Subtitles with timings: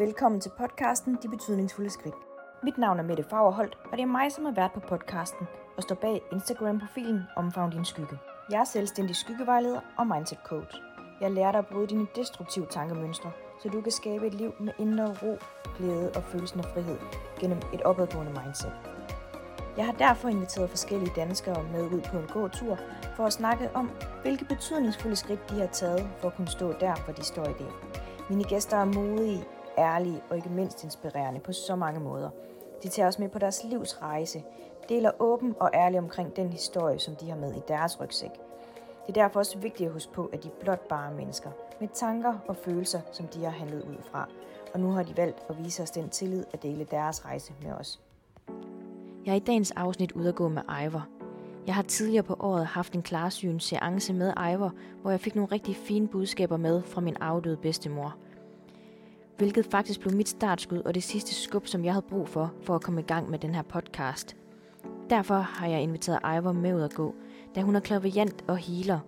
[0.00, 2.14] Velkommen til podcasten De Betydningsfulde Skridt.
[2.62, 5.82] Mit navn er Mette Fagerholt, og det er mig, som er vært på podcasten og
[5.82, 8.18] står bag Instagram-profilen Omfavn din skygge.
[8.50, 10.76] Jeg er selvstændig skyggevejleder og mindset coach.
[11.20, 13.32] Jeg lærer dig at bryde dine destruktive tankemønstre,
[13.62, 15.38] så du kan skabe et liv med indre ro,
[15.76, 16.98] glæde og følelsen af frihed
[17.40, 18.72] gennem et opadgående mindset.
[19.76, 22.78] Jeg har derfor inviteret forskellige danskere med ud på en gåtur
[23.16, 23.90] for at snakke om,
[24.22, 27.54] hvilke betydningsfulde skridt de har taget for at kunne stå der, hvor de står i
[27.58, 27.72] dag.
[28.30, 29.44] Mine gæster er modige,
[29.78, 32.30] ærlige og ikke mindst inspirerende på så mange måder.
[32.82, 34.42] De tager os med på deres livs rejse,
[34.88, 38.30] deler åben og ærligt omkring den historie, som de har med i deres rygsæk.
[39.06, 41.88] Det er derfor også vigtigt at huske på, at de er blot bare mennesker, med
[41.94, 44.28] tanker og følelser, som de har handlet ud fra.
[44.74, 47.72] Og nu har de valgt at vise os den tillid at dele deres rejse med
[47.72, 48.00] os.
[49.26, 51.06] Jeg er i dagens afsnit ude at gå med Ivor.
[51.66, 55.52] Jeg har tidligere på året haft en klarsyn seance med Ivor, hvor jeg fik nogle
[55.52, 58.16] rigtig fine budskaber med fra min afdøde bedstemor.
[59.40, 62.74] Hvilket faktisk blev mit startskud og det sidste skub, som jeg havde brug for, for
[62.74, 64.36] at komme i gang med den her podcast.
[65.10, 67.14] Derfor har jeg inviteret Ivor med ud at gå,
[67.54, 68.98] da hun er klaviant og healer.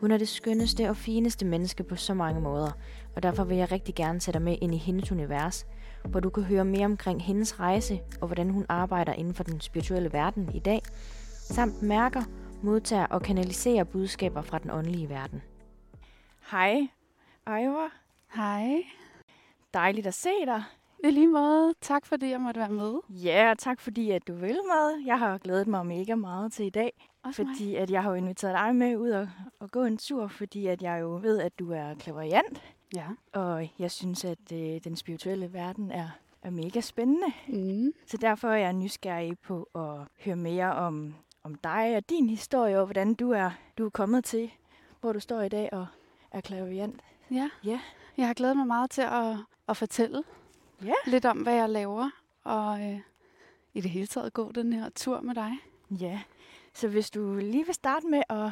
[0.00, 2.70] Hun er det skønneste og fineste menneske på så mange måder,
[3.16, 5.66] og derfor vil jeg rigtig gerne sætte dig med ind i hendes univers,
[6.04, 9.60] hvor du kan høre mere omkring hendes rejse og hvordan hun arbejder inden for den
[9.60, 10.82] spirituelle verden i dag,
[11.32, 12.22] samt mærker,
[12.62, 15.42] modtager og kanaliserer budskaber fra den åndelige verden.
[16.50, 16.88] Hej,
[17.46, 17.88] Ivor.
[18.34, 18.99] Hej.
[19.74, 20.62] Dejligt at se dig.
[21.04, 21.74] I lige måde.
[21.80, 22.94] Tak fordi jeg måtte være med.
[23.08, 25.04] Ja, tak fordi at du vil med.
[25.06, 27.54] Jeg har glædet mig mega meget til i dag, Også mig.
[27.56, 29.28] fordi at jeg har jo inviteret dig med ud og,
[29.60, 32.62] og gå en tur, fordi at jeg jo ved, at du er klaverjant,
[32.96, 33.06] Ja.
[33.32, 36.08] og jeg synes, at øh, den spirituelle verden er,
[36.42, 37.26] er mega spændende.
[37.48, 37.92] Mm.
[38.06, 42.78] Så derfor er jeg nysgerrig på at høre mere om, om dig og din historie,
[42.80, 44.50] og hvordan du er, du er kommet til,
[45.00, 45.86] hvor du står i dag og
[46.32, 47.00] er klaverjant.
[47.30, 47.50] Ja.
[47.64, 47.80] Ja.
[48.16, 49.36] Jeg har glædet mig meget til at,
[49.70, 50.22] at fortælle
[50.84, 50.92] Ja.
[51.06, 52.10] lidt om, hvad jeg laver,
[52.44, 53.00] og øh,
[53.74, 55.52] i det hele taget gå den her tur med dig.
[55.90, 56.20] Ja,
[56.74, 58.50] så hvis du lige vil starte med at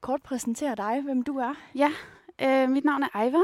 [0.00, 1.54] kort præsentere dig, hvem du er.
[1.74, 1.90] Ja,
[2.42, 3.42] øh, mit navn er Ejva,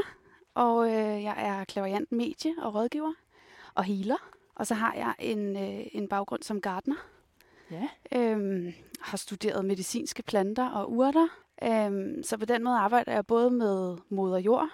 [0.53, 3.13] og øh, jeg er klaverjant medie og rådgiver
[3.75, 4.29] og healer.
[4.55, 6.95] Og så har jeg en, øh, en baggrund som gartner.
[7.71, 7.87] Ja.
[8.15, 11.27] Øhm, har studeret medicinske planter og urter.
[11.63, 14.69] Øhm, så på den måde arbejder jeg både med moder jord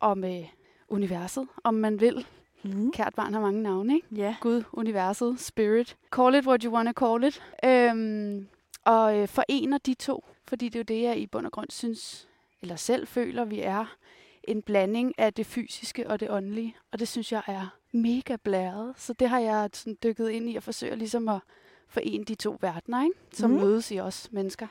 [0.00, 0.44] og med
[0.90, 2.26] universet, om man vil.
[2.62, 2.92] Mm.
[2.92, 4.06] Kært barn har mange navne, ikke?
[4.16, 4.36] Ja.
[4.40, 5.96] Gud, universet, spirit.
[6.12, 7.42] Call it what you want to call it.
[7.64, 8.48] Øhm,
[8.84, 11.70] og øh, forener de to, fordi det er jo det, jeg i bund og grund
[11.70, 12.28] synes,
[12.62, 13.96] eller selv føler, vi er
[14.44, 16.76] en blanding af det fysiske og det åndelige.
[16.92, 18.94] Og det synes jeg er mega blæret.
[18.96, 21.40] Så det har jeg sådan dykket ind i og forsøger ligesom at
[21.88, 23.16] forene de to verdener, ikke?
[23.32, 23.56] som mm.
[23.56, 24.66] mødes i os mennesker.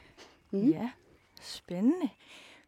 [0.51, 0.69] Mm.
[0.69, 0.89] Ja,
[1.41, 2.09] spændende.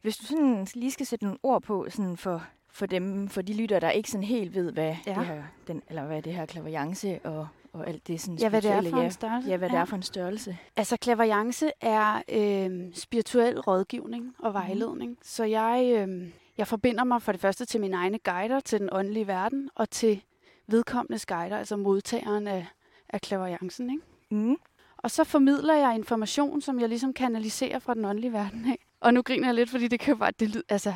[0.02, 3.54] Hvis du sådan lige skal sætte nogle ord på sådan for, for dem, for de
[3.54, 5.14] lytter, der ikke sådan helt ved, hvad, Ja.
[5.14, 8.62] det, her, den, eller hvad det her klaverjance og, og alt det sådan Ja, hvad
[8.62, 9.50] det er for ja, en størrelse.
[9.50, 10.58] Ja, hvad det er for en størrelse.
[10.76, 15.12] Altså, klaverjance er øh, spirituel rådgivning og vejledning.
[15.12, 15.18] Mm.
[15.24, 16.28] Så jeg, øh,
[16.58, 19.90] jeg forbinder mig for det første til mine egne guider, til den åndelige verden, og
[19.90, 20.22] til
[20.68, 22.66] vedkommendes guider, altså modtageren af,
[23.10, 23.90] af klaverjancen.
[23.90, 24.04] Ikke?
[24.32, 24.56] Mm.
[24.98, 28.78] Og så formidler jeg information, som jeg ligesom kanaliserer fra den åndelige verden af.
[29.00, 30.94] Og nu griner jeg lidt, fordi det kan jo bare, det, lyd, altså,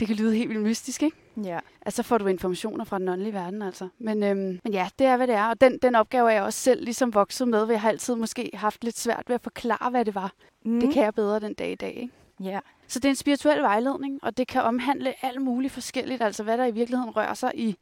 [0.00, 1.16] det kan lyde helt vildt mystisk, ikke?
[1.44, 1.58] Ja.
[1.86, 3.88] Altså får du informationer fra den åndelige verden, altså.
[3.98, 5.46] Men, øhm, men ja, det er, hvad det er.
[5.48, 8.14] Og den, den opgave er jeg også selv ligesom vokset med, hvor jeg har altid
[8.14, 10.32] måske haft lidt svært ved at forklare, hvad det var.
[10.64, 10.80] Mm.
[10.80, 12.12] Det kan jeg bedre den dag i dag, ikke?
[12.40, 12.60] Ja.
[12.86, 16.58] Så det er en spirituel vejledning, og det kan omhandle alt muligt forskelligt, altså hvad
[16.58, 17.76] der i virkeligheden rører sig i,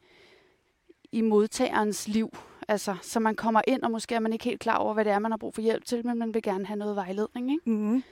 [1.11, 2.37] i modtagerens liv.
[2.67, 5.13] Altså, så man kommer ind, og måske er man ikke helt klar over, hvad det
[5.13, 7.51] er, man har brug for hjælp til, men man vil gerne have noget vejledning.
[7.51, 7.69] Ikke?
[7.69, 8.03] Mm.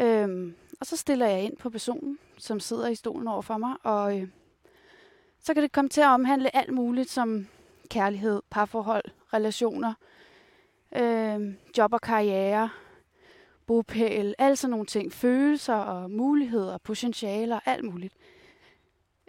[0.00, 3.74] Øhm, og så stiller jeg ind på personen, som sidder i stolen over for mig,
[3.82, 4.28] og øh,
[5.40, 7.46] så kan det komme til at omhandle alt muligt som
[7.88, 9.94] kærlighed, parforhold, relationer,
[10.96, 12.70] øh, job og karriere,
[13.66, 18.14] bopæl, alle sådan nogle ting, følelser og muligheder, potentialer, alt muligt.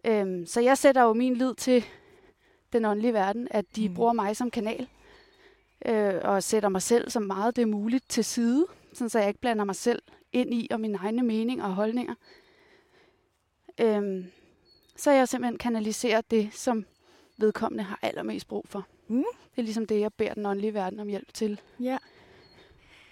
[0.06, 1.86] Øhm, så jeg sætter jo min lid til
[2.74, 3.96] den åndelige verden, at de Mm.
[3.96, 4.88] bruger mig som kanal,
[5.86, 9.28] øh, og sætter mig selv så meget det er muligt til side, sådan så jeg
[9.28, 10.02] ikke blander mig selv
[10.32, 12.16] ind i og mine egne meninger og holdninger.
[13.82, 14.26] Øhm,
[14.96, 16.86] så jeg simpelthen kanaliserer det, som
[17.38, 18.88] vedkommende har allermest brug for.
[19.08, 19.24] Mm.
[19.52, 21.62] Det er ligesom det, jeg beder den åndelige verden om hjælp til.
[21.80, 21.98] Ja.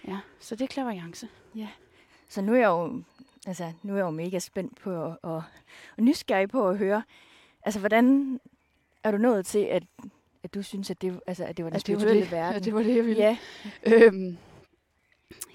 [0.07, 1.27] Ja, så det er klaverjance.
[2.27, 3.01] Så nu er jeg jo,
[3.47, 5.43] altså, nu er jeg jo mega spændt på at, og,
[5.97, 7.03] og nysgerrig på at høre,
[7.61, 8.39] altså hvordan
[9.03, 9.83] er du nået til, at,
[10.43, 12.31] at du synes, at det, altså, at det var den At det var spirituelle det.
[12.37, 12.53] verden?
[12.53, 13.23] Ja, det var det, jeg ville.
[13.23, 13.37] Ja.
[13.85, 14.37] Øhm,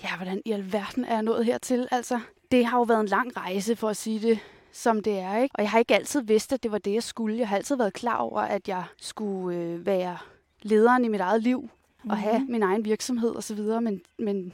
[0.03, 1.89] ja, hvordan i alverden er jeg nået hertil?
[1.91, 4.39] Altså, det har jo været en lang rejse, for at sige det
[4.73, 5.37] som det er.
[5.37, 5.55] Ikke?
[5.55, 7.39] Og jeg har ikke altid vidst, at det var det, jeg skulle.
[7.39, 10.19] Jeg har altid været klar over, at jeg skulle øh, være
[10.63, 12.11] lederen i mit eget liv mm-hmm.
[12.11, 14.53] og have min egen virksomhed osv., men, men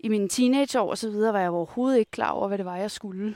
[0.00, 1.14] i mine teenageår osv.
[1.14, 3.34] var jeg overhovedet ikke klar over, hvad det var, jeg skulle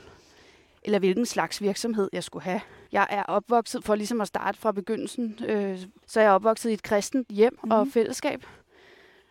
[0.85, 2.61] eller hvilken slags virksomhed jeg skulle have.
[2.91, 6.73] Jeg er opvokset, for ligesom at starte fra begyndelsen, øh, så er jeg opvokset i
[6.73, 7.71] et kristent hjem mm-hmm.
[7.71, 8.45] og fællesskab,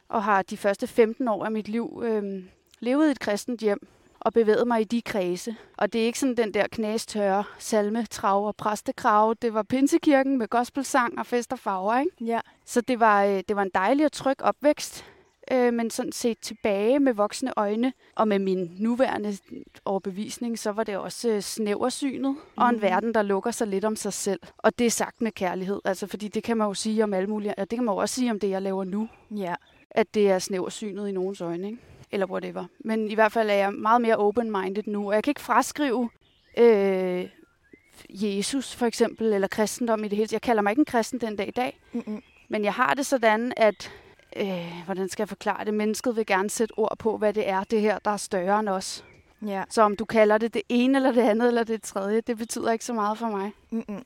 [0.09, 2.43] og har de første 15 år af mit liv øh,
[2.81, 3.87] levet i et kristent hjem
[4.21, 5.57] og bevæget mig i de kredse.
[5.77, 9.35] Og det er ikke sådan den der knæstørre salme, trav og præstekrav.
[9.43, 12.11] Det var pinsekirken med gospelsang og fest og farver, ikke?
[12.21, 12.41] Ja.
[12.65, 15.05] Så det var, øh, det var en dejlig og tryg opvækst
[15.53, 19.39] øh, men sådan set tilbage med voksne øjne, og med min nuværende
[19.85, 22.39] overbevisning, så var det også øh, snæversynet, mm.
[22.57, 22.83] og en mhm.
[22.83, 24.41] verden, der lukker sig lidt om sig selv.
[24.59, 27.29] Og det er sagt med kærlighed, altså fordi det kan man jo sige om alle
[27.29, 29.09] mulige, og det kan man jo også sige om det, jeg laver nu.
[29.31, 29.55] Ja.
[29.95, 31.79] At det er snæversynet i nogens øjne, ikke?
[32.11, 32.65] eller whatever.
[32.79, 36.11] Men i hvert fald er jeg meget mere open-minded nu, og jeg kan ikke fraskrive
[36.59, 37.29] øh,
[38.11, 40.29] Jesus for eksempel, eller kristendom i det hele.
[40.33, 42.23] Jeg kalder mig ikke en kristen den dag i dag, Mm-mm.
[42.49, 43.93] men jeg har det sådan, at
[44.37, 45.75] øh, hvordan skal jeg forklare det?
[45.75, 48.69] Mennesket vil gerne sætte ord på, hvad det er, det her, der er større end
[48.69, 49.05] os.
[49.47, 49.65] Ja.
[49.69, 52.73] Så om du kalder det det ene, eller det andet, eller det tredje, det betyder
[52.73, 53.53] ikke så meget for mig.
[53.71, 54.05] Mm-mm.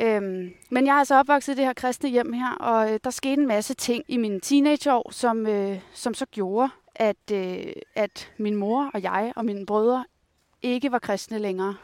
[0.00, 3.10] Øhm, men jeg er altså opvokset i det her kristne hjem her, og øh, der
[3.10, 8.32] skete en masse ting i mine teenageår, som, øh, som så gjorde, at, øh, at
[8.38, 10.04] min mor og jeg og mine brødre
[10.62, 11.76] ikke var kristne længere.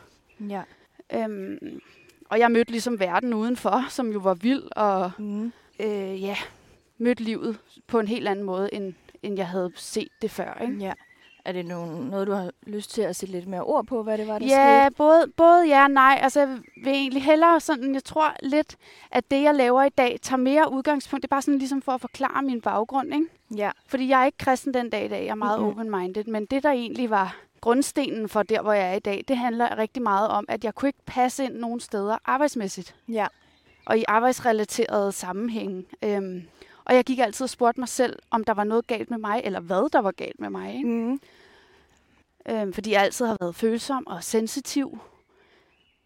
[0.48, 0.62] Ja.
[1.14, 1.80] Øhm,
[2.30, 5.52] og jeg mødte ligesom verden udenfor, som jo var vild, og mm.
[5.80, 6.36] øh, ja,
[6.98, 10.62] mødt livet på en helt anden måde, end, end jeg havde set det før.
[10.62, 10.74] Ikke?
[10.74, 10.92] Ja.
[11.44, 14.18] Er det nogen, noget, du har lyst til at sætte lidt mere ord på, hvad
[14.18, 14.96] det var, der ja, skete?
[14.96, 16.18] både, både ja og nej.
[16.22, 16.48] Altså, jeg
[16.84, 18.76] vil egentlig hellere sådan, jeg tror lidt,
[19.10, 21.22] at det, jeg laver i dag, tager mere udgangspunkt.
[21.22, 23.26] Det er bare sådan ligesom for at forklare min baggrund, ikke?
[23.56, 23.70] Ja.
[23.86, 25.78] Fordi jeg er ikke kristen den dag i dag, jeg er meget mm-hmm.
[25.78, 29.36] open-minded, men det, der egentlig var grundstenen for der, hvor jeg er i dag, det
[29.36, 32.94] handler rigtig meget om, at jeg kunne ikke passe ind nogen steder arbejdsmæssigt.
[33.08, 33.26] Ja.
[33.86, 35.84] Og i arbejdsrelaterede sammenhænge.
[36.04, 36.42] Øhm,
[36.90, 39.40] og jeg gik altid og spurgte mig selv, om der var noget galt med mig,
[39.44, 40.74] eller hvad der var galt med mig.
[40.74, 40.88] Ikke?
[40.88, 41.20] Mm.
[42.48, 44.98] Øhm, fordi jeg altid har været følsom og sensitiv.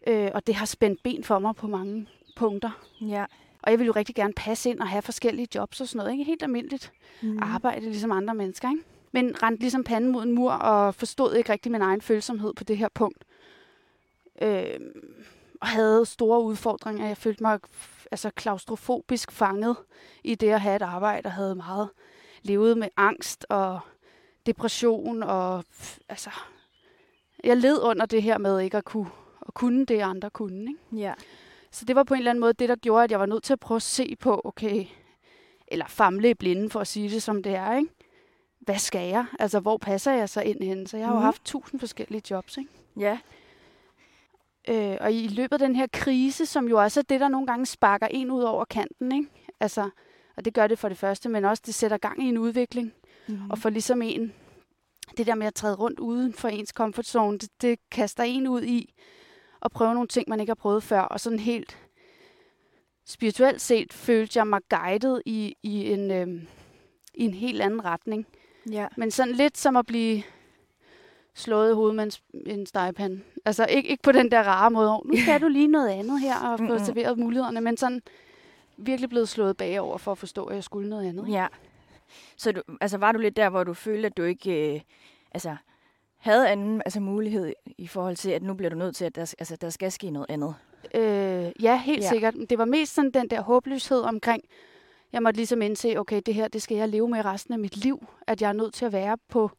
[0.07, 2.69] Øh, og det har spændt ben for mig på mange punkter.
[3.01, 3.25] Ja.
[3.61, 6.11] Og jeg ville jo rigtig gerne passe ind og have forskellige jobs og sådan noget.
[6.11, 6.91] Ikke helt almindeligt
[7.21, 7.39] mm.
[7.41, 8.69] arbejde ligesom andre mennesker.
[8.69, 8.83] Ikke?
[9.11, 12.63] Men rendte ligesom panden mod en mur og forstod ikke rigtig min egen følsomhed på
[12.63, 13.23] det her punkt.
[14.41, 14.79] Øh,
[15.61, 17.07] og havde store udfordringer.
[17.07, 17.59] Jeg følte mig
[18.11, 19.77] altså klaustrofobisk fanget
[20.23, 21.89] i det at have et arbejde, og havde meget
[22.41, 23.79] levet med angst og
[24.45, 25.63] depression, og
[26.09, 26.29] altså,
[27.43, 29.09] jeg led under det her med ikke at kunne,
[29.47, 30.61] at kunne det, andre kunne.
[30.61, 31.03] Ikke?
[31.05, 31.13] Ja.
[31.71, 33.43] Så det var på en eller anden måde det, der gjorde, at jeg var nødt
[33.43, 34.85] til at prøve at se på, okay,
[35.67, 37.89] eller famle i blinde, for at sige det som det er, ikke?
[38.59, 39.25] Hvad skal jeg?
[39.39, 40.87] Altså, hvor passer jeg så ind hen?
[40.87, 41.15] Så jeg har mm.
[41.15, 41.25] jo mhm.
[41.25, 42.69] haft tusind forskellige jobs, ikke?
[42.99, 43.19] Ja.
[44.67, 47.47] Øh, og i løbet af den her krise, som jo også er det, der nogle
[47.47, 49.29] gange sparker en ud over kanten, ikke?
[49.59, 49.89] Altså,
[50.37, 52.93] og det gør det for det første, men også det sætter gang i en udvikling.
[53.27, 53.49] Mm-hmm.
[53.51, 54.33] Og for ligesom en,
[55.17, 58.47] det der med at træde rundt uden for ens comfort zone, det, det kaster en
[58.47, 58.93] ud i
[59.61, 61.01] at prøve nogle ting, man ikke har prøvet før.
[61.01, 61.77] Og sådan helt
[63.05, 66.27] spirituelt set følte jeg mig guidet i, i, en, øh,
[67.13, 68.27] i en helt anden retning.
[68.71, 68.87] Ja.
[68.97, 70.23] Men sådan lidt som at blive
[71.35, 72.03] slået hovedet med
[72.33, 73.21] en, en stegepande.
[73.45, 76.39] Altså ikke, ikke på den der rare måde, nu skal du lige noget andet her
[76.39, 78.01] og få serveret mulighederne, men sådan
[78.77, 81.29] virkelig blevet slået bagover for at forstå, at jeg skulle noget andet.
[81.29, 81.47] Ja.
[82.37, 84.81] Så du, altså, var du lidt der, hvor du følte, at du ikke øh,
[85.31, 85.55] altså,
[86.17, 89.33] havde anden altså, mulighed i forhold til, at nu bliver du nødt til, at der,
[89.39, 90.55] altså, der skal ske noget andet?
[90.95, 92.09] Øh, ja, helt ja.
[92.09, 92.35] sikkert.
[92.49, 94.43] Det var mest sådan den der håbløshed omkring,
[95.13, 97.77] jeg måtte ligesom indse, okay, det her, det skal jeg leve med resten af mit
[97.77, 99.51] liv, at jeg er nødt til at være på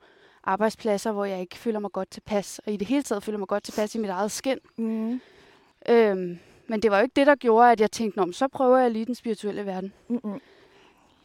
[0.47, 3.49] arbejdspladser, hvor jeg ikke føler mig godt tilpas, og i det hele taget føler mig
[3.49, 4.59] godt tilpas i mit eget skin.
[4.77, 5.21] Mm.
[5.89, 8.79] Øhm, men det var jo ikke det, der gjorde, at jeg tænkte, om så prøver
[8.79, 9.93] jeg lige den spirituelle verden.
[10.09, 10.41] Mm-hmm.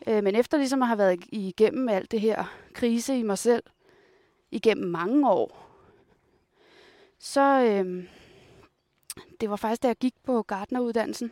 [0.08, 3.64] Øh, men efter ligesom at have været igennem alt det her krise i mig selv,
[4.52, 5.68] igennem mange år,
[7.20, 8.08] så øh,
[9.42, 11.32] det var faktisk, da jeg gik på gardneruddannelsen.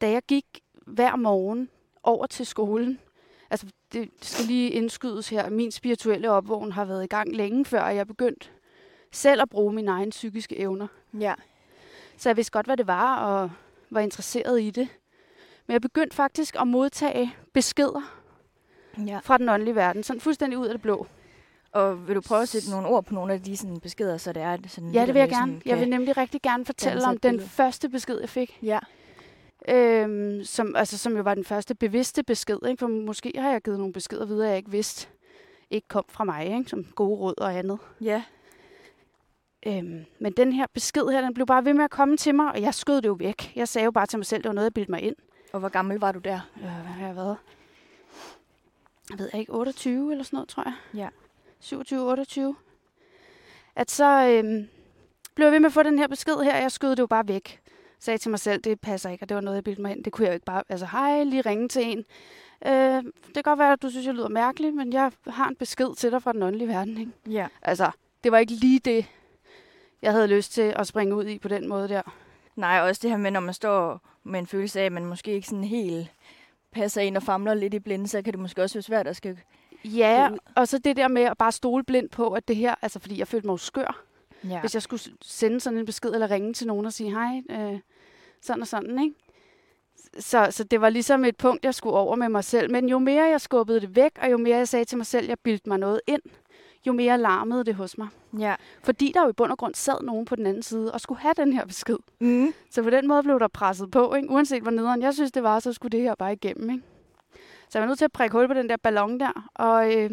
[0.00, 0.46] Da jeg gik
[0.86, 1.70] hver morgen
[2.02, 3.00] over til skolen,
[3.50, 7.88] altså det skal lige indskydes her, min spirituelle opvågning har været i gang længe før
[7.88, 8.48] jeg begyndte
[9.12, 10.86] selv at bruge mine egne psykiske evner.
[11.20, 11.34] Ja.
[12.16, 13.50] Så jeg vidste godt, hvad det var, og
[13.90, 14.88] var interesseret i det.
[15.66, 18.20] Men jeg begyndte faktisk at modtage beskeder
[19.06, 19.18] ja.
[19.22, 21.06] fra den åndelige verden, sådan fuldstændig ud af det blå.
[21.72, 24.32] Og vil du prøve at sætte nogle ord på nogle af de sådan, beskeder, så
[24.32, 24.90] det er sådan...
[24.90, 25.60] Ja, det vil jeg gerne.
[25.66, 28.58] Jeg vil nemlig rigtig gerne fortælle om den første besked, jeg fik.
[28.62, 28.78] Ja.
[29.68, 32.80] Øhm, som, altså, som jo var den første bevidste besked, ikke?
[32.80, 35.08] for måske har jeg givet nogle beskeder videre, jeg ikke vidste,
[35.70, 36.70] ikke kom fra mig, ikke?
[36.70, 37.78] som gode råd og andet.
[38.00, 38.22] Ja.
[39.66, 42.52] Øhm, men den her besked her, den blev bare ved med at komme til mig,
[42.52, 43.52] og jeg skød det jo væk.
[43.56, 45.16] Jeg sagde jo bare til mig selv, det var noget, jeg bildte mig ind.
[45.52, 46.40] Og hvor gammel var du der?
[46.56, 47.36] Øh, hvad har jeg været?
[49.10, 50.74] Jeg ved ikke, 28 eller sådan noget, tror jeg.
[50.94, 51.08] Ja.
[51.62, 52.54] 27-28.
[53.76, 54.68] At så øhm,
[55.34, 57.06] blev jeg ved med at få den her besked her, og jeg skød det jo
[57.06, 57.60] bare væk.
[57.98, 60.04] Sagde til mig selv, det passer ikke, og det var noget, jeg bildte mig ind.
[60.04, 62.04] Det kunne jeg jo ikke bare, altså hej, lige ringe til en.
[62.66, 65.56] Øh, det kan godt være, at du synes, jeg lyder mærkelig, men jeg har en
[65.56, 66.98] besked til dig fra den åndelige verden.
[66.98, 67.12] Ikke?
[67.30, 67.46] Ja.
[67.62, 67.90] Altså,
[68.24, 69.06] det var ikke lige det,
[70.02, 72.02] jeg havde lyst til at springe ud i på den måde der.
[72.56, 75.32] Nej, også det her med, når man står med en følelse af, at man måske
[75.32, 76.10] ikke sådan helt
[76.72, 79.16] passer ind og famler lidt i blinde, så kan det måske også være svært at
[79.16, 79.38] skal...
[79.84, 82.98] Ja, og så det der med at bare stole blind på, at det her, altså
[82.98, 84.02] fordi jeg følte mig skør,
[84.48, 84.60] Ja.
[84.60, 87.78] hvis jeg skulle sende sådan en besked eller ringe til nogen og sige, hej, øh,
[88.42, 89.14] sådan og sådan, ikke?
[90.18, 92.70] Så, så det var ligesom et punkt, jeg skulle over med mig selv.
[92.70, 95.28] Men jo mere jeg skubbede det væk, og jo mere jeg sagde til mig selv,
[95.28, 96.22] jeg bildte mig noget ind,
[96.86, 98.08] jo mere larmede det hos mig.
[98.38, 98.54] ja.
[98.82, 101.20] Fordi der jo i bund og grund sad nogen på den anden side og skulle
[101.20, 101.96] have den her besked.
[102.20, 102.54] Mm.
[102.70, 104.30] Så på den måde blev der presset på, ikke?
[104.30, 106.70] uanset hvor nederen jeg synes, det var, så skulle det her bare igennem.
[106.70, 106.82] Ikke?
[107.68, 110.10] Så jeg var nødt til at prikke hul på den der ballon der, og øh,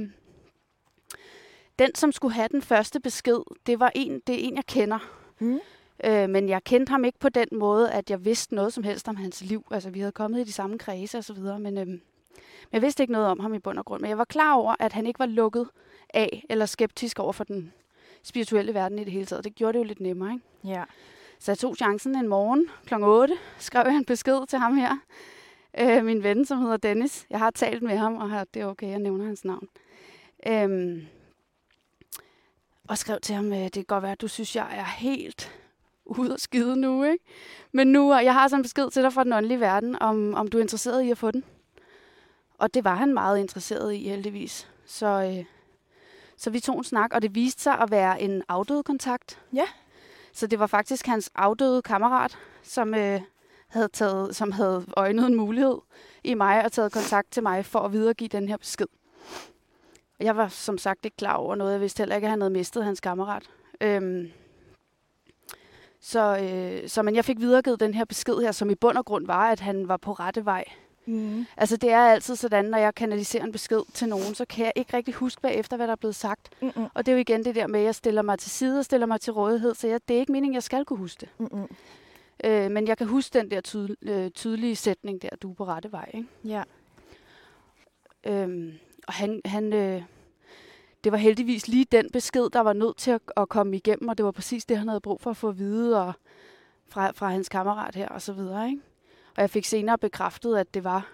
[1.79, 4.99] den, som skulle have den første besked, det var en, det er en, jeg kender.
[5.39, 5.59] Mm.
[6.03, 9.07] Øh, men jeg kendte ham ikke på den måde, at jeg vidste noget som helst
[9.07, 9.65] om hans liv.
[9.71, 12.01] Altså, vi havde kommet i de samme kredse og så videre, men, øh, men
[12.71, 14.01] jeg vidste ikke noget om ham i bund og grund.
[14.01, 15.67] Men jeg var klar over, at han ikke var lukket
[16.13, 17.73] af eller skeptisk over for den
[18.23, 19.43] spirituelle verden i det hele taget.
[19.43, 20.45] Det gjorde det jo lidt nemmere, ikke?
[20.77, 20.83] Ja.
[21.39, 22.93] Så jeg tog chancen en morgen kl.
[23.03, 24.97] 8, skrev jeg en besked til ham her.
[25.79, 27.25] Øh, min ven, som hedder Dennis.
[27.29, 29.67] Jeg har talt med ham, og har, det er okay, jeg nævner hans navn.
[30.47, 31.07] Øhm,
[32.87, 35.51] og skrev til ham, øh, det kan godt være, at du synes, jeg er helt
[36.05, 37.25] ude at skide nu, ikke?
[37.71, 40.33] Men nu, og jeg har sådan en besked til dig fra den åndelige verden, om,
[40.33, 41.43] om du er interesseret i at få den.
[42.57, 44.69] Og det var han meget interesseret i, heldigvis.
[44.85, 45.45] Så, øh,
[46.37, 49.39] så vi tog en snak, og det viste sig at være en afdød kontakt.
[49.53, 49.65] Ja.
[50.33, 53.21] Så det var faktisk hans afdøde kammerat, som, øh,
[53.67, 55.77] havde, taget, som havde øjnet en mulighed
[56.23, 58.87] i mig og taget kontakt til mig for at videregive den her besked.
[60.19, 61.71] Jeg var som sagt ikke klar over noget.
[61.71, 63.49] Jeg vidste heller ikke, at han havde mistet hans kammerat.
[63.81, 64.31] Øhm,
[65.99, 69.05] så, øh, så men jeg fik videregivet den her besked her, som i bund og
[69.05, 70.65] grund var, at han var på rette vej.
[71.05, 71.45] Mm.
[71.57, 74.73] Altså det er altid sådan, når jeg kanaliserer en besked til nogen, så kan jeg
[74.75, 76.49] ikke rigtig huske bagefter, hvad der er blevet sagt.
[76.61, 76.87] Mm-mm.
[76.93, 78.85] Og det er jo igen det der med, at jeg stiller mig til side og
[78.85, 81.29] stiller mig til rådighed, så jeg, det er ikke meningen, jeg skal kunne huske det.
[81.37, 81.67] Mm-mm.
[82.43, 85.65] Øh, men jeg kan huske den der tydel, øh, tydelige sætning der, du er på
[85.65, 86.11] rette vej.
[86.13, 86.27] Ikke?
[86.45, 86.63] Ja.
[88.23, 88.73] Øhm,
[89.07, 90.01] og han, han øh,
[91.03, 94.17] det var heldigvis lige den besked, der var nødt til at, at komme igennem, og
[94.17, 96.13] det var præcis det, han havde brug for at få at vide og
[96.89, 98.69] fra, fra hans kammerat her og så videre.
[98.69, 98.81] Ikke?
[99.35, 101.07] Og jeg fik senere bekræftet, at det var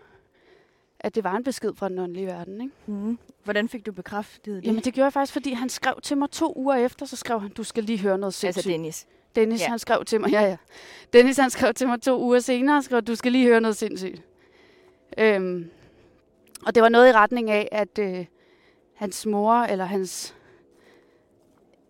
[1.02, 2.62] at det var en besked fra den åndelige verden.
[2.62, 2.74] Ikke?
[2.86, 3.18] Mm.
[3.44, 4.66] Hvordan fik du bekræftet det?
[4.66, 7.40] Jamen det gjorde jeg faktisk, fordi han skrev til mig to uger efter, så skrev
[7.42, 8.58] han, du skal lige høre noget sindssygt.
[8.58, 9.08] altså Dennis.
[9.36, 9.64] Dennis, Ja.
[9.66, 9.70] ja.
[9.70, 10.58] han skrev til mig, ja, ja.
[11.14, 13.76] Dennis, han skrev til mig to uger senere, og skrev, du skal lige høre noget
[13.76, 14.22] sindssygt.
[15.18, 15.70] Øhm,
[16.66, 18.26] og det var noget i retning af, at øh,
[18.96, 20.36] hans mor, eller hans,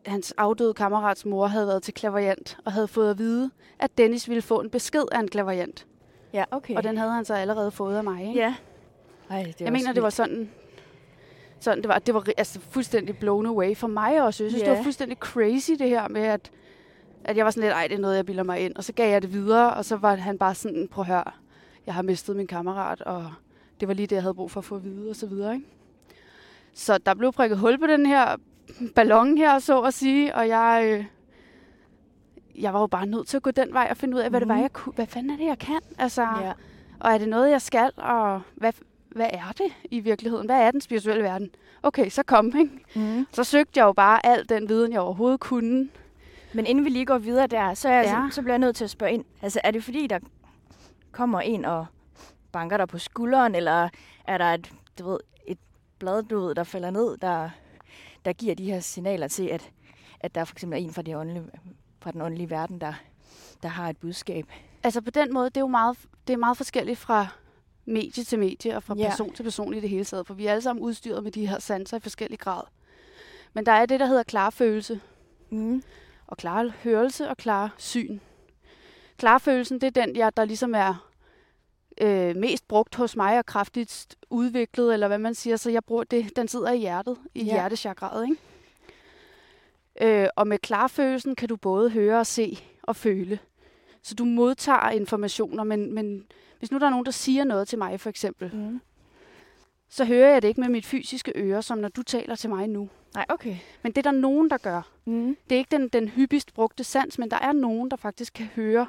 [0.06, 4.30] hans afdøde kammerats mor, havde været til klaverjant, og havde fået at vide, at Dennis
[4.30, 5.88] ville få en besked af en klaverjant.
[6.34, 6.76] Ja, okay.
[6.76, 8.28] Og den havde han så allerede fået af mig.
[8.28, 8.40] Ikke?
[8.40, 8.56] Ja.
[9.30, 10.50] Ej, det jeg mener, det var sådan,
[11.60, 14.44] sådan det var, det var altså, fuldstændig blown away for mig også.
[14.44, 14.70] Jeg synes, Ja.
[14.70, 16.52] det var fuldstændig crazy det her med, at,
[17.24, 18.76] at jeg var sådan lidt, ej, det er noget, jeg bilder mig ind.
[18.76, 21.24] Og så gav jeg det videre, og så var han bare sådan, prøv at høre,
[21.86, 23.32] jeg har mistet min kammerat, og
[23.80, 25.54] det var lige det, jeg havde brug for at få at vide, og så videre.
[25.54, 25.66] Ikke?
[26.74, 28.36] Så der blev prikket hul på den her
[28.96, 31.06] ballon her, så at sige, og jeg, øh,
[32.62, 34.40] jeg var jo bare nødt til at gå den vej og finde ud af, hvad
[34.40, 34.62] det var, Mhm.
[34.64, 34.94] jeg kunne.
[34.94, 35.80] Hvad fanden er det, jeg kan?
[35.98, 36.52] Altså, Ja.
[37.00, 37.92] og er det noget, jeg skal?
[37.98, 38.74] Og hvad,
[39.10, 40.46] hvad er det i virkeligheden?
[40.46, 41.50] Hvad er den spirituelle verden?
[41.84, 42.72] Okay, så kom, ikke?
[42.96, 43.26] Mm.
[43.34, 45.90] Så søgte jeg jo bare al den viden, jeg overhovedet kunne.
[46.54, 48.28] Men inden vi lige går videre der, så, er jeg, Ja.
[48.30, 49.26] så, så bliver jeg nødt til at spørge ind.
[49.42, 50.20] Altså, er det fordi, der
[51.12, 51.86] kommer en og
[52.52, 53.90] banker dig på skulderen, eller
[54.26, 55.58] er der et, du ved, et
[56.00, 57.50] blad, du ved, der falder ned, der,
[58.26, 59.72] der giver de her signaler til, at,
[60.20, 61.44] at der for eksempel er en fra, de åndelige,
[62.02, 62.94] fra den åndelige verden, der,
[63.64, 64.46] der har et budskab?
[64.84, 67.28] Altså på den måde, det er jo meget, det er meget forskelligt fra
[67.86, 69.10] medie til medie og fra Ja.
[69.10, 71.48] person til person i det hele taget, for vi er alle sammen udstyret med de
[71.48, 72.62] her sanser i forskellig grad.
[73.54, 75.02] Men der er det, der hedder klarfølelse,
[75.52, 75.84] Mm.
[76.28, 78.20] og klar hørelse og klar syn.
[79.18, 81.09] Klarfølelsen, det er den, jeg, der ligesom er
[82.00, 86.04] øh, mest brugt hos mig og kraftigst udviklet, eller hvad man siger, så jeg bruger
[86.04, 87.54] det, den sidder i hjertet, i Ja.
[87.54, 88.38] hjertechakraet, ikke?
[90.02, 93.40] Øh, og med klarfølelsen kan du både høre og se og føle.
[94.04, 96.24] Så du modtager informationer, men, men
[96.60, 98.82] hvis nu der er nogen, der siger noget til mig, for eksempel, Mm.
[99.90, 102.68] så hører jeg det ikke med mit fysiske øre, som når du taler til mig
[102.68, 102.90] nu.
[103.14, 103.56] Nej, okay.
[103.82, 104.82] Men det er der nogen, der gør.
[105.06, 105.38] Mm.
[105.50, 108.46] Det er ikke den, den hyppigst brugte sans, men der er nogen, der faktisk kan
[108.46, 108.88] høre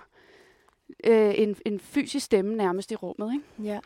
[1.04, 3.32] øh, en, en fysisk stemme nærmest i rummet.
[3.32, 3.72] Ikke?
[3.72, 3.78] Ja.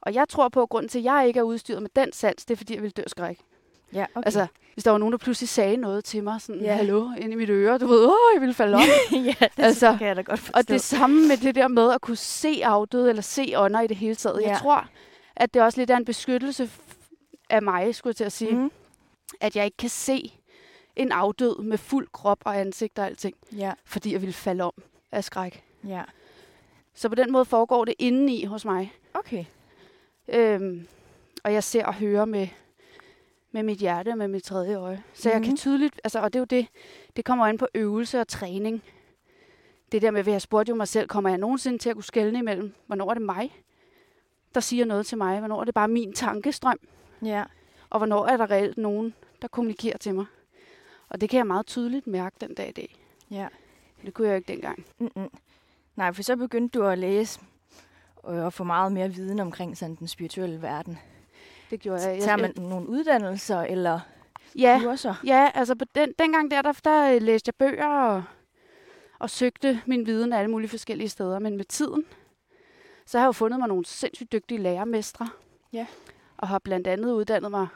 [0.00, 2.44] Og jeg tror på, at grunden til, at jeg ikke er udstyret med den sans,
[2.44, 3.38] det er, fordi jeg vil dø skræk.
[3.92, 4.26] Ja, okay.
[4.26, 6.74] Altså, hvis der var nogen, der pludselig sagde noget til mig, sådan, Ja.
[6.74, 8.80] hallo, ind i mit øre, du ved, åh, jeg ville falde om.
[9.12, 10.58] ja, det Altså, kan jeg da godt forstå.
[10.58, 13.86] og det samme med det der med at kunne se afdøde, eller se ånder i
[13.86, 14.40] det hele taget.
[14.42, 14.48] Ja.
[14.48, 14.88] Jeg tror,
[15.36, 16.70] at det også lidt er en beskyttelse
[17.50, 18.52] af mig, skulle jeg til at sige.
[18.54, 18.70] Mm.
[19.40, 20.32] at jeg ikke kan se
[20.96, 24.72] en afdød med fuld krop og ansigt og alting, Ja, fordi jeg ville falde om
[25.12, 25.62] af skræk.
[25.86, 26.02] ja.
[26.94, 28.92] Så på den måde foregår det indeni hos mig.
[29.14, 29.44] Okay.
[30.28, 30.86] Øhm,
[31.44, 32.48] og jeg ser og hører med,
[33.52, 35.02] med mit hjerte og med mit tredje øje.
[35.14, 35.34] Så mm-hmm.
[35.36, 35.56] jeg kan Mhm.
[35.56, 36.66] tydeligt, altså, og det er jo det,
[37.16, 38.82] det kommer an på øvelse og træning.
[39.92, 42.04] Det der med, at jeg spurgte jo mig selv, kommer jeg nogensinde til at kunne
[42.04, 43.62] skelne imellem, hvornår er det mig,
[44.54, 46.78] der siger noget til mig, hvornår er det bare min tankestrøm,
[47.24, 47.44] Ja.
[47.90, 50.24] og hvornår er der reelt nogen, der kommunikerer til mig.
[51.08, 52.96] Og det kan jeg meget tydeligt mærke den dag i dag.
[53.30, 53.48] Ja.
[54.04, 54.84] Det kunne jeg jo ikke dengang.
[54.98, 55.30] Mm-mm.
[55.96, 57.40] Nej, for så begyndte du at læse
[58.16, 60.98] og og få meget mere viden omkring sådan den spirituelle verden.
[61.70, 62.22] Det gjorde jeg.
[62.22, 64.00] Tager man nogle uddannelser eller
[64.58, 65.14] ja, kurser?
[65.24, 68.22] Ja, altså på den, dengang der, der, der øh, læste jeg bøger og,
[69.18, 71.38] og søgte min viden alle mulige forskellige steder.
[71.38, 72.04] Men med tiden,
[73.06, 75.28] så har jeg jo fundet mig nogle sindssygt dygtige lærermestre.
[75.72, 75.86] Ja.
[76.36, 77.66] Og har blandt andet uddannet mig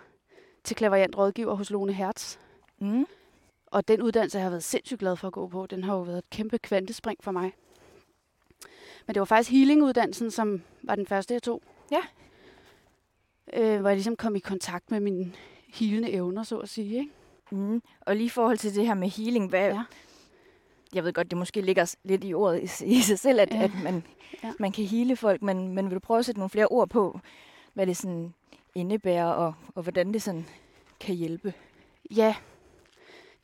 [0.64, 2.36] til klaverjant rådgiver hos Lone Hertz.
[2.78, 3.06] Mm.
[3.66, 6.00] Og den uddannelse, jeg har været sindssygt glad for at gå på, den har jo
[6.00, 7.52] været et kæmpe kvantespring for mig.
[9.06, 11.62] Men det var faktisk healinguddannelsen, som var den første, jeg tog.
[11.92, 12.00] Ja.
[13.52, 15.32] Øh, hvor jeg ligesom kom i kontakt med mine
[15.68, 16.98] healende evner, så at sige.
[16.98, 17.10] Ikke?
[17.50, 17.82] Mm.
[18.00, 19.82] Og lige i forhold til det her med healing, hvad, Ja.
[20.94, 23.62] jeg ved godt, det måske ligger lidt i ordet i, i sig selv, at, Ja.
[23.62, 24.02] at man,
[24.42, 24.52] Ja.
[24.58, 27.20] man kan hele folk, men, men vil du prøve at sætte nogle flere ord på,
[27.74, 28.34] hvad det sådan
[28.74, 30.46] indebærer, og, og hvordan det sådan
[31.00, 31.54] kan hjælpe?
[32.16, 32.34] Ja,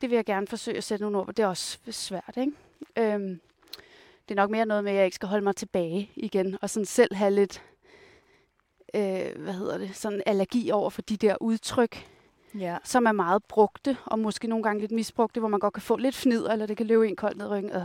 [0.00, 1.32] det vil jeg gerne forsøge at sætte nogle ord på.
[1.32, 2.52] Det er også svært, ikke?
[2.96, 3.40] Øhm,
[4.30, 6.70] det er nok mere noget med, at jeg ikke skal holde mig tilbage igen, og
[6.70, 7.62] sådan selv have lidt,
[8.94, 12.06] øh, hvad hedder det, sådan allergi over for de der udtryk,
[12.58, 12.76] Ja.
[12.84, 15.96] som er meget brugte, og måske nogle gange lidt misbrugte, hvor man godt kan få
[15.96, 17.70] lidt fnid, eller det kan løbe en koldt ned i ryggen.
[17.72, 17.82] Øh.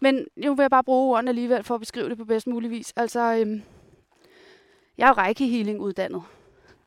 [0.00, 2.70] Men nu vil jeg bare bruge ordene alligevel for at beskrive det på bedst mulig
[2.70, 2.92] vis.
[2.96, 3.62] Altså, øhm,
[4.98, 6.22] jeg er jo rækkehealing uddannet,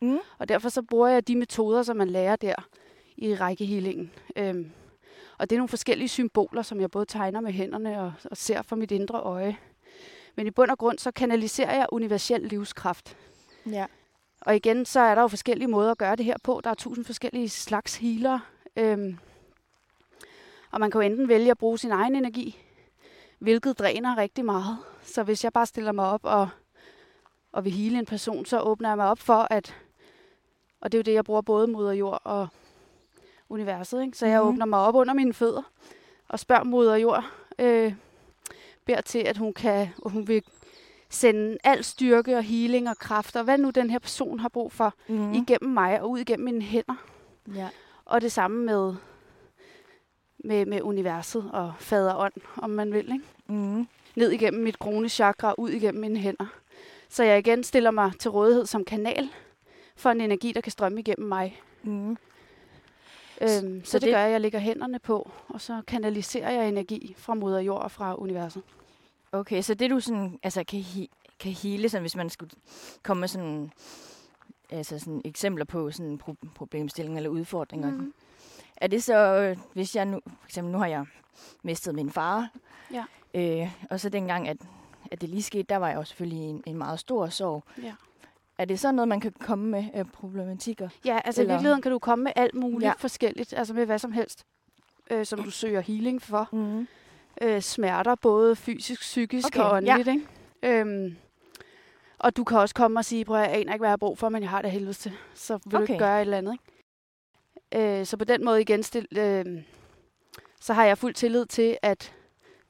[0.02, 0.18] Mm.
[0.40, 2.56] og derfor så bruger jeg de metoder, som man lærer der
[3.18, 4.12] i rækkehealingen.
[4.36, 4.72] Øhm,
[5.44, 8.62] og det er nogle forskellige symboler, som jeg både tegner med hænderne og, og ser
[8.62, 9.58] for mit indre øje.
[10.36, 13.18] Men i bund og grund, så kanaliserer jeg universel livskraft.
[13.66, 13.86] Ja.
[14.42, 16.62] Og igen, så er der jo forskellige måder at gøre det her på.
[16.64, 18.40] Der er tusind forskellige slags healer.
[18.76, 19.18] Øhm,
[20.72, 22.58] og man kan jo enten vælge at bruge sin egen energi,
[23.40, 24.78] hvilket dræner rigtig meget.
[25.02, 26.50] Så hvis jeg bare stiller mig op og,
[27.52, 29.76] og vil hele en person, så åbner jeg mig op for, at...
[30.82, 32.48] Og det er jo det, jeg bruger både moder jord og
[33.54, 34.02] universet.
[34.06, 34.18] Ikke?
[34.18, 34.48] Så jeg Mhm.
[34.50, 35.62] åbner mig op under mine fødder
[36.30, 37.24] og spørger moder jord,
[37.60, 37.94] øh,
[38.86, 40.44] beder til, at hun, kan, og hun vil
[41.10, 44.72] sende al styrke og healing og kraft, og hvad nu den her person har brug
[44.72, 45.16] for, Mm.
[45.16, 45.34] mm.
[45.34, 46.96] igennem mig og ud igennem mine hænder.
[47.56, 47.70] Ja.
[48.06, 48.94] Og det samme med,
[50.44, 53.12] med, med universet og fader ånd, om man vil.
[53.12, 53.26] Ikke?
[53.48, 53.88] Mm.
[54.16, 56.46] Ned igennem mit kronechakra og ud igennem mine hænder.
[57.10, 59.30] Så jeg igen stiller mig til rådighed som kanal
[59.96, 61.62] for en energi, der kan strømme igennem mig.
[61.84, 62.18] Mm.
[63.42, 66.68] Øhm, så, så det, det- gør jeg, jeg lægger hænderne på, og så kanaliserer jeg
[66.70, 68.64] energi fra moder jord og fra universet.
[69.32, 71.08] Okay, så det du sådan, altså kan, he,
[71.40, 72.52] kan hele, sådan, hvis man skulle
[73.04, 73.72] komme med sådan,
[74.70, 78.14] altså sådan eksempler på sådan pro- problemstillinger eller udfordringer, mm.
[78.78, 81.06] Er det så, øh, hvis jeg nu, for eksempel nu har jeg
[81.64, 82.50] mistet min far,
[82.92, 83.04] Ja.
[83.34, 84.58] øh, og så dengang, at,
[85.12, 87.64] at det lige skete, der var jeg jo selvfølgelig en, en meget stor sorg.
[87.84, 87.94] Ja.
[88.64, 90.90] Er det så noget, man kan komme med af problematikker?
[91.06, 92.94] Ja, altså Eller- i virkeligheden kan du komme med alt muligt Ja.
[92.98, 94.44] forskelligt, altså med hvad som helst,
[95.12, 96.50] øh, som du søger healing for.
[96.52, 96.88] Mm.
[97.42, 100.08] øh, smerter, både fysisk, psykisk Okay, og åndeligt.
[100.08, 100.14] Ja.
[100.14, 100.80] Ikke?
[100.82, 101.16] Øhm,
[102.20, 103.98] og du kan også komme og sige, prøv at jeg aner ikke, hvad jeg har
[103.98, 105.12] brug for, men jeg har det af helvede til.
[105.36, 105.88] Så vil okay.
[105.88, 106.58] du ikke gøre et eller andet.
[107.74, 108.00] Ikke?
[108.00, 109.46] Øh, så på den måde igen, stil, øh,
[110.60, 112.14] så har jeg fuld tillid til, at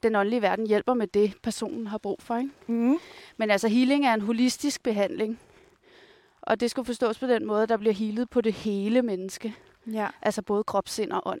[0.02, 2.36] den åndelige verden hjælper med det, personen har brug for.
[2.36, 2.50] Ikke?
[2.66, 2.96] Mm.
[3.36, 5.40] Men altså healing er en holistisk behandling.
[6.46, 9.54] Og det skal forstås på den måde, at der bliver healet på det hele menneske.
[9.92, 10.08] Ja.
[10.22, 11.40] Altså både krop, sind og ånd.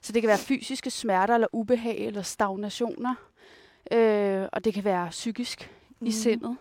[0.00, 3.14] Så det kan være fysiske smerter, eller ubehag, eller stagnationer.
[3.92, 6.06] Øh, og det kan være psykisk mm.
[6.06, 6.56] i sindet.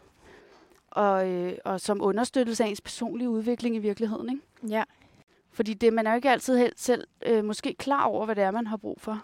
[0.91, 4.29] Og, øh, og som understøttelse af ens personlige udvikling i virkeligheden.
[4.29, 4.75] Ikke?
[4.75, 4.83] Ja.
[5.51, 8.43] Fordi det, man er jo ikke altid helt selv øh, måske klar over, hvad det
[8.43, 9.23] er, man har brug for.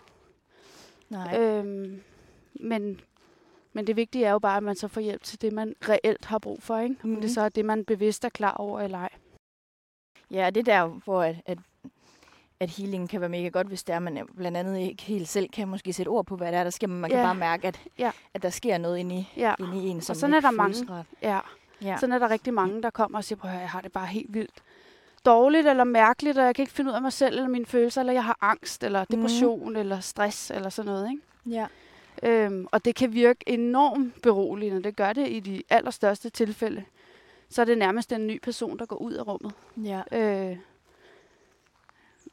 [1.10, 1.40] Nej.
[1.40, 2.02] Øhm,
[2.54, 3.00] men,
[3.76, 6.26] men det vigtige er jo bare, at man så får hjælp til det, man reelt
[6.26, 6.78] har brug for.
[6.78, 6.96] Ikke?
[6.96, 7.00] Mm.
[7.04, 7.22] Om Mhm.
[7.22, 9.10] det så er det, man bevidst er klar over eller ej.
[10.32, 11.58] Ja, det er der, hvor at, at
[12.60, 15.50] at healing kan være mega godt, hvis det er, man blandt andet ikke helt selv
[15.50, 17.16] kan måske sætte ord på, hvad det er, der sker, men man Ja.
[17.18, 18.12] kan bare mærke, at, Ja.
[18.34, 19.54] at der sker noget inde i, Ja.
[19.60, 20.90] inde i en, som sådan er der mange.
[20.92, 21.06] rart.
[21.22, 21.40] Ja.
[21.82, 21.98] Ja.
[22.00, 24.06] Sådan er der rigtig mange, der kommer og siger, prøv at jeg har det bare
[24.08, 24.64] helt vildt
[25.26, 28.02] dårligt eller mærkeligt, og jeg kan ikke finde ud af mig selv eller mine følelser,
[28.02, 29.76] eller jeg har angst, eller depression, mm.
[29.76, 31.10] eller stress, eller sådan noget.
[31.12, 31.22] Ikke?
[31.58, 31.66] ja.
[32.24, 34.84] Øhm, og det kan virke enormt beroligende.
[34.84, 36.84] Det gør det i de allerstørste tilfælde.
[37.50, 39.54] Så er det nærmest en ny person, der går ud af rummet.
[39.78, 40.02] Ja.
[40.12, 40.58] Øh,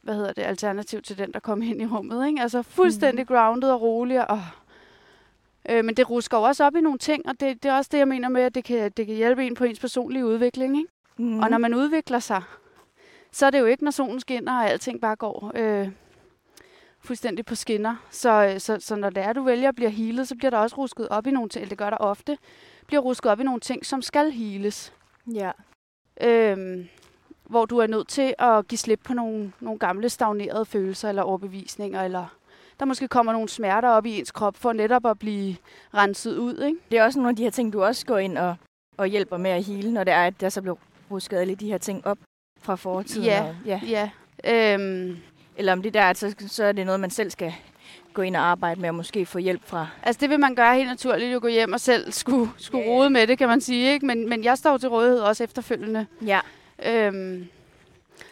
[0.02, 0.42] hvad hedder det?
[0.42, 2.26] Alternativ til den, der kom ind i rummet.
[2.26, 2.40] Ikke?
[2.40, 3.34] Altså fuldstændig mm.
[3.34, 4.30] grounded og rolig.
[4.30, 4.40] Og,
[5.70, 7.88] øh, men det rusker jo også op i nogle ting, og det, det er også
[7.92, 10.76] det, jeg mener med, at det kan, det kan hjælpe en på ens personlige udvikling.
[10.76, 10.90] Ikke?
[11.16, 11.40] Mm.
[11.40, 12.42] Og når man udvikler sig,
[13.32, 15.88] så er det jo ikke, når solen skinner, og alting bare går øh,
[17.04, 17.96] fuldstændig på skinner.
[18.10, 20.58] Så, øh, så, så når det er, du vælger at blive healet, så bliver der
[20.58, 22.38] også rusket op i nogle ting, det gør der ofte,
[22.86, 24.92] bliver rusket op i nogle ting, som skal heales.
[25.34, 25.50] Ja.
[26.20, 26.88] Øhm,
[27.44, 31.22] hvor du er nødt til at give slip på nogle, nogle gamle stagnerede følelser eller
[31.22, 32.26] overbevisninger, eller
[32.80, 35.56] der måske kommer nogle smerter op i ens krop for netop at blive
[35.94, 36.62] renset ud.
[36.62, 36.78] Ikke?
[36.90, 38.56] Det er også nogle af de her ting, du også går ind og,
[38.96, 40.76] og hjælper med at hele, når det er, at der så bliver
[41.10, 42.18] rusket alle de her ting op
[42.60, 43.24] fra fortiden.
[43.24, 43.42] Ja.
[43.42, 43.80] Og, ja.
[43.86, 44.10] Ja.
[44.74, 45.16] Øhm,
[45.56, 47.54] Eller om det der, at så, er det noget, man selv skal
[48.14, 49.86] gå ind og arbejde med, og måske få hjælp fra.
[50.02, 52.90] Altså det vil man gøre helt naturligt, at gå hjem og selv skulle, skulle Ja.
[52.90, 53.92] rode med det, kan man sige.
[53.92, 54.06] Ikke?
[54.06, 56.06] Men, men jeg står til rådighed også efterfølgende.
[56.26, 56.40] Ja.
[56.86, 57.46] Øhm,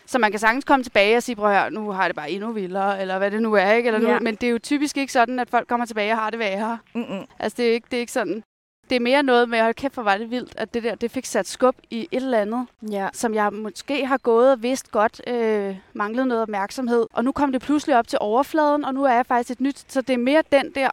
[0.07, 2.53] så man kan sagtens komme tilbage og sige, prøv høre, nu har det bare endnu
[2.53, 3.73] vildere, eller hvad det nu er.
[3.73, 3.87] Ikke?
[3.87, 4.15] Eller Ja.
[4.19, 6.39] nu, men det er jo typisk ikke sådan, at folk kommer tilbage og har det
[6.39, 6.79] værre.
[6.95, 7.27] Mm-mm.
[7.39, 8.43] Altså det er ikke, det er ikke sådan.
[8.91, 11.11] Det er mere noget med, hold kæft, hvor var det vildt, at det der, det
[11.11, 13.09] fik sat skub i et eller andet, Ja.
[13.13, 17.07] som jeg måske har gået og vidst godt øh, manglede noget opmærksomhed.
[17.13, 19.85] Og nu kom det pludselig op til overfladen, og nu er jeg faktisk et nyt.
[19.89, 20.89] Så det er mere den der,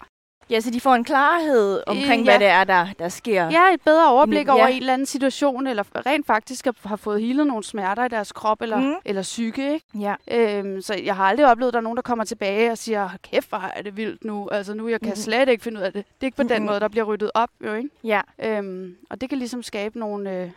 [0.49, 2.39] ja, så de får en klarhed omkring, Øh, hvad ja.
[2.39, 3.49] det er, der, der sker.
[3.49, 4.53] Ja, et bedre overblik Ja.
[4.53, 8.31] over en eller anden situation, eller rent faktisk har- fået healet nogle smerter i deres
[8.31, 8.83] krop eller, Mm.
[8.83, 8.93] mm.
[9.05, 9.73] eller psyke.
[9.73, 9.85] Ikke?
[9.99, 10.15] Ja.
[10.31, 13.07] Øhm, så jeg har aldrig oplevet, at der er nogen, der kommer tilbage og siger,
[13.07, 14.49] "Hold kæft, hvor er det vildt nu.
[14.51, 15.15] Altså nu, jeg kan Mhm.
[15.15, 16.05] slet ikke finde ud af det.
[16.05, 16.65] Det er ikke på den Mhm.
[16.65, 17.49] måde, der bliver ryddet op.
[17.65, 17.89] Jo, ikke?
[18.03, 18.21] Ja.
[18.43, 20.49] Øhm, og det kan ligesom skabe nogle, øh,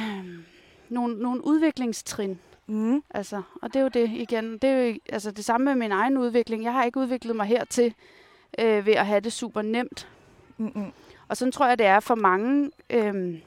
[0.00, 0.24] øh,
[0.88, 2.38] nogle, nogle udviklingstrin.
[2.66, 3.02] Mm.
[3.10, 4.52] Altså, og det er jo det igen.
[4.58, 6.64] Det er jo altså, det samme med min egen udvikling.
[6.64, 7.94] Jeg har ikke udviklet mig hertil
[8.60, 10.08] øh, ved at have det super nemt.
[10.56, 10.92] Mm-mm.
[11.28, 13.40] Og sådan tror jeg, det er for mange øhm,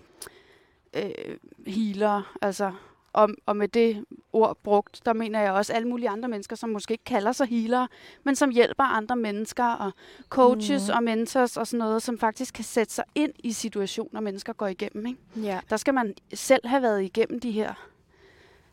[0.93, 1.37] øh,
[1.67, 2.23] healere.
[2.41, 2.71] Altså,
[3.13, 6.69] og, og med det ord brugt, der mener jeg også alle mulige andre mennesker, som
[6.69, 7.87] måske ikke kalder sig healere,
[8.23, 9.91] men som hjælper andre mennesker og
[10.29, 10.95] coaches Mhm.
[10.97, 14.67] og mentors og sådan noget, som faktisk kan sætte sig ind i situationer, mennesker går
[14.67, 15.05] igennem.
[15.05, 15.19] Ikke?
[15.35, 15.59] Ja.
[15.69, 17.73] Der skal man selv have været igennem de her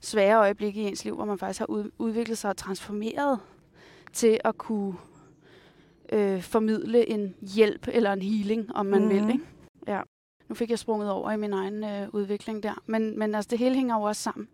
[0.01, 3.41] svære øjeblikke i ens liv, hvor man faktisk har ud, udviklet sig og transformeret
[4.13, 4.95] til at kunne
[6.13, 9.11] øh, formidle en hjælp eller en healing, om man mm.
[9.11, 9.21] vil.
[9.23, 9.31] Mhm.
[9.31, 9.45] Ikke?
[9.87, 10.01] Ja.
[10.49, 12.83] Nu fik jeg sprunget over i min egen øh, udvikling der.
[12.87, 14.49] Men, men altså, det hele hænger jo også sammen.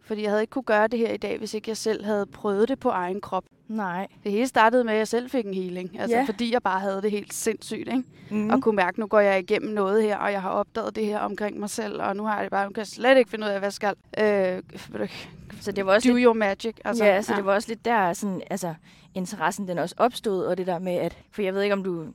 [0.00, 2.26] Fordi jeg havde ikke kunne gøre det her i dag, hvis ikke jeg selv havde
[2.26, 3.44] prøvet det på egen krop.
[3.68, 4.06] Nej.
[4.24, 6.00] Det hele startede med, at jeg selv fik en healing.
[6.00, 6.24] Altså, Ja.
[6.24, 8.02] fordi jeg bare havde det helt sindssygt, ikke?
[8.30, 8.50] Mm.
[8.50, 11.18] og kunne mærke, nu går jeg igennem noget her, og jeg har opdaget det her
[11.18, 13.46] omkring mig selv, og nu har jeg det bare, nu kan jeg slet ikke finde
[13.46, 13.94] ud af, hvad jeg skal.
[14.18, 14.62] Øh,
[15.60, 16.74] Så det var også do lidt, your magic.
[16.84, 18.74] Altså, ja, så det var også lidt der, sådan, altså,
[19.14, 22.06] interessen den også opstod, og det der med, at, for jeg ved ikke, om du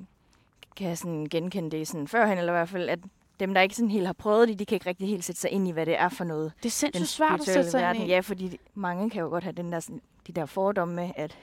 [0.75, 2.99] kan sådan genkende det sådan førhen, eller i hvert fald, at
[3.39, 5.51] dem, der ikke sådan helt har prøvet det, de kan ikke rigtig helt sætte sig
[5.51, 6.51] ind i, hvad det er for noget.
[6.57, 8.07] det er sindssygt svært at sætte sig ind i.
[8.07, 11.37] Ja, fordi mange kan jo godt have den der, sådan, de der fordomme med, at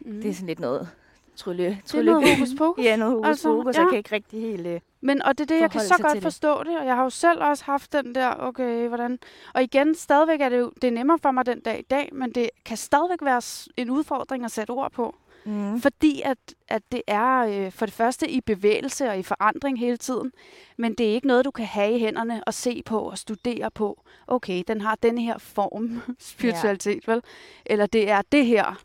[0.00, 0.20] Mm.
[0.22, 0.88] det er sådan lidt noget
[1.36, 2.84] trylle, det er trylle noget hokus pokus.
[2.84, 3.80] Ja, noget hokus Altså, pokus, ja.
[3.80, 3.84] ja.
[3.84, 4.66] jeg kan ikke rigtig helt...
[4.66, 6.22] Øh, Men, og det er det, jeg kan så godt til det.
[6.22, 9.18] forstå det, og jeg har jo selv også haft den der, okay, hvordan...
[9.54, 12.08] Og igen, stadigvæk er det jo, det er nemmere for mig den dag i dag,
[12.12, 13.42] men det kan stadigvæk være
[13.76, 15.16] en udfordring at sætte ord på.
[15.44, 15.80] mm.
[15.80, 19.96] Fordi at, at det er øh, for det første i bevægelse og i forandring hele
[19.96, 20.32] tiden,
[20.78, 23.70] men det er ikke noget, du kan have i hænderne og se på og studere
[23.70, 24.02] på.
[24.26, 27.20] Okay, den har denne her form, spiritualitet, vel?
[27.66, 28.80] Eller det er det her.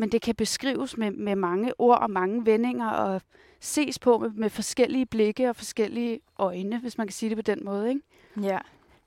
[0.00, 3.22] Men det kan beskrives med, med mange ord og mange vendinger og
[3.60, 7.42] ses på med, med forskellige blikke og forskellige øjne, hvis man kan sige det på
[7.42, 7.88] den måde.
[7.88, 8.00] Ikke?
[8.42, 8.58] Ja.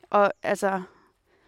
[0.09, 0.81] Og altså,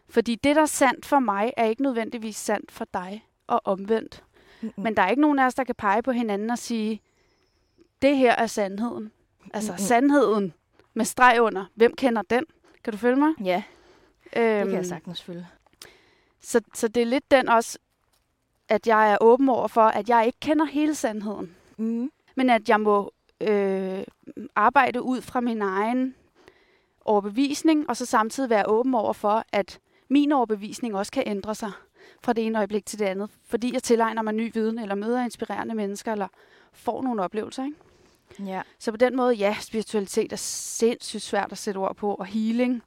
[0.10, 4.24] fordi det, der er sandt for mig, er ikke nødvendigvis sandt for dig og omvendt.
[4.62, 4.74] Mm-mm.
[4.84, 7.02] Men der er ikke nogen af os, der kan pege på hinanden og sige,
[8.02, 9.12] det her er sandheden.
[9.54, 9.78] Altså Mm-mm.
[9.80, 10.54] sandheden
[10.94, 11.66] med streg under.
[11.76, 12.46] Hvem kender den?
[12.84, 13.34] Kan du følge mig?
[13.44, 13.64] Ja,
[14.34, 15.48] det Øhm, kan jeg sagtens følge.
[16.42, 17.80] så, så det er lidt den også,
[18.74, 21.56] at jeg er åben over for, at jeg ikke kender hele sandheden.
[21.78, 22.12] Mm.
[22.36, 24.04] Men at jeg må øh,
[24.56, 26.16] arbejde ud fra min egen
[27.06, 31.72] overbevisning, og så samtidig være åben over for, at min overbevisning også kan ændre sig
[32.24, 33.30] fra det ene øjeblik til det andet.
[33.46, 36.28] Fordi jeg tilegner mig ny viden, eller møder inspirerende mennesker, eller
[36.74, 37.66] får nogle oplevelser.
[37.66, 37.78] Ikke?
[38.52, 38.62] Ja.
[38.80, 42.84] Så på den måde, ja, spiritualitet er sindssygt svært at sætte ord på, og healing,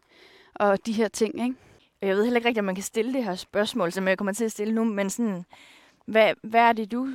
[0.55, 1.55] og de her ting, ikke?
[2.03, 4.33] jeg ved heller ikke rigtigt, om man kan stille det her spørgsmål, som jeg kommer
[4.33, 5.45] til at stille nu, men sådan,
[6.07, 7.09] hvad, hvad er det du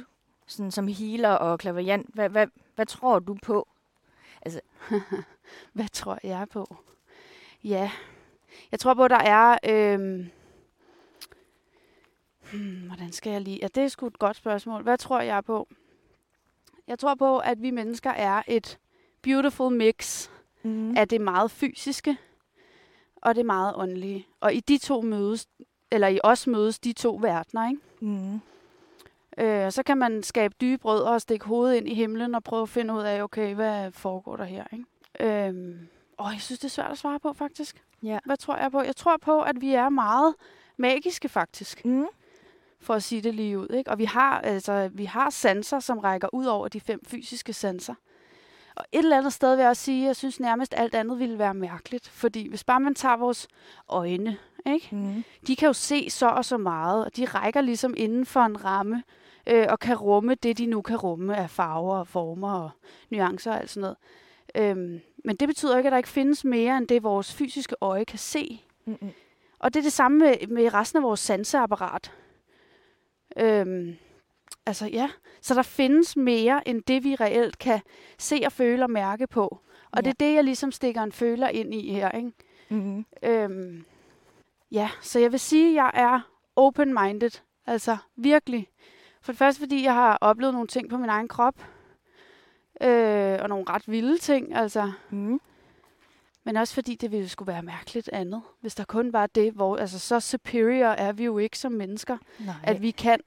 [0.47, 3.67] sådan, som healer og klaverjant, hvad, hvad, hvad tror du på?
[4.41, 4.61] Altså.
[5.73, 6.75] hvad tror jeg på?
[7.63, 7.91] Ja,
[8.71, 9.57] jeg tror på, der er...
[9.69, 9.99] Øh...
[12.53, 13.59] Hmm, hvordan skal jeg lige...
[13.61, 14.83] Ja, det er sgu et godt spørgsmål.
[14.83, 15.67] Hvad tror jeg på?
[16.87, 18.79] Jeg tror på, at vi mennesker er et
[19.21, 20.29] beautiful mix
[20.63, 20.97] mm.
[20.97, 22.17] af det meget fysiske
[23.15, 24.27] og det meget åndelige.
[24.39, 25.47] Og i de to mødes,
[25.91, 27.81] eller i os mødes de to verdener, ikke?
[28.01, 28.41] Mm.
[29.37, 32.61] Øh, så kan man skabe dybe brød og stikke hovedet ind i himlen og prøve
[32.61, 34.85] at finde ud af, okay, hvad foregår der her, ikke?
[35.47, 35.75] Øh,
[36.19, 37.83] åh, jeg synes, det er svært at svare på, faktisk.
[38.03, 38.19] Ja.
[38.25, 38.81] Hvad tror jeg på?
[38.81, 40.35] Jeg tror på, at vi er meget
[40.77, 41.85] magiske, faktisk.
[41.85, 42.05] Mm.
[42.79, 43.91] For at sige det lige ud, ikke?
[43.91, 47.93] Og vi har, altså, vi har sanser, som rækker ud over de fem fysiske sanser.
[48.75, 51.19] Og et eller andet sted vil jeg også sige, at jeg synes nærmest alt andet
[51.19, 52.09] ville være mærkeligt.
[52.09, 53.47] Fordi hvis bare man tager vores
[53.89, 54.89] øjne, ikke?
[54.91, 55.23] Mm.
[55.47, 58.65] de kan jo se så og så meget, og de rækker ligesom inden for en
[58.65, 59.03] ramme,
[59.47, 62.69] øh, og kan rumme det, de nu kan rumme af farver og former og
[63.09, 63.97] nuancer og alt sådan noget.
[64.55, 68.05] Øhm, men det betyder ikke, at der ikke findes mere end det, vores fysiske øje
[68.05, 68.61] kan se.
[68.85, 69.09] Mm-hmm.
[69.59, 72.11] Og det er det samme med, med resten af vores sanseapparat.
[73.37, 73.95] Øhm,
[74.65, 75.09] altså ja,
[75.41, 77.79] så der findes mere end det, vi reelt kan
[78.17, 79.59] se og føle og mærke på.
[79.91, 80.01] Og ja.
[80.01, 82.11] det er det, jeg ligesom stikker en føler ind i her.
[82.11, 82.31] Ikke?
[82.69, 83.05] Mm-hmm.
[83.23, 83.85] Øhm,
[84.71, 86.19] ja, så jeg vil sige, at jeg er
[86.55, 87.41] open-minded.
[87.67, 88.67] Altså virkelig.
[89.21, 91.55] For det første, fordi jeg har oplevet nogle ting på min egen krop.
[92.81, 94.91] Øh, og nogle ret vilde ting, altså.
[95.09, 95.41] Mm.
[96.43, 98.41] Men også fordi det ville skulle være mærkeligt andet.
[98.61, 102.17] Hvis der kun var det, hvor altså, så superior er vi jo ikke som mennesker.
[102.39, 102.55] Nej.
[102.63, 103.19] At vi kan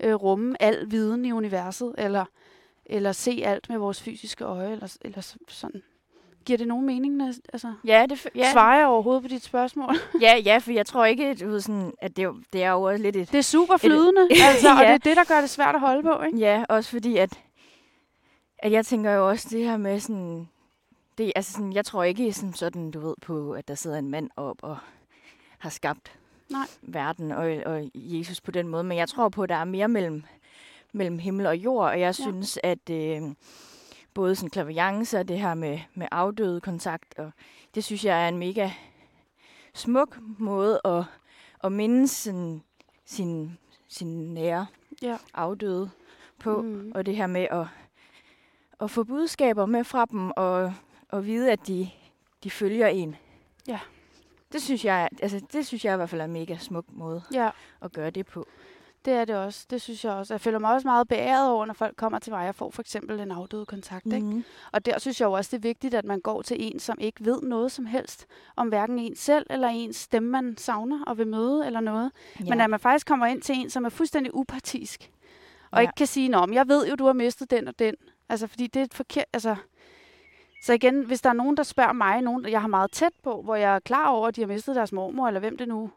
[0.00, 2.24] øh, rumme al viden i universet, eller,
[2.86, 5.82] eller se alt med vores fysiske øje, eller, eller sådan.
[6.44, 7.22] Giver det nogen mening?
[7.52, 8.52] Altså, ja, det, ja.
[8.52, 9.94] Svarer jeg overhovedet på dit spørgsmål?
[10.20, 13.02] ja, ja, for jeg tror ikke, du ved, sådan, at det, det er jo også
[13.02, 13.32] lidt et...
[13.32, 14.74] Det er super flydende, et, altså, ja.
[14.74, 16.38] og det er det, der gør det svært at holde på, ikke?
[16.38, 17.40] Ja, også fordi, at,
[18.58, 20.48] at jeg tænker jo også det her med sådan...
[21.18, 24.10] Det, altså sådan, jeg tror ikke sådan, sådan, du ved, på, at der sidder en
[24.10, 24.76] mand op og
[25.58, 26.12] har skabt
[26.50, 26.66] Nej.
[26.82, 29.88] verden og, og Jesus på den måde, men jeg tror på, at der er mere
[29.88, 30.22] mellem,
[30.92, 32.12] mellem himmel og jord, og jeg ja.
[32.12, 32.90] synes, at...
[32.90, 33.22] Øh,
[34.14, 37.30] både sådan klaviance og det her med, med afdøde kontakt, og
[37.74, 38.70] det synes jeg er en mega
[39.74, 41.04] smuk måde at,
[41.64, 42.62] at minde sin,
[43.04, 44.66] sin, sin nære
[45.02, 45.16] ja.
[45.34, 45.90] afdøde
[46.38, 46.92] på, mm.
[46.94, 47.66] og det her med at,
[48.80, 50.74] at få budskaber med fra dem, og,
[51.08, 51.90] og vide, at de,
[52.44, 53.16] de følger en.
[53.68, 53.80] Ja.
[54.52, 57.22] Det synes jeg, altså det synes jeg i hvert fald er en mega smuk måde
[57.34, 57.50] ja.
[57.80, 58.46] at gøre det på.
[59.04, 59.66] Det er det også.
[59.70, 60.34] Det synes jeg også.
[60.34, 62.82] Jeg føler mig også meget beæret over, når folk kommer til mig og får for
[62.82, 64.06] eksempel en afdød kontakt.
[64.06, 64.16] Mm-hmm.
[64.16, 64.28] Ikke?
[64.28, 64.44] Mhm.
[64.72, 66.98] Og der synes jeg jo også, det er vigtigt, at man går til en, som
[67.00, 71.18] ikke ved noget som helst om hverken en selv eller ens stemme, man savner og
[71.18, 72.10] vil møde eller noget.
[72.40, 72.44] Ja.
[72.48, 75.10] Men at man faktisk kommer ind til en, som er fuldstændig upartisk.
[75.70, 75.80] Og ja.
[75.80, 77.94] ikke kan sige, at jeg ved jo, du har mistet den og den.
[78.28, 79.24] Altså, fordi det er et forkert...
[79.32, 79.56] Altså,
[80.62, 83.42] så igen, hvis der er nogen, der spørger mig, nogen, jeg har meget tæt på,
[83.42, 85.90] hvor jeg er klar over, at de har mistet deres mormor, eller hvem det nu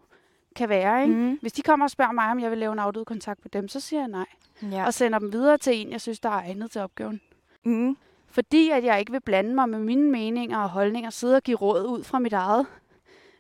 [0.55, 1.03] kan være.
[1.03, 1.15] Ikke?
[1.15, 1.37] Mm.
[1.41, 3.67] Hvis de kommer og spørger mig, om jeg vil lave en afdød kontakt med dem,
[3.67, 4.25] så siger jeg nej.
[4.71, 4.85] Ja.
[4.85, 7.21] Og sender dem videre til en, jeg synes, der er egnet til opgaven.
[7.63, 7.97] Mm.
[8.27, 11.57] Fordi at jeg ikke vil blande mig med mine meninger og holdninger, sidde og give
[11.57, 12.65] råd ud fra mit eget,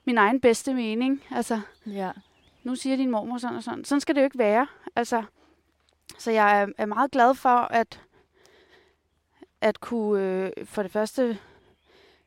[0.05, 1.23] min egen bedste mening.
[1.31, 2.11] Altså, ja.
[2.63, 3.85] nu siger din mormor sådan og sådan.
[3.85, 4.67] Sådan skal det jo ikke være.
[4.95, 5.23] Altså,
[6.17, 8.01] så jeg er, er meget glad for, at,
[9.61, 11.37] at kunne øh, for det første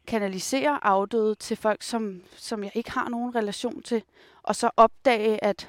[0.08, 4.02] kanalisere afdøde til folk, som, som jeg ikke har nogen relation til,
[4.42, 5.68] og så opdage, at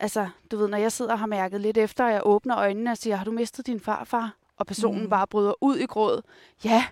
[0.00, 2.90] altså, du ved, når jeg sidder og har mærket lidt efter, og jeg åbner øjnene
[2.90, 4.36] og siger, har du mistet din farfar?
[4.56, 5.10] Og personen mm.
[5.10, 6.22] bare bryder ud i gråd.
[6.64, 6.84] Ja,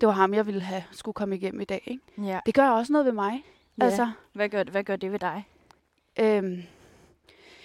[0.00, 1.82] det var ham, jeg ville have skulle komme igennem i dag.
[1.86, 2.28] Ikke?
[2.30, 2.40] Ja.
[2.46, 3.44] Det gør også noget ved mig.
[3.78, 3.84] Ja.
[3.84, 5.48] Altså, hvad, gør, hvad gør det ved dig?
[6.20, 6.62] Øhm,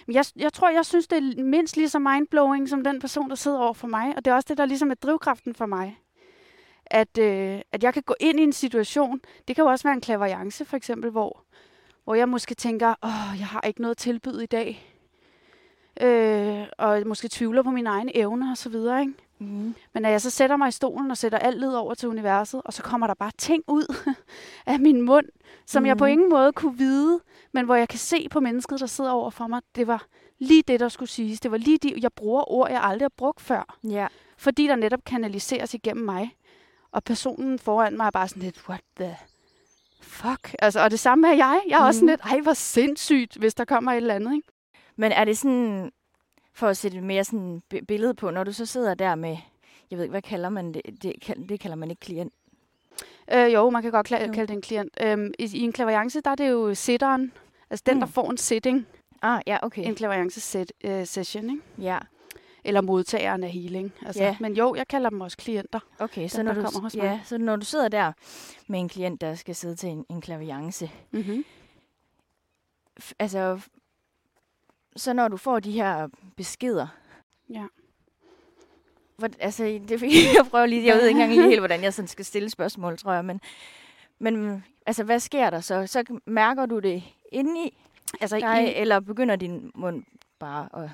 [0.08, 3.36] jeg, jeg tror, jeg synes, det er mindst lige så mindblowing som den person, der
[3.36, 4.16] sidder over for mig.
[4.16, 5.98] Og det er også det, der ligesom er drivkraften for mig
[6.90, 9.20] at, øh, at jeg kan gå ind i en situation.
[9.48, 11.42] Det kan jo også være en klaverjance, for eksempel, hvor,
[12.04, 14.96] hvor jeg måske tænker, åh, jeg har ikke noget tilbud i dag.
[16.00, 19.12] Øh, og måske tvivler på mine egne evner og så videre, ikke?
[19.38, 19.74] Mm.
[19.92, 22.62] Men når jeg så sætter mig i stolen og sætter alt led over til universet,
[22.64, 23.96] og så kommer der bare ting ud
[24.66, 25.26] af min mund,
[25.66, 25.86] som mm.
[25.86, 26.10] jeg på mm.
[26.10, 27.20] ingen måde kunne vide,
[27.52, 30.06] men hvor jeg kan se på mennesket, der sidder over for mig, det var
[30.38, 31.40] lige det, der skulle siges.
[31.40, 33.76] Det var lige det, jeg bruger ord, jeg aldrig har brugt før.
[33.84, 34.06] Ja.
[34.36, 36.36] Fordi der netop kanaliseres igennem mig.
[36.92, 39.16] Og personen foran mig er bare sådan lidt, what the
[40.02, 40.54] fuck?
[40.58, 41.60] Altså, og det samme er jeg.
[41.68, 41.86] Jeg er mm.
[41.86, 42.20] også sådan mhm.
[42.24, 44.48] lidt, ej, hvor sindssygt, hvis der kommer et eller andet, ikke?
[44.96, 45.92] Men er det sådan,
[46.54, 49.36] for at sætte mere sådan billede på, når du så sidder der med,
[49.90, 50.82] jeg ved ikke, hvad kalder man det?
[51.02, 51.12] Det,
[51.48, 52.32] det kalder man ikke klient.
[53.32, 54.92] Øh, jo, man kan godt kalde det en klient.
[55.02, 57.32] Øhm, i, I en klaviance, der er det jo sitteren,
[57.70, 58.00] Altså den, Mm.
[58.00, 58.86] der får en setting,
[59.22, 59.86] Ah, ja, okay.
[59.86, 60.72] en clairvoyance set,
[61.04, 61.62] session, ikke?
[61.78, 61.98] Ja,
[62.64, 63.92] eller modtageren af healing.
[64.06, 64.36] Altså, Ja.
[64.40, 65.80] Men jo, jeg kalder dem også klienter.
[65.98, 66.28] okay.
[66.28, 67.02] Så Dem, når, der du, kommer hos mig.
[67.04, 68.12] ja, så når du sidder der
[68.66, 71.44] med en klient, der skal sidde til en, en klaviance, Mm-hmm.
[73.02, 73.60] f- altså,
[74.96, 76.86] så når du får de her beskeder,
[77.54, 77.64] Ja.
[79.16, 80.02] Hvor, altså, det,
[80.36, 82.98] jeg prøver lige, jeg ved ikke engang lige helt, hvordan jeg sådan skal stille spørgsmål,
[82.98, 83.40] tror jeg, men,
[84.18, 85.86] men altså, hvad sker der så?
[85.86, 87.76] Så mærker du det indeni
[88.20, 90.04] Altså, dig, i, eller begynder din mund
[90.38, 90.90] bare at,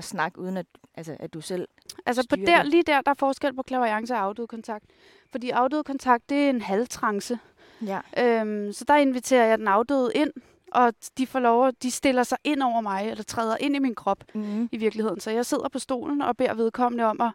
[0.00, 1.68] at snakke, uden at, altså, at du selv...
[2.06, 2.70] altså på der, det?
[2.70, 4.84] lige der, der er forskel på clairvoyance og afdød kontakt.
[5.30, 7.38] Fordi afdød kontakt, det er en halvtrance.
[7.86, 8.00] Ja.
[8.18, 10.30] Øhm, så der inviterer jeg den afdøde ind,
[10.72, 13.94] og de får lov, de stiller sig ind over mig, eller træder ind i min
[13.94, 14.68] krop Mm-hmm.
[14.72, 15.20] i virkeligheden.
[15.20, 17.32] Så jeg sidder på stolen og beder vedkommende om at,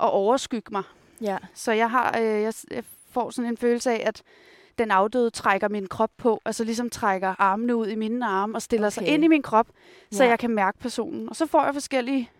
[0.00, 0.82] at overskygge mig.
[1.20, 1.38] Ja.
[1.54, 4.22] Så jeg har, øh, jeg, jeg får sådan en følelse af, at
[4.78, 8.62] den afdøde trækker min krop på, altså ligesom trækker armene ud i mine arme og
[8.62, 8.94] stiller okay.
[8.94, 9.66] sig ind i min krop,
[10.12, 10.30] så Ja.
[10.30, 11.28] jeg kan mærke personen.
[11.28, 12.30] Og så får jeg forskellige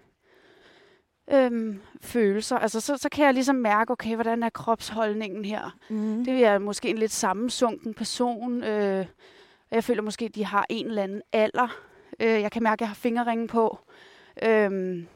[1.32, 2.58] øhm, følelser.
[2.58, 5.76] Altså så, så kan jeg ligesom mærke, okay, hvordan er kropsholdningen her?
[5.88, 6.24] Mm-hmm.
[6.24, 8.64] Det er måske en lidt sammensunken person.
[8.64, 9.06] Øh,
[9.70, 11.76] jeg føler måske, at de har en eller anden alder.
[12.20, 13.78] Øh, jeg kan mærke, at jeg har fingerringen på.
[14.42, 15.06] Øhm,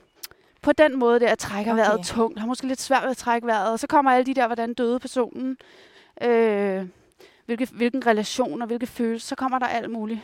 [0.63, 1.83] på den måde, der jeg trækker okay.
[1.83, 1.91] Okay.
[1.91, 2.35] vejret tungt.
[2.37, 3.73] Jeg har måske lidt svært ved at trække vejret.
[3.73, 5.57] Og så kommer alle de der, hvordan døde personen.
[6.23, 6.87] Øh,
[7.57, 9.27] hvilke, hvilken relation og hvilke følelser.
[9.29, 10.21] Så kommer der alt muligt.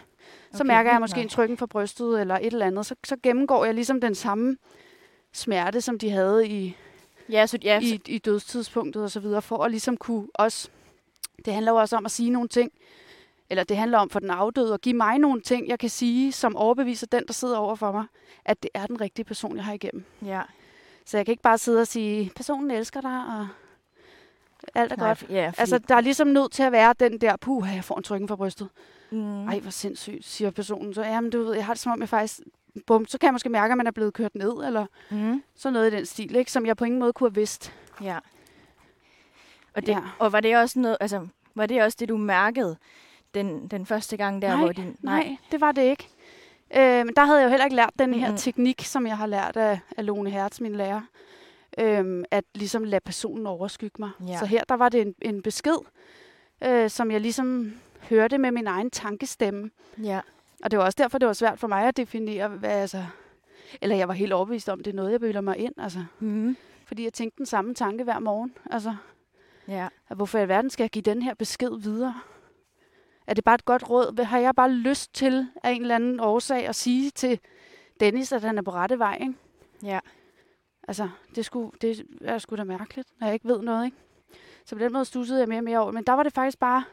[0.52, 2.86] Så Okay, mærker jeg måske en trykken for brystet eller et eller andet.
[2.86, 4.56] Så, så gennemgår jeg ligesom den samme
[5.32, 6.76] smerte, som de havde i,
[7.30, 10.68] Ja, så, ja, i, i dødstidspunktet og så videre, for at ligesom kunne også,
[11.44, 12.72] det handler jo også om at sige nogle ting,
[13.50, 16.32] eller det handler om for den afdøde at give mig nogle ting, jeg kan sige,
[16.32, 18.04] som overbeviser den, der sidder over for mig,
[18.44, 20.04] at det er den rigtige person, jeg har igennem.
[20.24, 20.42] ja.
[21.08, 23.48] Så jeg kan ikke bare sidde og sige, personen elsker dig, og
[24.74, 25.22] alt er Nej, godt.
[25.31, 27.96] ja, fordi, Altså, der er ligesom nødt til at være den der, puh, jeg får
[27.96, 28.68] en trykken fra brystet.
[29.11, 30.94] mm, Ej, hvor sindssygt, siger personen.
[30.94, 32.40] Så jamen, du ved, jeg har det som om, jeg faktisk,
[32.87, 35.72] bum, så kan jeg måske mærke, at man er blevet kørt ned, eller mm, sådan
[35.72, 36.52] noget i den stil, ikke?
[36.52, 37.72] som jeg på ingen måde kunne have vidst.
[38.02, 38.18] ja.
[39.74, 39.98] Og, det, Ja.
[40.18, 42.76] og var det også noget, altså, var det også det, du mærkede
[43.35, 44.96] den, den første gang der, Nej, hvor din...
[45.02, 46.09] Nej, det var det ikke.
[46.76, 48.37] Øh, men der havde jeg jo heller ikke lært den her Mhm.
[48.37, 51.00] teknik, som jeg har lært af, af Lone Hertz, min lærer.
[51.80, 54.10] Øh, at ligesom lade personen overskygge mig.
[54.28, 54.38] Ja.
[54.38, 55.76] Så her, der var det en, en besked,
[56.64, 57.72] øh, som jeg ligesom
[58.10, 59.70] hørte med min egen tankestemme.
[60.02, 60.20] Ja,
[60.64, 63.04] Og det var også derfor, det var svært for mig at definere, hvad altså...
[63.80, 65.72] Eller jeg var helt overbevist om, det er noget, jeg bilder mig ind.
[65.78, 68.54] Altså, mm, fordi jeg tænkte den samme tanke hver morgen.
[68.70, 68.96] Altså,
[69.68, 72.14] ja, at hvorfor i alverden skal jeg give den her besked videre?
[73.26, 74.24] Er det bare et godt råd?
[74.24, 77.40] Har jeg bare lyst til af en eller anden årsag at sige til
[78.00, 79.18] Dennis, at han er på rette vej?
[79.20, 79.34] Ikke?
[79.82, 79.98] ja.
[80.88, 83.85] Altså, det, skulle, det er sgu da mærkeligt, når jeg ikke ved noget.
[83.85, 83.96] Ikke?
[84.64, 85.92] Så på den måde stussede jeg mere og mere over.
[85.92, 86.85] Men der var det faktisk bare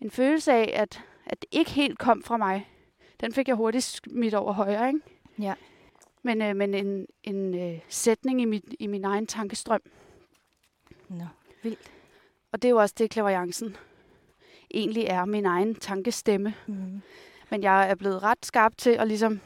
[0.00, 2.68] en følelse af, at, at det ikke helt kom fra mig.
[3.20, 4.88] Den fik jeg hurtigt smidt over højre.
[4.88, 5.00] Ikke?
[5.38, 5.54] Ja.
[6.22, 9.80] Men, øh, men en, en øh, sætning i, mit, i min egen tankestrøm.
[11.08, 11.24] Nå.
[12.52, 13.76] Og det er jo også det, klaverjancen
[14.74, 16.54] egentlig er, min egen tankestemme.
[16.66, 17.02] Mm.
[17.50, 19.40] Men jeg er blevet ret skarp til at ligesom...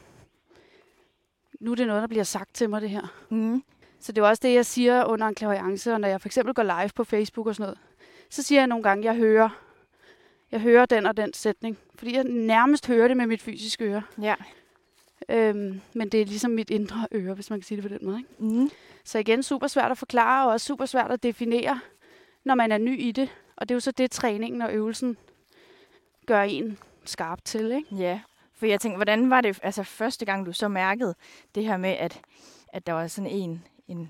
[1.59, 3.13] Nu er det noget, der bliver sagt til mig, det her.
[3.29, 3.63] Mm.
[3.99, 6.53] Så det er også det, jeg siger under en klaverjance, og når jeg for eksempel
[6.53, 7.79] går live på Facebook og sådan noget.
[8.29, 9.49] Så siger jeg nogle gange, at jeg hører,
[10.51, 11.77] jeg hører den og den sætning.
[11.95, 14.01] Fordi jeg nærmest hører det med mit fysiske øre.
[14.21, 14.35] Ja.
[15.29, 18.05] Øhm, men det er ligesom mit indre øre, hvis man kan sige det på den
[18.07, 18.17] måde.
[18.17, 18.29] Ikke?
[18.43, 18.69] Mm.
[19.03, 21.79] Så igen, super svært at forklare, og også super svært at definere,
[22.43, 23.29] når man er ny i det.
[23.55, 25.17] Og det er jo så det, træningen og øvelsen
[26.25, 27.95] gør en skarp til, ikke?
[27.95, 28.19] Ja,
[28.57, 31.15] for jeg tænkte, hvordan var det altså første gang, du så mærkede
[31.55, 32.21] det her med, at,
[32.73, 34.09] at der var sådan en, en,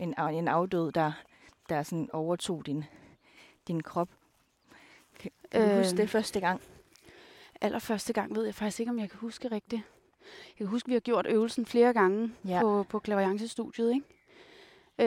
[0.00, 1.12] en, en afdød, der,
[1.68, 2.84] der sådan overtog din,
[3.68, 4.08] din krop?
[5.18, 5.76] Kan, kan du Øh.
[5.78, 6.60] huske det første gang?
[7.60, 9.82] Allerførste gang ved jeg faktisk ikke, om jeg kan huske rigtigt.
[10.48, 12.60] Jeg kan huske, at vi har gjort øvelsen flere gange Ja.
[12.60, 14.06] på, på klaverjancestudiet, ikke?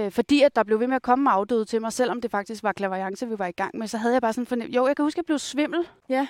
[0.06, 2.64] Øh, fordi at der blev ved med at komme afdøde til mig, selvom det faktisk
[2.64, 4.96] var klaverjance, vi var i gang med, så havde jeg bare sådan fornemt, jo, jeg
[4.96, 5.88] kan huske, at jeg blev svimmel.
[6.10, 6.28] Ja.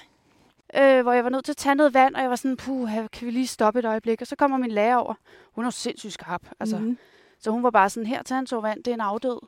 [0.75, 2.89] Øh, hvor jeg var nødt til at tage noget vand, og jeg var sådan, puh,
[2.89, 4.21] kan vi lige stoppe et øjeblik?
[4.21, 5.13] Og så kommer min lærer over.
[5.55, 6.41] Hun er jo sindssygt skarp.
[6.59, 6.97] Altså, mm.
[7.39, 9.39] Så hun var bare sådan, her, tag en tår vand, det er en afdød.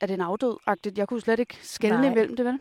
[0.00, 0.56] Er det en afdød?
[0.70, 0.92] -agtigt?
[0.96, 2.10] Jeg kunne slet ikke skelne Nej.
[2.10, 2.58] imellem det, vel?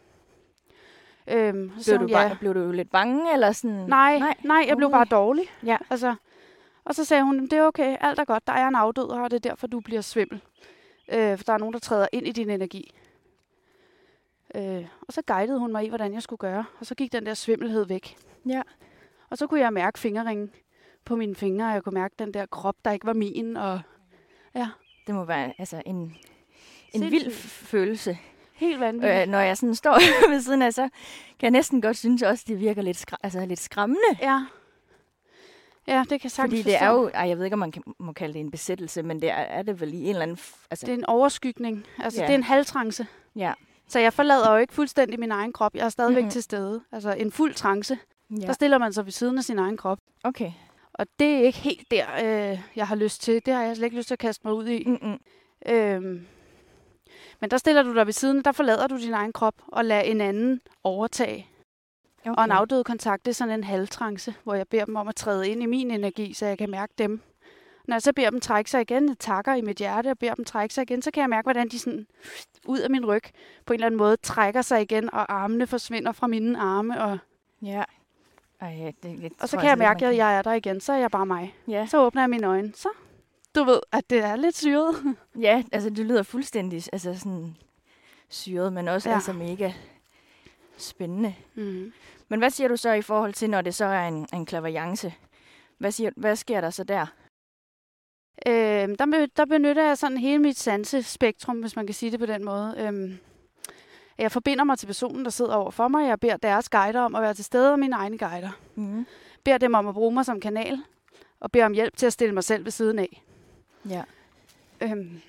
[1.28, 3.76] Øhm, så Blev, hun, du bare, blev du lidt bange, eller sådan?
[3.76, 4.91] Nej, nej, nej jeg blev Ui.
[4.91, 5.43] bare dårlig.
[5.66, 5.78] Ja.
[5.89, 6.16] Altså,
[6.86, 9.22] og så sagde hun, det er okay, alt er godt, der er en afdød her,
[9.22, 10.41] og det er derfor, du bliver svimmel.
[11.11, 12.93] Øh, for der er nogen, der træder ind i din energi.
[14.56, 16.66] Øh, og så guidede hun mig i, hvordan jeg skulle gøre.
[16.80, 18.18] Og så gik den der svimmelhed væk.
[18.47, 18.62] Ja.
[19.30, 20.52] Og så kunne jeg mærke fingerringen
[21.06, 23.58] på mine fingre, og jeg kunne mærke den der krop, der ikke var min.
[23.58, 23.82] Og
[25.08, 26.16] Det må være altså en, en
[26.91, 27.12] Sindssygt.
[27.12, 28.18] vild følelse.
[28.54, 29.22] Helt vanvittigt.
[29.22, 30.00] Øh, når jeg sådan står
[30.32, 30.82] ved siden af, så
[31.39, 34.02] kan jeg næsten godt synes også, det virker lidt, skra- altså lidt skræmmende.
[34.22, 34.45] Ja.
[35.88, 36.86] Ja, det kan sagtens Fordi det forstå.
[36.86, 39.22] er jo, ej, jeg ved ikke, om man kan, må kalde det en besættelse, men
[39.22, 40.38] det er, er det vel i en eller anden...
[40.72, 41.86] Altså, Det er en overskygning.
[42.00, 42.28] Altså, Ja.
[42.28, 43.08] det er en halvtrance.
[43.36, 43.54] ja.
[43.90, 45.76] Så jeg forlader jo ikke fuldstændig min egen krop.
[45.76, 46.32] Jeg er stadigvæk Mhm.
[46.32, 46.82] til stede.
[46.92, 47.98] Altså, en fuld trance.
[48.42, 48.46] ja.
[48.46, 50.00] Der stiller man sig ved siden af sin egen krop.
[50.24, 50.52] Okay.
[50.94, 52.06] Og det er ikke helt der,
[52.52, 53.46] øh, jeg har lyst til.
[53.46, 54.84] Det har jeg slet ikke lyst til at kaste mig ud i.
[54.88, 55.18] Mm-mm.
[55.68, 56.26] Øhm,
[57.42, 60.02] men der stiller du dig ved siden, der forlader du din egen krop og lader
[60.02, 61.48] en anden overtage.
[62.26, 62.34] Okay.
[62.38, 65.16] Og en afdød kontakt, det er sådan en halvtrance, hvor jeg beder dem om at
[65.16, 67.22] træde ind i min energi, så jeg kan mærke dem.
[67.90, 70.34] Når jeg så beder dem trække sig igen, jeg takker i mit hjerte og beder
[70.34, 72.08] dem trække sig igen, så kan jeg mærke, hvordan de sådan
[72.66, 73.24] ud af min ryg
[73.66, 77.02] på en eller anden måde trækker sig igen, og armene forsvinder fra mine arme.
[77.02, 77.18] Og,
[77.62, 77.84] Ja.
[78.62, 80.82] Ej, det, det og så kan jeg ikke, mærke, at jeg er der igen.
[80.82, 81.56] Så er jeg bare mig.
[81.68, 81.88] Ja.
[81.88, 82.74] Så åbner jeg mine øjne.
[82.76, 82.90] Så
[83.56, 84.96] du ved, at det er lidt syret.
[85.40, 87.56] ja, altså det lyder fuldstændig altså sådan
[88.30, 89.16] syret, men også ja.
[89.16, 89.72] altså mega
[90.78, 91.36] spændende.
[91.56, 91.94] Mm.
[92.28, 95.14] Men hvad siger du så i forhold til, når det så er en, en klaverjance?
[95.78, 97.06] Hvad, siger, hvad sker der så der?
[98.48, 98.54] Øh,
[99.00, 102.46] der, der benytter jeg sådan hele mit sansespektrum, hvis man kan sige det på den
[102.46, 102.76] måde.
[102.78, 103.18] Øhm,
[104.18, 106.08] jeg forbinder mig til personen, der sidder over for mig.
[106.08, 108.50] Jeg beder deres guider om at være til stede, og mine egne guider.
[108.76, 109.06] Mm.
[109.44, 110.80] Beder dem om at bruge mig som kanal,
[111.40, 113.24] og beder om hjælp til at stille mig selv ved siden af.
[113.90, 114.04] Ja.
[114.82, 115.22] Øhm.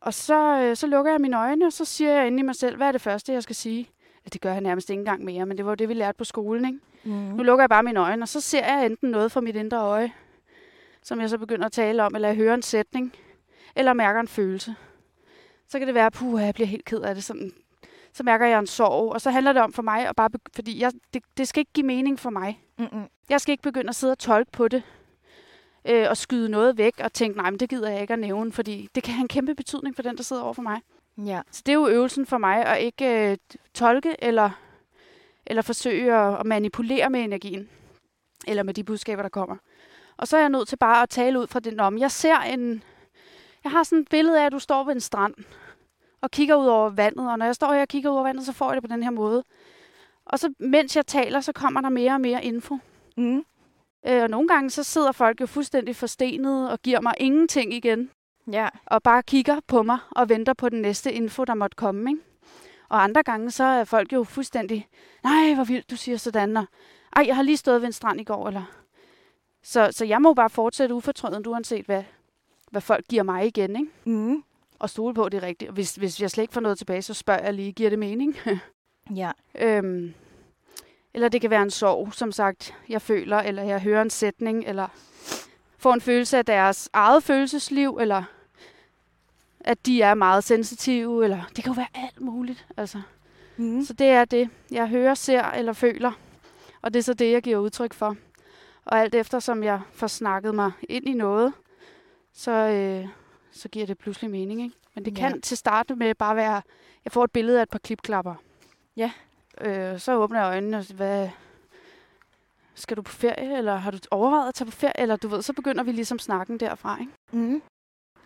[0.00, 2.56] Og så, øh, så lukker jeg mine øjne, og så siger jeg inde i mig
[2.56, 3.88] selv, hvad er det første, jeg skal sige?
[4.24, 6.18] Ja, det gør jeg nærmest ikke engang mere, men det var jo det, vi lærte
[6.18, 6.78] på skolen, ikke?
[7.04, 7.10] Mm.
[7.10, 9.78] Nu lukker jeg bare mine øjne, og så ser jeg enten noget fra mit indre
[9.78, 10.12] øje,
[11.08, 13.12] som jeg så begynder at tale om, eller jeg hører en sætning,
[13.76, 14.74] eller mærker en følelse.
[15.68, 17.24] Så kan det være, puh, jeg bliver helt ked af det.
[17.24, 17.52] Sådan.
[18.12, 20.80] Så mærker jeg en sorg, og så handler det om for mig, at bare fordi
[20.80, 22.64] jeg, det, det skal ikke give mening for mig.
[22.78, 23.08] Mm-mm.
[23.28, 24.82] Jeg skal ikke begynde at sidde og tolke på det,
[25.84, 28.52] øh, og skyde noget væk, og tænke, nej, men det gider jeg ikke at nævne,
[28.52, 30.80] fordi det kan have en kæmpe betydning for den, der sidder over for mig.
[31.18, 31.40] Ja.
[31.50, 33.36] Så det er jo øvelsen for mig, at ikke øh,
[33.74, 34.50] tolke eller,
[35.46, 37.68] eller forsøge at, at manipulere med energien,
[38.46, 39.56] eller med de budskaber, der kommer.
[40.18, 41.98] Og så er jeg nødt til bare at tale ud fra den om.
[41.98, 42.82] Jeg ser en...
[43.64, 45.34] Jeg har sådan et billede af, at du står ved en strand
[46.20, 48.46] og kigger ud over vandet, og når jeg står her og kigger ud over vandet,
[48.46, 49.44] så får jeg det på den her måde.
[50.26, 52.78] Og så mens jeg taler, så kommer der mere og mere info.
[53.16, 53.44] Mm.
[54.08, 58.10] Øh, og nogle gange så sidder folk jo fuldstændig forstenet og giver mig ingenting igen
[58.52, 58.68] Ja.
[58.86, 62.10] og bare kigger på mig og venter på den næste info, der måtte komme.
[62.10, 62.22] Ikke?
[62.88, 64.88] Og andre gange, så er folk jo fuldstændig,
[65.24, 66.64] nej, hvor vildt, du siger sådan, og
[67.16, 68.62] ej, jeg har lige stået ved en strand i går, eller...
[69.68, 72.02] Så, så jeg må jo bare fortsætte ufortrødent, uanset hvad,
[72.70, 73.90] hvad folk giver mig igen, ikke?
[74.04, 74.42] Mm.
[74.78, 75.68] Og stole på, det er rigtigt.
[75.68, 77.98] Og hvis, hvis jeg slet ikke får noget tilbage, så spørger jeg lige, giver det
[77.98, 78.36] mening?
[79.16, 79.30] Ja.
[79.54, 80.14] øhm,
[81.14, 84.64] eller det kan være en sorg, som sagt, jeg føler, eller jeg hører en sætning,
[84.66, 84.88] eller
[85.78, 88.22] får en følelse af deres eget følelsesliv, eller
[89.60, 92.66] at de er meget sensitive, eller det kan jo være alt muligt.
[92.76, 93.02] Altså.
[93.56, 93.84] Mm.
[93.84, 96.12] Så det er det, jeg hører, ser eller føler,
[96.82, 98.16] og det er så det, jeg giver udtryk for.
[98.88, 101.52] Og alt efter, som jeg får snakket mig ind i noget,
[102.32, 103.08] så, øh,
[103.52, 104.62] så giver det pludselig mening.
[104.62, 104.76] Ikke?
[104.94, 105.40] Men det kan Ja.
[105.40, 106.62] til starte med bare være,
[107.04, 108.34] jeg får et billede af et par klipklapper.
[108.96, 109.12] Ja.
[109.60, 111.28] Øh, så åbner jeg øjnene og siger, hvad,
[112.74, 115.00] skal du på ferie, eller har du overvejet at tage på ferie?
[115.00, 116.96] Eller du ved, så begynder vi ligesom snakken derfra.
[117.00, 117.12] Ikke?
[117.32, 117.62] Mm.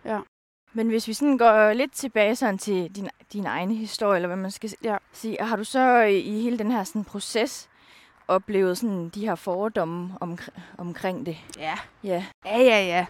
[0.05, 0.21] Ja.
[0.73, 4.37] Men hvis vi sådan går lidt tilbage sådan til din, din egen historie, eller hvad
[4.37, 4.97] man skal Ja.
[5.13, 7.69] sige, har du så i hele den her sådan, proces
[8.35, 11.37] oplevet sådan, de her fordomme omkring, omkring det?
[11.59, 11.75] Ja.
[12.05, 12.25] Ja.
[12.47, 13.07] Ja, ja, ja.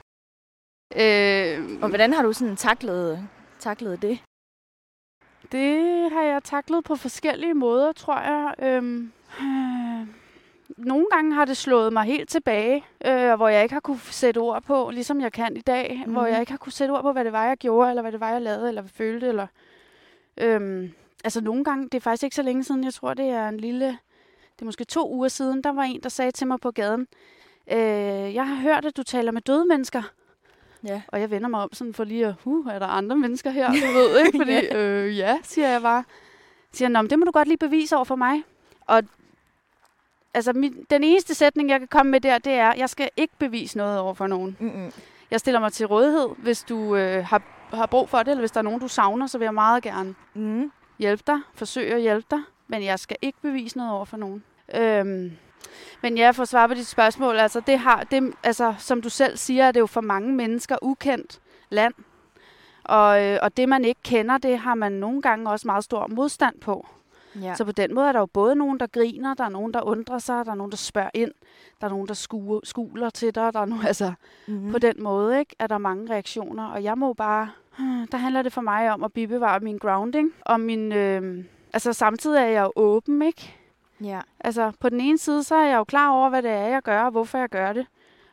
[0.96, 4.18] Øh, Og hvordan har du sådan taklet, taklet det?
[5.52, 8.54] Det har jeg taklet på forskellige måder, tror jeg.
[8.58, 10.06] Øhm, øh,
[10.76, 14.38] nogle gange har det slået mig helt tilbage, øh, hvor jeg ikke har kunne sætte
[14.38, 15.92] ord på, ligesom jeg kan i dag.
[15.94, 16.00] Mm.
[16.02, 16.12] Mhm.
[16.12, 18.12] Hvor jeg ikke har kunne sætte ord på, hvad det var, jeg gjorde, eller hvad
[18.12, 19.26] det var, jeg lavede, eller hvad jeg følte.
[19.26, 19.46] Eller,
[20.36, 20.92] øhm,
[21.24, 23.56] altså nogle gange, det er faktisk ikke så længe siden, jeg tror, det er en
[23.60, 23.98] lille...
[24.62, 27.06] Det er måske to uger siden, der var en, der sagde til mig på gaden,
[27.72, 30.02] øh, jeg har hørt, at du taler med døde mennesker.
[30.84, 31.02] Ja.
[31.08, 33.66] Og jeg vender mig om sådan for lige at, uh, er der andre mennesker her,
[33.68, 34.38] du ved, ikke?
[34.42, 34.76] Fordi, Ja.
[34.76, 36.04] øh, ja, siger jeg bare.
[36.72, 38.42] Siger han, "Nå, men det må du godt lige bevise over for mig.
[38.86, 39.02] Og
[40.34, 43.34] altså, min, den eneste sætning, jeg kan komme med der, det er, jeg skal ikke
[43.38, 44.56] bevise noget over for nogen.
[44.60, 44.92] Mm-mm.
[45.30, 47.42] Jeg stiller mig til rådighed, hvis du øh, har,
[47.72, 49.82] har brug for det, eller hvis der er nogen, du savner, så vil jeg meget
[49.82, 50.72] gerne Mm.
[50.98, 54.44] hjælpe dig, forsøge at hjælpe dig, men jeg skal ikke bevise noget over for nogen.
[54.74, 55.32] Øhm,
[56.02, 59.08] men ja, for at svare på dit spørgsmål, altså, det har, det, altså som du
[59.08, 61.40] selv siger, er det jo for mange mennesker ukendt
[61.70, 61.94] land.
[62.84, 66.06] Og, øh, og det, man ikke kender, det har man nogle gange også meget stor
[66.06, 66.86] modstand på.
[67.42, 67.54] Ja.
[67.54, 69.82] Så på den måde er der jo både nogen, der griner, der er nogen, der
[69.82, 71.30] undrer sig, der er nogen, der spørger ind,
[71.80, 74.12] der er nogen, der skuer, skuler til dig, der er nogen, altså
[74.46, 74.72] mm.
[74.72, 76.66] på den måde, ikke, er der mange reaktioner.
[76.66, 77.50] Og jeg må bare
[78.12, 82.38] Der handler det for mig om at bibevare min grounding, og min, øh, altså samtidig
[82.38, 83.56] er jeg jo åben, ikke?
[84.02, 84.20] Ja.
[84.40, 86.82] Altså på den ene side, så er jeg jo klar over, hvad det er, jeg
[86.82, 87.86] gør, og hvorfor jeg gør det.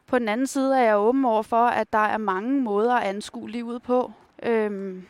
[0.08, 3.08] På den anden side er jeg åben over for, at der er mange måder at
[3.08, 4.12] anskue livet på,
[4.44, 5.06] øhm,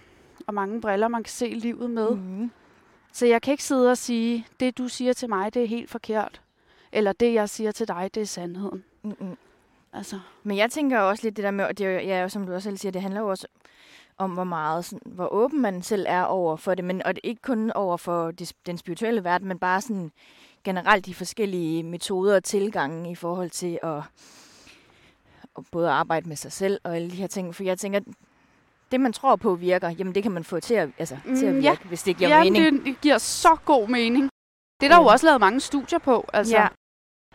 [0.47, 2.09] og mange briller, man kan se livet med.
[2.09, 2.51] Mm.
[3.11, 5.89] Så jeg kan ikke sidde og sige, det du siger til mig, det er helt
[5.89, 6.41] forkert.
[6.91, 8.83] Eller det, jeg siger til dig, det er sandheden.
[9.03, 9.37] Mm-mm.
[9.93, 12.45] Altså, Men jeg tænker også lidt det der med, og det er jo, ja, som
[12.45, 13.47] du også selv siger, det handler jo også
[14.17, 17.21] om, hvor meget, sådan, hvor åben man selv er over for det, men og det
[17.23, 20.11] er ikke kun over for det, den spirituelle verden, men bare sådan
[20.63, 23.97] generelt de forskellige metoder og tilgange i forhold til at,
[25.57, 27.55] at både arbejde med sig selv og alle de her ting.
[27.55, 27.99] For jeg tænker,
[28.91, 31.45] det man tror på virker, jamen det kan man få til at, altså, mm, til
[31.45, 31.87] at Mm, virke, ja.
[31.87, 32.73] hvis det giver ja, mening.
[32.75, 34.29] Det, det giver så god mening.
[34.79, 35.01] Det er der Ja.
[35.01, 36.25] jo også lavet mange studier på.
[36.33, 36.67] Altså, Ja.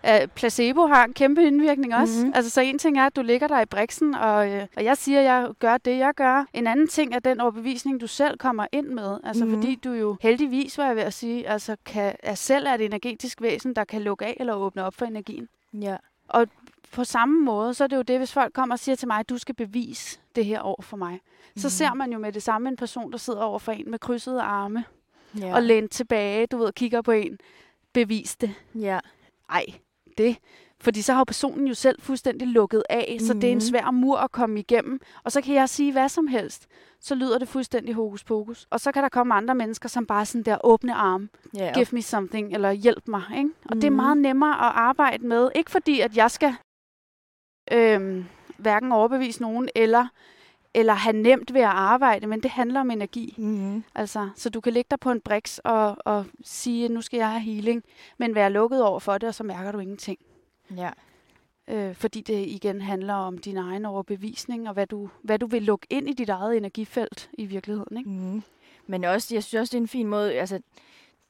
[0.09, 2.13] Uh, placebo har en kæmpe indvirkning også.
[2.15, 2.21] Mhm.
[2.23, 2.33] Mm-hmm.
[2.37, 4.97] Altså, så en ting er, at du ligger der i briksen, og, øh, og jeg
[4.97, 6.45] siger, at jeg gør det, jeg gør.
[6.53, 9.19] En anden ting er den overbevisning, du selv kommer ind med.
[9.25, 9.51] Altså, Mhm.
[9.51, 9.63] mm-hmm.
[9.63, 12.81] fordi du jo heldigvis, var jeg ved at sige, altså, kan, er selv er et
[12.81, 15.49] energetisk væsen, der kan lukke af eller åbne op for energien.
[15.73, 15.97] Ja.
[16.93, 19.17] På samme måde, så er det jo det, hvis folk kommer og siger til mig,
[19.19, 21.21] at du skal bevise det her over for mig.
[21.57, 21.71] Så Mhm.
[21.71, 24.41] ser man jo med det samme en person, der sidder over for en med krydsede
[24.43, 24.85] arme,
[25.41, 25.55] Ja.
[25.55, 27.39] og lænt tilbage, du ved, og kigger på en.
[27.93, 28.55] Bevis det.
[28.75, 28.99] ja.
[29.51, 29.65] Ej,
[30.19, 30.37] det.
[30.81, 33.27] Fordi så har personen jo selv fuldstændig lukket af, mm.
[33.27, 33.61] så det er en Mhm.
[33.61, 35.01] svær mur at komme igennem.
[35.25, 36.67] Og så kan jeg sige hvad som helst.
[37.01, 38.67] Så lyder det fuldstændig hokus pokus.
[38.71, 41.29] Og så kan der komme andre mennesker, som bare sådan der åbne arme.
[41.57, 41.73] ja.
[41.75, 43.23] Give me something, eller hjælp mig.
[43.39, 43.51] Ikke?
[43.67, 43.97] Og det er Mhm.
[43.97, 45.51] meget nemmere at arbejde med.
[45.55, 46.55] Ikke fordi, at jeg skal
[47.73, 48.25] øhm,
[48.59, 50.07] hverken overbevise nogen, eller,
[50.75, 53.35] eller have nemt ved at arbejde, men det handler om energi.
[53.39, 53.85] Mm-hmm.
[53.95, 57.31] Altså, så du kan ligge der på en briks og, og sige, nu skal jeg
[57.31, 57.83] have healing,
[58.19, 60.19] men være lukket over for det, og så mærker du ingenting.
[60.77, 60.91] Ja.
[61.69, 65.63] Øh, fordi det igen handler om din egen overbevisning, og hvad du, hvad du vil
[65.63, 67.97] lukke ind i dit eget energifelt i virkeligheden.
[67.97, 68.11] Ikke?
[68.11, 68.43] Mm.
[68.87, 70.61] Men også, jeg synes også, det er en fin måde, altså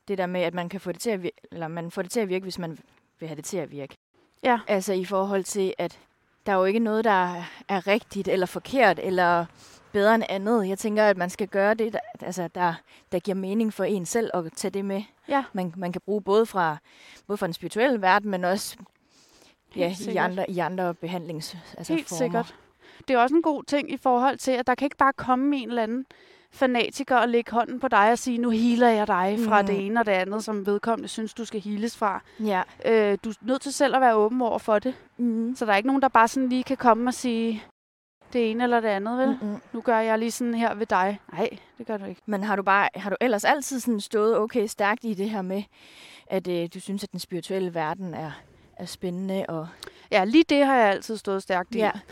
[0.08, 2.10] det der med, at man kan få det til at virke, eller man får det
[2.10, 2.78] til at virke, hvis man
[3.20, 3.96] vil have det til at virke.
[4.42, 4.60] Ja.
[4.66, 6.00] Altså i forhold til, at
[6.46, 9.46] der er jo ikke noget, der er rigtigt eller forkert, eller
[9.92, 10.68] bedre end andet.
[10.68, 12.74] Jeg tænker, at man skal gøre det, der, altså, der,
[13.12, 15.02] der giver mening for en selv, og tage det med.
[15.28, 15.44] Ja.
[15.52, 16.76] Man, man kan bruge både fra,
[17.26, 18.76] både fra den spirituelle verden, men også
[19.76, 22.18] ja, i, andre, i andre behandlings altså Helt former.
[22.18, 22.54] sikkert.
[23.08, 25.56] Det er også en god ting i forhold til, at der kan ikke bare komme
[25.56, 26.06] en eller anden
[26.54, 29.66] fanatiker og lægge hånden på dig og sige, nu healer jeg dig fra Mhm.
[29.66, 32.20] det ene og det andet, som vedkommende synes, du skal heales fra.
[32.40, 32.62] Ja.
[32.84, 34.94] Øh, du er nødt til selv at være åben over for det.
[35.16, 35.54] Mm.
[35.56, 37.62] Så der er ikke nogen, der bare sådan lige kan komme og sige,
[38.32, 39.38] det ene eller det andet, vel?
[39.42, 39.60] Mm-mm.
[39.72, 41.20] Nu gør jeg lige sådan her ved dig.
[41.32, 41.48] Nej,
[41.78, 42.20] det gør du ikke.
[42.26, 45.42] Men har du bare har du ellers altid sådan stået okay stærkt i det her
[45.42, 45.62] med,
[46.26, 48.30] at øh, du synes, at den spirituelle verden er,
[48.76, 49.44] er spændende?
[49.48, 49.68] Og,
[50.10, 51.78] Ja, lige det har jeg altid stået stærkt i.
[51.78, 51.90] ja.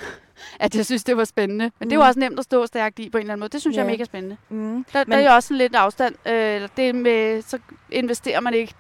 [0.61, 1.65] At jeg synes, det var spændende.
[1.65, 1.89] Men mm.
[1.89, 3.49] det jo også nemt at stå stærkt i på en eller anden måde.
[3.49, 3.89] Det synes jeg Ja.
[3.89, 4.37] er mega spændende.
[4.49, 4.85] Mm.
[4.93, 6.29] Der, Men- der er jo også lidt afstand.
[6.29, 7.59] Øh, det med, så
[7.91, 8.75] investerer man ikke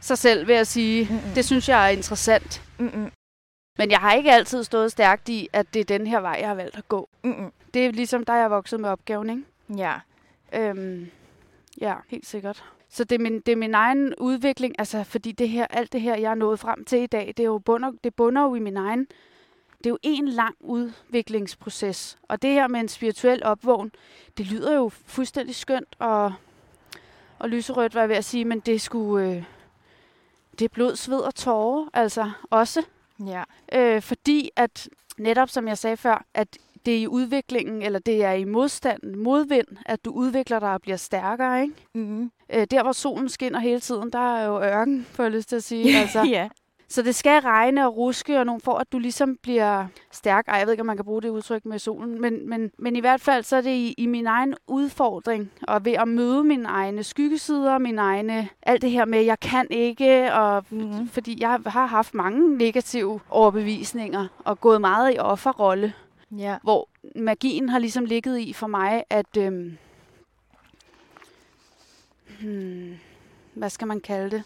[0.00, 1.34] sig selv ved at sige, Mm-mm.
[1.34, 2.62] det synes jeg er interessant.
[2.78, 3.10] Mm-mm.
[3.78, 6.48] Men jeg har ikke altid stået stærkt i, at det er den her vej, jeg
[6.48, 7.08] har valgt at gå.
[7.24, 7.52] Mm-mm.
[7.74, 9.42] Det er ligesom, da jeg er vokset med opgaven, ikke?
[9.82, 9.94] Ja.
[10.52, 11.10] Øhm,
[11.80, 12.64] ja, helt sikkert.
[12.92, 16.00] Så det er, min, det er min egen udvikling, altså fordi det her, alt det
[16.00, 18.54] her, jeg er nået frem til i dag, det, er jo bunder, det bunder jo
[18.54, 19.06] i min egen,
[19.78, 22.18] det er jo en lang udviklingsproces.
[22.28, 23.92] Og det her med en spirituel opvågn,
[24.38, 26.32] det lyder jo fuldstændig skønt og,
[27.38, 29.44] og lyserødt, var jeg ved at sige, men det sgu, øh,
[30.58, 32.82] det er blod, sved og tårer, altså også.
[33.26, 33.42] Ja.
[33.72, 34.88] Øh, fordi at,
[35.18, 39.02] netop som jeg sagde før, at det er i udviklingen, eller det er i modstand,
[39.16, 41.74] modvind, at du udvikler dig og bliver stærkere, ikke?
[41.94, 42.30] Mm-hmm.
[42.54, 45.56] Øh, der, hvor solen skinner hele tiden, der er jo ørken, får jeg lyst til
[45.56, 45.96] at sige.
[46.00, 46.22] altså.
[46.22, 46.48] ja.
[46.88, 50.44] Så det skal regne og ruske, og nogle for, at du ligesom bliver stærk.
[50.48, 52.96] Ej, jeg ved ikke, om man kan bruge det udtryk med solen, men, men, men
[52.96, 56.44] i hvert fald, så er det i, i min egen udfordring, og ved at møde
[56.44, 61.08] mine egne skyggesider, mine egne, alt det her med, jeg kan ikke, og Mhm.
[61.08, 65.92] fordi jeg har haft mange negative overbevisninger, og gået meget i offerrolle,
[66.38, 66.56] Ja.
[66.62, 69.36] hvor magien har ligesom ligget i for mig, at...
[69.36, 69.78] Øhm,
[72.40, 72.98] hmm,
[73.54, 74.42] hvad skal man kalde det?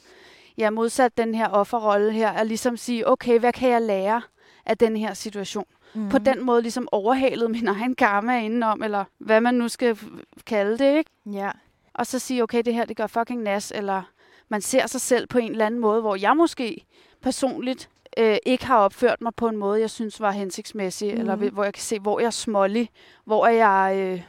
[0.58, 4.22] Ja, modsat den her offerrolle her, er ligesom sige, okay, hvad kan jeg lære
[4.66, 5.66] af den her situation?
[5.94, 6.08] Mm.
[6.08, 9.98] På den måde ligesom overhalet min egen karma indenom, eller hvad man nu skal
[10.46, 11.10] kalde det, ikke?
[11.32, 11.50] Ja.
[11.94, 14.02] Og så sige, okay, det her, det gør fucking nas, eller
[14.48, 16.84] man ser sig selv på en eller anden måde, hvor jeg måske
[17.22, 21.20] personligt øh, ikke har opført mig på en måde, jeg synes var hensigtsmæssig, mm.
[21.20, 22.90] eller hvor jeg kan se, hvor jeg er smålig,
[23.24, 24.22] hvor er jeg øh,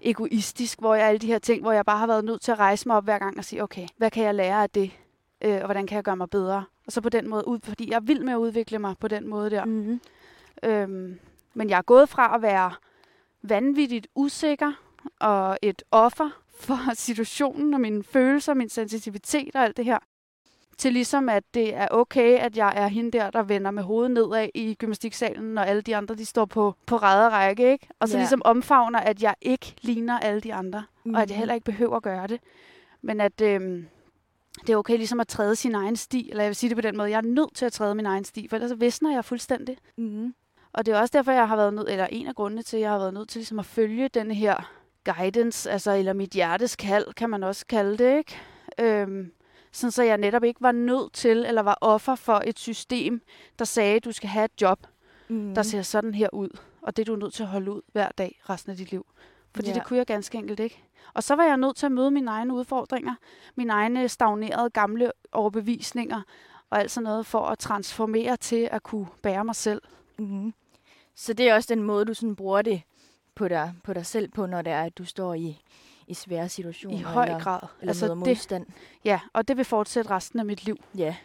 [0.00, 2.52] egoistisk, hvor jeg er alle de her ting, hvor jeg bare har været nødt til
[2.52, 4.90] at rejse mig op hver gang og sige, okay, hvad kan jeg lære af det,
[5.44, 6.64] øh, og hvordan kan jeg gøre mig bedre?
[6.86, 9.08] Og så på den måde, ud, fordi jeg er vild med at udvikle mig på
[9.08, 9.64] den måde der.
[9.64, 10.00] Mm-hmm.
[10.62, 11.18] Øhm,
[11.54, 12.72] men jeg er gået fra at være
[13.42, 14.72] vanvittigt usikker
[15.20, 16.30] og et offer
[16.60, 19.98] for situationen og mine følelser, min sensitivitet og alt det her.
[20.78, 24.10] Til ligesom, at det er okay, at jeg er hende der, der vender med hovedet
[24.10, 27.88] nedad i gymnastiksalen, når alle de andre, de står på, på række, ikke?
[28.00, 28.20] Og så Ja.
[28.22, 31.14] ligesom omfavner, at jeg ikke ligner alle de andre, mm.
[31.14, 31.38] og at jeg Mhm.
[31.38, 32.40] heller ikke behøver at gøre det.
[33.02, 33.86] Men at øhm,
[34.66, 36.80] det er okay ligesom at træde sin egen sti, eller jeg vil sige det på
[36.82, 39.12] den måde, jeg er nødt til at træde min egen sti, for ellers så visner
[39.12, 39.76] jeg fuldstændig.
[39.96, 40.34] Mm.
[40.72, 42.80] Og det er også derfor, jeg har været nødt, eller en af grundene til, at
[42.82, 44.72] jeg har været nødt til ligesom at følge denne her
[45.04, 48.36] guidance, altså, eller mit hjertes kald, kan man også kalde det, ikke?
[48.80, 49.32] Øhm,
[49.72, 53.22] sådan så jeg netop ikke var nødt til, eller var offer for et system,
[53.58, 54.86] der sagde, at du skal have et job,
[55.28, 55.54] Mm.
[55.54, 56.58] der ser sådan her ud.
[56.82, 59.06] Og det er du nødt til at holde ud hver dag resten af dit liv.
[59.54, 59.74] Fordi Ja.
[59.74, 60.82] det kunne jeg ganske enkelt ikke.
[61.14, 63.14] Og så var jeg nødt til at møde mine egne udfordringer,
[63.54, 66.22] mine egne stagnerede gamle overbevisninger,
[66.70, 69.82] og alt sådan noget for at transformere til at kunne bære mig selv.
[70.18, 70.54] Mm.
[71.14, 72.82] Så det er også den måde, du sådan bruger det
[73.34, 75.62] på dig, på dig selv på, når det er, at du står i,
[76.06, 76.98] i svære situationer.
[76.98, 77.60] I høj eller, grad.
[77.80, 78.66] Eller altså møder det, modstand.
[79.04, 80.76] ja, og det vil fortsætte resten af mit liv.
[80.96, 81.16] Ja.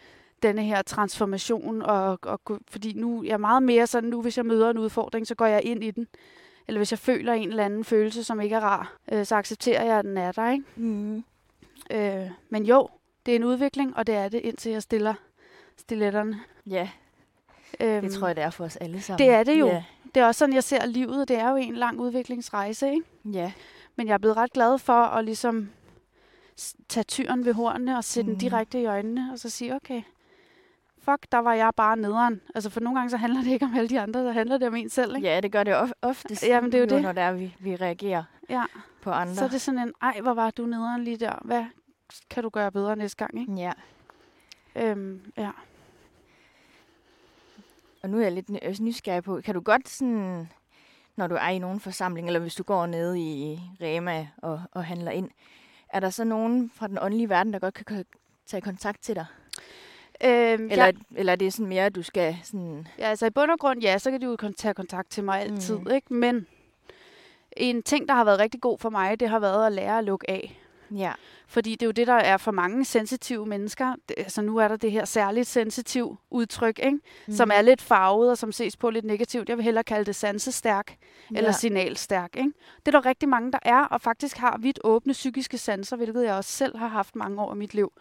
[0.42, 1.82] Denne her transformation.
[1.82, 5.26] Og, og, fordi nu jeg er meget mere sådan, nu hvis jeg møder en udfordring,
[5.26, 6.06] så går jeg ind i den.
[6.68, 9.84] Eller hvis jeg føler en eller anden følelse, som ikke er rar, øh, så accepterer
[9.84, 10.50] jeg, at den er der.
[10.52, 10.64] Ikke?
[10.76, 11.24] Mm.
[11.90, 12.88] Øh, men jo,
[13.26, 15.14] det er en udvikling, og det er det, indtil jeg stiller
[15.76, 16.40] stiletterne.
[16.66, 16.88] Ja,
[17.80, 19.26] Øhm, det tror jeg, det er for os alle sammen.
[19.26, 19.66] det er det jo.
[19.66, 19.84] Ja.
[20.14, 22.90] Det er også sådan, jeg ser livet, det er jo en lang udviklingsrejse.
[22.90, 23.02] Ikke?
[23.24, 23.52] ja.
[23.98, 25.70] Men jeg er blevet ret glad for at ligesom
[26.88, 28.28] tage tyren ved hornene og se mm.
[28.28, 30.02] den direkte i øjnene, og så sige, okay,
[30.98, 32.40] fuck, der var jeg bare nederen.
[32.54, 34.68] Altså for nogle gange, så handler det ikke om alle de andre, så handler det
[34.68, 35.16] om en selv.
[35.16, 35.28] Ikke?
[35.28, 37.02] Ja, det gør det of- oftest, Jamen, det er jo det.
[37.02, 38.64] når det er, vi, vi reagerer Ja.
[39.02, 39.34] på andre.
[39.34, 41.38] Så er det sådan en, ej, hvor var du nederen lige der.
[41.44, 41.64] Hvad
[42.30, 43.40] kan du gøre bedre næste gang?
[43.40, 43.52] Ikke?
[43.52, 43.72] Ja,
[44.76, 45.50] Øhm, ja.
[48.02, 50.48] og nu er jeg lidt også nysgerrig på, kan du godt sådan,
[51.18, 54.84] når du er i nogen forsamling, eller hvis du går ned i Rema og, og
[54.84, 55.30] handler ind,
[55.88, 58.04] er der så nogen fra den åndelige verden, der godt kan
[58.46, 59.26] tage kontakt til dig?
[60.24, 62.88] Øhm, Eller, ja, eller er det sådan mere, at du skal sådan...
[62.98, 65.40] ja, altså i bund og grund, ja, så kan du jo tage kontakt til mig
[65.40, 65.90] altid, mm.
[65.90, 66.14] ikke?
[66.14, 66.46] Men
[67.56, 70.04] en ting, der har været rigtig god for mig, det har været at lære at
[70.04, 70.60] lukke af.
[70.90, 71.12] Ja,
[71.46, 73.94] Fordi det er jo det, der er for mange sensitive mennesker.
[74.08, 76.98] Det, altså nu er der det her særligt sensitiv udtryk, ikke?
[77.26, 77.32] Mm.
[77.34, 79.48] som er lidt farvet og som ses på lidt negativt.
[79.48, 80.96] Jeg vil hellere kalde det sansestærk
[81.30, 81.52] eller ja.
[81.52, 82.36] signalstærk.
[82.36, 82.52] Ikke?
[82.86, 86.24] Det er der rigtig mange, der er, og faktisk har vidt åbne psykiske sanser, hvilket
[86.24, 87.92] jeg også selv har haft mange år i mit liv.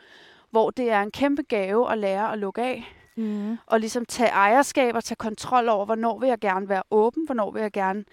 [0.51, 3.57] Hvor det er en kæmpe gave at lære at lukke af, Mm.
[3.65, 7.51] og ligesom tage ejerskab og tage kontrol over, hvornår vil jeg gerne være åben, hvornår
[7.51, 8.03] vil jeg gerne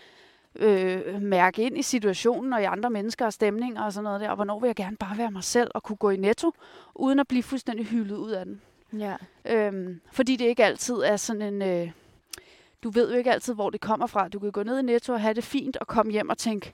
[0.57, 4.31] øh, mærke ind i situationen og i andre mennesker og stemninger og sådan noget der,
[4.31, 6.53] og hvornår vil jeg gerne bare være mig selv og kunne gå i netto,
[6.95, 8.61] uden at blive fuldstændig hyldet ud af den.
[8.99, 9.17] Ja.
[9.45, 11.63] Øhm, fordi det ikke altid er sådan en...
[11.63, 11.91] Øh,
[12.83, 14.29] du ved jo ikke altid, hvor det kommer fra.
[14.29, 16.73] Du kan gå ned i Netto og have det fint og komme hjem og tænke,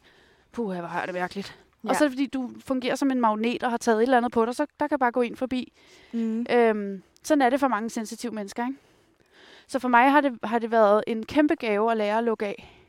[0.53, 1.49] puh, hvor har det mærkeligt.
[1.49, 1.89] Ja.
[1.89, 1.91] Ja.
[1.91, 4.17] Og så er det, fordi du fungerer som en magnet og har taget et eller
[4.17, 5.73] andet på dig, så der kan bare gå ind forbi.
[6.13, 6.47] Mm.
[6.51, 8.79] Øhm, sådan er det for mange sensitive mennesker, ikke?
[9.67, 12.47] Så for mig har det, har det været en kæmpe gave at lære at lukke
[12.47, 12.80] af.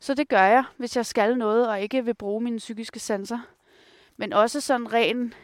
[0.00, 3.38] Så det gør jeg, hvis jeg skal noget og ikke vil bruge mine psykiske sanser.
[4.16, 5.34] Men også sådan ren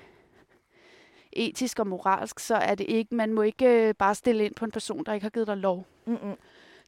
[1.32, 4.64] etisk og moralsk, så er det ikke, man må ikke øh, bare stille ind på
[4.64, 5.86] en person, der ikke har givet dig lov.
[6.07, 6.36] Mm-mm.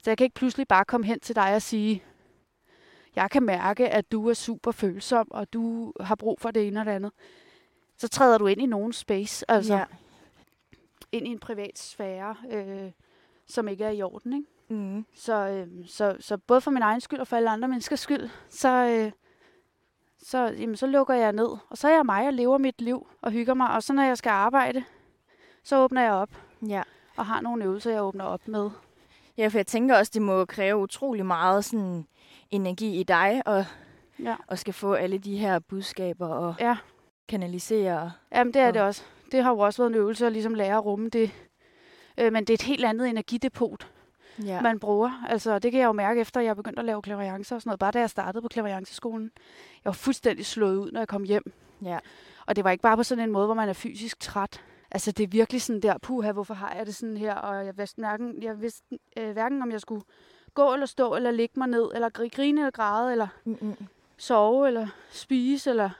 [0.02, 2.02] Så jeg kan ikke pludselig bare komme hen til dig og sige,
[3.16, 6.80] jeg kan mærke, at du er super følsom, og du har brug for det ene
[6.80, 7.12] og det andet.
[7.96, 9.84] Så træder du ind i nogen space, altså Ja.
[11.12, 12.90] ind i en privat sfære, øh,
[13.46, 14.32] som ikke er i orden.
[14.32, 14.48] Ikke?
[14.68, 15.06] Mm.
[15.14, 18.28] Så, øh, så, så både for min egen skyld og for alle andre menneskers skyld,
[18.50, 19.12] så, øh,
[20.22, 21.48] så, jamen, så lukker jeg ned.
[21.70, 23.70] Og så er jeg mig og lever mit liv og hygger mig.
[23.70, 24.84] Og så når jeg skal arbejde,
[25.64, 26.30] så åbner jeg op
[26.68, 26.82] Ja.
[27.16, 28.70] og har nogle øvelser, jeg åbner op med.
[29.38, 32.06] Ja, for jeg tænker også, det må kræve utrolig meget sådan
[32.50, 33.64] energi i dig, og,
[34.22, 34.36] Ja.
[34.46, 36.76] og skal få alle de her budskaber og Ja.
[37.28, 38.12] kanalisere.
[38.32, 39.02] Jamen, det er Og- det også.
[39.32, 41.30] Det har jo også været en øvelse at ligesom lære at rumme det.
[42.18, 43.90] Øh, men det er et helt andet energidepot,
[44.44, 44.60] Ja.
[44.60, 45.24] man bruger.
[45.28, 47.68] Altså, det kan jeg jo mærke efter, at jeg begyndte at lave klaviancer og sådan
[47.68, 47.78] noget.
[47.80, 49.30] Bare da jeg startede på klavianceskolen.
[49.84, 51.52] Jeg var fuldstændig slået ud, når jeg kom hjem.
[51.82, 51.98] ja.
[52.46, 54.60] Og det var ikke bare på sådan en måde, hvor man er fysisk træt.
[54.90, 57.34] Altså, det er virkelig sådan der, puha, hvorfor har jeg det sådan her?
[57.34, 60.02] Og jeg vidste, hverken, jeg vidste øh, hverken, om jeg skulle
[60.54, 63.76] gå eller stå, eller ligge mig ned, eller gri- grine eller græde, eller Mm-mm.
[64.16, 65.90] sove, eller spise, eller...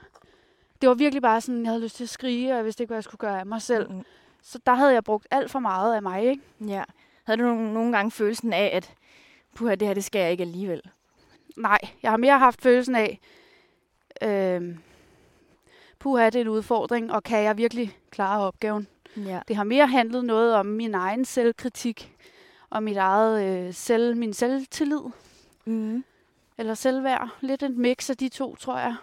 [0.81, 2.89] Det var virkelig bare sådan, jeg havde lyst til at skrige, og jeg vidste ikke,
[2.89, 3.91] hvad jeg skulle gøre af mig selv.
[3.91, 4.05] Mm-mm.
[4.43, 6.43] Så der havde jeg brugt alt for meget af mig, ikke?
[6.67, 6.85] Ja.
[7.25, 8.95] Havde du nogle, gange følelsen af, at
[9.55, 10.83] puha, det her, det skal jeg ikke alligevel?
[11.57, 13.21] Nej, jeg har mere haft følelsen af,
[14.23, 14.77] øh,
[15.99, 18.87] puha, det er en udfordring, og kan jeg virkelig klare opgaven?
[19.17, 19.41] Ja.
[19.49, 22.13] Det har mere handlet noget om min egen selvkritik,
[22.71, 25.03] og mit eget øh, selv, min selvtillid.
[25.67, 26.05] Mm.
[26.59, 27.29] eller selvværd.
[27.41, 28.95] Lidt en mix af de to, tror jeg.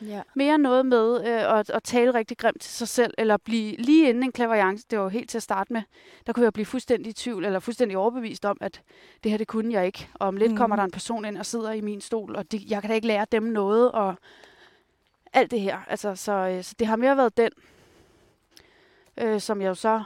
[0.00, 0.22] Ja.
[0.34, 4.08] Mere noget med øh, at, at tale rigtig grimt til sig selv, eller blive lige
[4.08, 5.82] inden en klaverjance, det var jo helt til at starte med,
[6.26, 8.82] der kunne jeg blive fuldstændig i tvivl, eller fuldstændig overbevist om, at
[9.24, 10.08] det her, det kunne jeg ikke.
[10.14, 10.56] Og om lidt mm.
[10.56, 12.94] kommer der en person ind og sidder i min stol, og de, jeg kan da
[12.94, 14.14] ikke lære dem noget, og
[15.32, 15.78] alt det her.
[15.88, 17.50] Altså, så, øh, så det har mere været den,
[19.16, 20.02] øh, som jeg jo så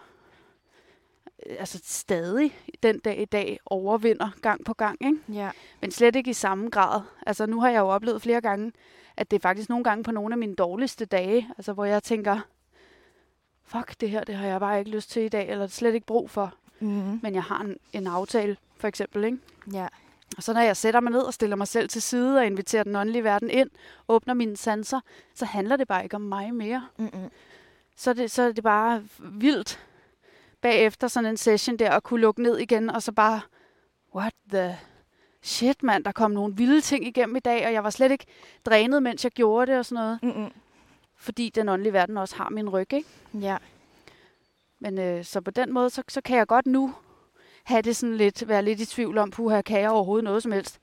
[1.46, 5.18] altså stadig den dag i dag overvinder gang på gang, ikke?
[5.32, 5.50] Ja.
[5.80, 7.00] men slet ikke i samme grad.
[7.26, 8.72] Altså nu har jeg jo oplevet flere gange,
[9.16, 12.02] at det er faktisk nogle gange på nogle af mine dårligste dage, altså hvor jeg
[12.02, 12.40] tænker,
[13.64, 16.06] fuck det her, det har jeg bare ikke lyst til i dag, eller slet ikke
[16.06, 16.54] brug for.
[16.80, 17.20] Mm-hmm.
[17.22, 19.38] Men jeg har en, en aftale, for eksempel, ikke?
[19.72, 19.86] Ja.
[20.36, 22.84] Og så når jeg sætter mig ned og stiller mig selv til side og inviterer
[22.84, 23.70] den åndelige verden ind,
[24.08, 25.00] åbner mine sanser,
[25.34, 26.86] så handler det bare ikke om mig mere.
[26.96, 27.30] Mm-hmm.
[27.96, 29.80] Så er det, så er det bare vildt
[30.62, 33.40] bagefter sådan en session der at kunne lukke ned igen, og så bare,
[34.14, 34.78] what the
[35.42, 38.26] shit mand, der kom nogle vilde ting igennem i dag, og jeg var slet ikke
[38.66, 40.18] drænet, mens jeg gjorde det og sådan noget.
[40.22, 40.52] Mm-hmm.
[41.16, 43.08] Fordi den åndelige verden også har min ryg, ikke?
[43.34, 43.56] Ja.
[44.78, 46.94] Men øh, så på den måde, så, så kan jeg godt nu
[47.64, 50.52] have det sådan lidt, være lidt i tvivl om, puha, kan jeg overhovedet noget som
[50.52, 50.80] helst?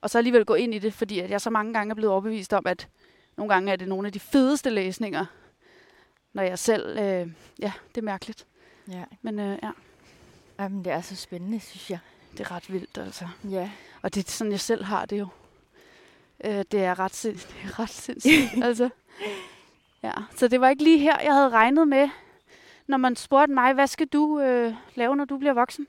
[0.00, 2.12] Og så alligevel gå ind i det, fordi at jeg så mange gange er blevet
[2.12, 2.88] overbevist om, at
[3.36, 5.26] nogle gange er det nogle af de fedeste læsninger,
[6.32, 8.46] når jeg selv, øh, ja, det er mærkeligt.
[8.88, 9.04] Ja.
[9.22, 9.70] Men øh, ja,
[10.58, 11.98] Jamen, det er så spændende, synes jeg.
[12.32, 13.28] det er ret vildt altså.
[13.50, 13.70] Ja.
[14.02, 15.26] Og det er sådan, jeg selv har det jo.
[16.44, 18.88] Øh, det er ret, sind, det er ret sindssygt, altså.
[20.02, 22.08] Ja, så det var ikke lige her, jeg havde regnet med,
[22.86, 25.86] når man spurgte mig, hvad skal du øh, lave, når du bliver voksen?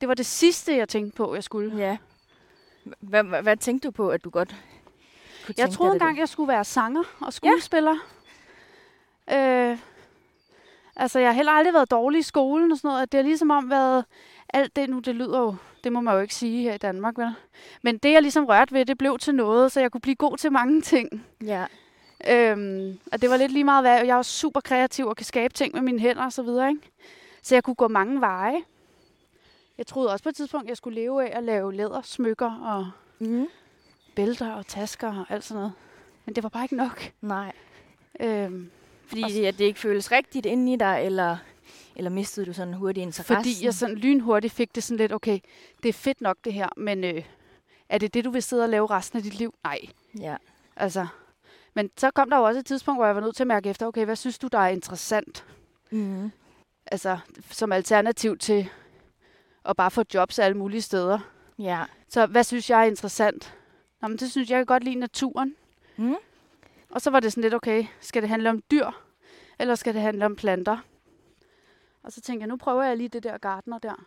[0.00, 1.76] Det var det sidste, jeg tænkte på, jeg skulle.
[1.76, 1.96] Ja.
[3.00, 4.56] Hvad, hvad, hvad tænkte du på, at du godt
[5.46, 7.96] kunne Jeg troede engang, jeg skulle være sanger og skuespiller.
[9.28, 9.70] Ja.
[9.70, 9.78] Øh,
[10.96, 13.12] altså, jeg har heller aldrig været dårlig i skolen og sådan noget.
[13.12, 14.04] Det har ligesom om været
[14.48, 17.18] alt det nu, det lyder jo, det må man jo ikke sige her i Danmark,
[17.18, 17.34] vel?
[17.82, 20.36] Men det, jeg ligesom rørte ved, det blev til noget, så jeg kunne blive god
[20.36, 21.24] til mange ting.
[21.44, 21.64] Ja.
[22.28, 25.54] Øhm, og det var lidt lige meget, hvad jeg var super kreativ og kan skabe
[25.54, 26.80] ting med mine hænder og så videre, ikke?
[27.42, 28.62] Så jeg kunne gå mange veje.
[29.78, 33.46] Jeg troede også på et tidspunkt, jeg skulle leve af at lave lædersmykker og Mm.
[34.16, 35.72] bælter og tasker og alt sådan noget.
[36.24, 37.12] Men det var bare ikke nok.
[37.20, 37.52] Nej.
[38.20, 38.70] Øhm,
[39.06, 41.36] Fordi Og det, at det ikke føles rigtigt inde i dig, eller,
[41.96, 43.36] eller mistede du sådan hurtigt interessen?
[43.36, 45.38] fordi jeg sådan lynhurtigt fik det sådan lidt, okay,
[45.82, 47.24] det er fedt nok det her, men øh,
[47.88, 49.54] er det det, du vil sidde og lave resten af dit liv?
[49.64, 49.78] Nej.
[50.20, 50.36] Ja.
[50.76, 51.06] Altså,
[51.74, 53.68] men så kom der jo også et tidspunkt, hvor jeg var nødt til at mærke
[53.70, 55.44] efter, okay, hvad synes du, der er interessant?
[55.90, 56.30] Mm.
[56.86, 57.18] Altså,
[57.50, 58.68] som alternativ til
[59.64, 61.18] at bare få jobs alle mulige steder.
[61.58, 61.84] Ja.
[62.08, 63.54] Så hvad synes jeg er interessant?
[64.02, 65.54] Nå, men det synes jeg, jeg kan godt lide naturen.
[65.96, 66.14] Mm.
[66.90, 68.90] Og så var det sådan lidt, okay, skal det handle om dyr,
[69.58, 70.78] eller skal det handle om planter?
[72.02, 74.04] Og så tænkte jeg, nu prøver jeg lige det der gartner der.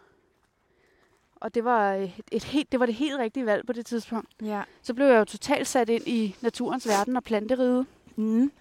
[1.36, 4.30] Og det var, et, et helt, det var det helt rigtige valg på det tidspunkt.
[4.41, 4.61] Ja.
[4.82, 8.51] Så blev jeg jo totalt sat ind i naturens verden og planteriget, Mm.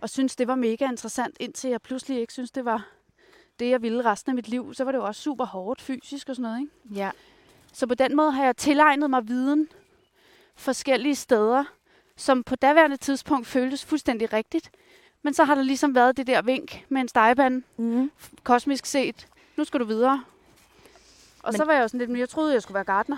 [0.00, 2.86] og synes det var mega interessant, indtil jeg pludselig ikke synes det var
[3.60, 4.74] det, jeg ville resten af mit liv.
[4.74, 7.00] Så var det jo også super hårdt fysisk og sådan noget, ikke?
[7.00, 7.10] Ja.
[7.72, 9.68] Så på den måde har jeg tilegnet mig viden
[10.56, 11.64] forskellige steder,
[12.20, 14.70] som på daværende tidspunkt føltes fuldstændig rigtigt.
[15.22, 18.10] Men så har der ligesom været det der vink med en stegepande, Mm.
[18.44, 19.26] kosmisk set.
[19.56, 20.24] Nu skal du videre.
[21.42, 23.16] Og Men- så var jeg jo sådan lidt, men jeg troede, jeg skulle være gartner.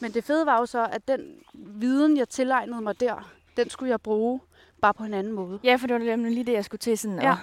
[0.00, 1.20] Men det fede var jo så, at den
[1.54, 4.40] viden, jeg tilegnede mig der, den skulle jeg bruge
[4.80, 5.60] bare på en anden måde.
[5.64, 7.30] Ja, for det var nemlig lige det, jeg skulle til sådan Ja.
[7.32, 7.36] at,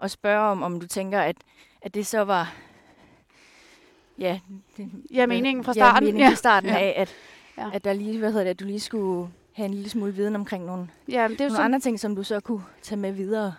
[0.00, 1.36] at spørge om, om du tænker, at,
[1.82, 2.54] at det så var...
[4.18, 4.40] Ja,
[4.76, 6.04] det, Ja, meningen fra Ja, starten.
[6.06, 6.78] meningen fra starten Ja.
[6.78, 7.14] af, at,
[7.58, 7.70] Ja.
[7.72, 10.36] at der lige, hvad hedder det, at du lige skulle have en lille smule viden
[10.36, 12.98] omkring nogle, Ja, det er jo nogle sådan, andre ting, som du så kunne tage
[12.98, 13.54] med videre.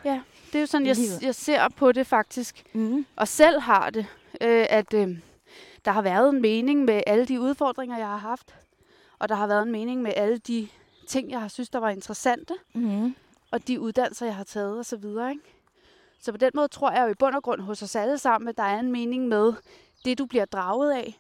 [0.48, 2.64] det er jo sådan jeg, jeg ser på det faktisk.
[2.74, 3.06] Mm.
[3.16, 4.06] og selv har det,
[4.42, 5.18] øh, at øh,
[5.86, 8.56] der har været en mening med alle de udfordringer, jeg har haft.
[9.20, 10.68] Og der har været en mening med alle de
[11.08, 12.54] ting, jeg har synes, der var interessante.
[12.74, 13.16] Mm.
[13.52, 15.30] Og de uddannelser, jeg har taget og så videre.
[15.32, 15.44] Ikke?
[16.20, 18.48] Så på den måde tror jeg jo i bund og grund hos os alle sammen,
[18.48, 19.54] at der er en mening med
[20.06, 21.20] det, du bliver draget af.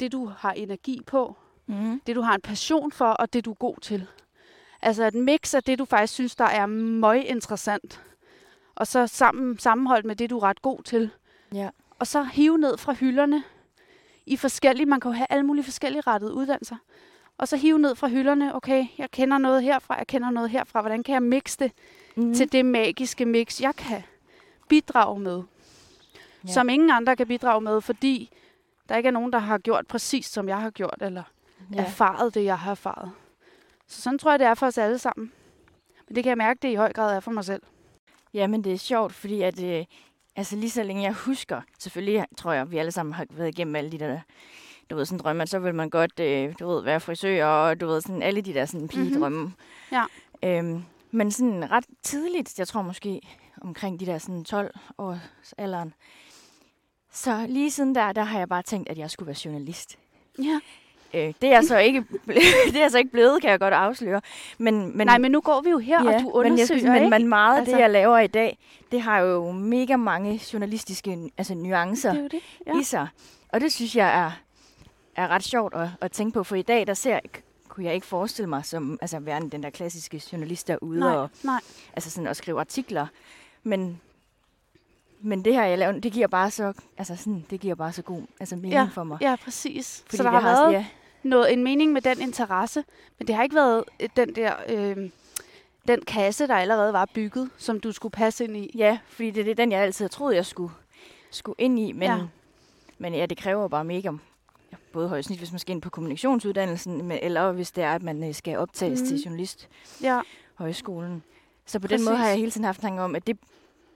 [0.00, 1.36] Det, du har energi på.
[1.66, 2.00] Mm.
[2.06, 4.06] Det, du har en passion for, og det, du er god til.
[4.82, 8.00] Altså et mix af det, du faktisk synes, der er møg interessant.
[8.74, 11.10] Og så sammen, sammenholdt med det, du er ret god til.
[11.54, 11.68] Ja.
[11.98, 13.42] Og så hive ned fra hylderne
[14.26, 16.76] i forskellige, man kan jo have alle mulige forskellige rettede uddannelser.
[17.38, 20.80] Og så hive ned fra hylderne, okay, jeg kender noget herfra, jeg kender noget herfra,
[20.80, 21.72] hvordan kan jeg mixe det
[22.18, 22.34] Mm.
[22.34, 24.02] til det magiske mix, jeg kan
[24.68, 25.42] bidrage med.
[26.46, 26.52] Ja.
[26.52, 28.30] Som ingen andre kan bidrage med, fordi
[28.88, 31.22] der ikke er nogen, der har gjort præcis, som jeg har gjort, eller
[31.74, 31.80] ja.
[31.80, 33.12] erfaret det, jeg har erfaret.
[33.86, 35.32] Så sådan tror jeg, det er for os alle sammen.
[36.08, 37.62] Men det kan jeg mærke, det i høj grad er for mig selv.
[38.34, 39.84] ja, men det er sjovt, fordi at, øh,
[40.36, 43.76] altså lige så længe jeg husker, selvfølgelig tror jeg, vi alle sammen har været igennem
[43.76, 44.20] alle de der
[44.90, 47.80] du ved, sådan drømme, at så vil man godt, øh, du ved, være frisør, og
[47.80, 49.42] du ved, sådan alle de der sådan pigedrømme.
[49.42, 49.52] Mhm.
[49.92, 50.04] Ja.
[50.42, 53.20] Øhm, men sådan ret tidligt, jeg tror måske
[53.60, 55.94] omkring de der sådan 12 års alderen,
[57.12, 59.98] så lige siden der, der har jeg bare tænkt, at jeg skulle være journalist.
[60.38, 60.60] Ja.
[61.14, 62.04] Øh, det er jeg så ikke,
[62.66, 64.20] det er jeg så ikke blevet, kan jeg godt afsløre.
[64.58, 66.92] Men, men, Nej, men nu går vi jo her, ja, og du men, jeg undersøger,
[67.00, 68.58] men, men meget af Altså- det, jeg laver i dag,
[68.92, 72.40] det har jo mega mange journalistiske altså, nuancer Det det.
[72.66, 72.80] ja.
[72.80, 73.08] I sig.
[73.48, 74.30] Og det synes jeg er,
[75.16, 77.20] er ret sjovt at, at tænke på, for i dag, der ser,
[77.68, 81.00] kunne jeg ikke forestille mig som altså, værende den der klassiske journalist, der er ude
[81.00, 81.60] Nej, og, nej.
[81.96, 83.06] altså sådan, og skrive artikler.
[83.62, 84.00] Men,
[85.20, 88.02] men det her, jeg laver, det giver bare så, altså sådan, det giver bare så
[88.02, 89.18] god altså mening Ja, for mig.
[89.20, 90.02] Ja, præcis.
[90.06, 90.86] Fordi så der har været ja,
[91.22, 92.84] noget, en mening med den interesse,
[93.18, 94.52] men det har ikke været øh, den der...
[94.68, 95.10] Øh,
[95.88, 98.70] den kasse, der allerede var bygget, som du skulle passe ind i.
[98.74, 100.72] ja, fordi det er det, den, jeg altid har troet, jeg skulle,
[101.30, 101.92] skulle ind i.
[101.92, 102.18] Men Ja.
[102.98, 104.10] men ja, det kræver bare mega
[104.92, 108.02] både højt snit, hvis man skal ind på kommunikationsuddannelsen, men, eller hvis det er, at
[108.02, 109.04] man øh, skal optages Mhm.
[109.10, 109.16] mm.
[109.16, 109.68] til journalist.
[110.02, 110.20] Ja,
[110.54, 111.22] højskolen.
[111.66, 112.20] Så på den måde Præcis.
[112.20, 113.38] har jeg hele tiden haft tanke om, at det,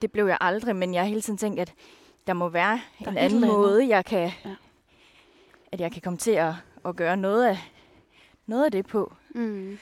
[0.01, 1.73] det blev jeg aldrig, men jeg har hele tiden tænkt, at
[2.27, 4.49] der må være Der er en anden måde, jeg kan, Ja.
[4.49, 4.55] ja.
[5.71, 6.53] at jeg kan komme til at,
[6.85, 7.57] at gøre noget af,
[8.45, 9.13] noget af det på.
[9.29, 9.79] mm.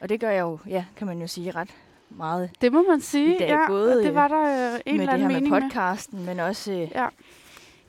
[0.00, 1.70] Og det gør jeg jo, ja, kan man jo sige, ret
[2.10, 3.34] meget det må man sige.
[3.36, 5.28] I dag, ja, både, og det var der øh, en med eller det anden her
[5.28, 5.68] mening med med.
[5.70, 7.06] podcasten, men også øh, Ja.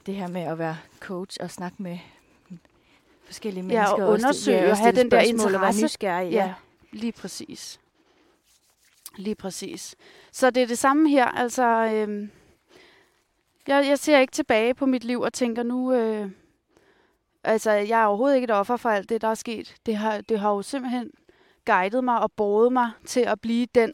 [0.06, 1.98] det her med at være coach og snakke med
[3.26, 4.06] forskellige Ja, og mennesker.
[4.06, 5.84] det- undersøge ja, og have den der spørgsmål og være interesse.
[5.86, 6.32] nysgerrig.
[6.32, 6.54] Ja,
[6.92, 7.80] lige præcis.
[9.16, 9.96] Lige præcis.
[10.32, 11.26] Så det er det samme her.
[11.26, 12.32] Altså, øhm,
[13.68, 15.94] jeg, jeg ser ikke tilbage på mit liv og tænker nu...
[15.94, 16.30] Øh,
[17.44, 19.76] altså, jeg er overhovedet ikke et offer for alt det, der er sket.
[19.86, 21.12] Det har, det har jo simpelthen
[21.66, 23.92] guidet mig og båret mig til at blive den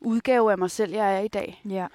[0.00, 1.62] udgave af mig selv, jeg er i dag.
[1.68, 1.86] ja.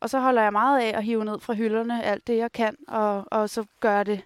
[0.00, 2.76] Og så holder jeg meget af at hive ned fra hylderne alt det, jeg kan,
[2.88, 4.20] og, og så gør det,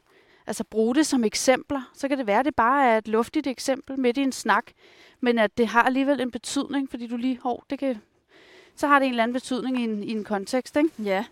[0.46, 1.90] altså bruge det som eksempler.
[1.94, 4.64] Så kan det være, det bare er et luftigt eksempel midt i en snak,
[5.24, 8.00] men at det har alligevel en betydning, fordi du lige, hov, det kan,
[8.76, 10.90] så har det en eller anden betydning i en, i en kontekst, ikke?
[10.98, 11.24] Ja.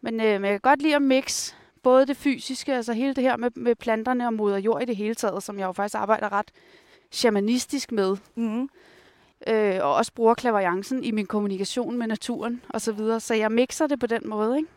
[0.00, 3.24] Men, øh, men jeg kan godt lide at mix både det fysiske, altså hele det
[3.24, 5.94] her med, med planterne og moder jord i det hele taget, som jeg jo faktisk
[5.94, 6.50] arbejder ret
[7.10, 8.68] shamanistisk med, Mm-hmm.
[9.46, 13.20] øh, og også bruger klaveriancen i min kommunikation med naturen og så videre.
[13.20, 14.68] Så jeg mixer det på den måde, ikke?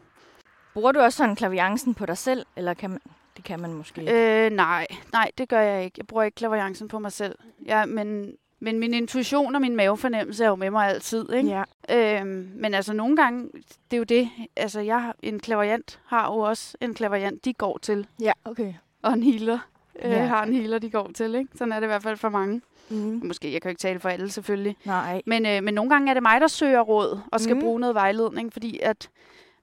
[0.74, 3.00] Bruger du også sådan klaviancen på dig selv, eller kan man,
[3.38, 4.46] det kan man måske ikke?
[4.46, 5.96] Øh, nej, nej, det gør jeg ikke.
[5.98, 7.36] Jeg bruger ikke klaveriancen på mig selv.
[7.66, 11.50] Ja, men, men min intuition og min mavefornemmelse er jo med mig altid, ikke?
[11.90, 12.20] Ja.
[12.22, 13.50] Øhm, men altså nogle gange,
[13.92, 14.30] det er jo det.
[14.56, 18.08] Altså jeg en klaveriant har jo også en klaveriant, de går til.
[18.22, 18.74] Ja, okay.
[19.02, 19.60] Og en healer
[20.04, 20.26] øh, Ja.
[20.26, 21.50] har en healer, de går til, ikke?
[21.56, 22.62] Sådan er det i hvert fald for mange.
[22.90, 23.22] Mm.
[23.24, 24.76] Måske, jeg kan jo ikke tale for alle selvfølgelig.
[24.86, 25.22] Nej.
[25.26, 27.62] Men, øh, men nogle gange er det mig, der søger råd og skal mm.
[27.62, 29.10] bruge noget vejledning, fordi at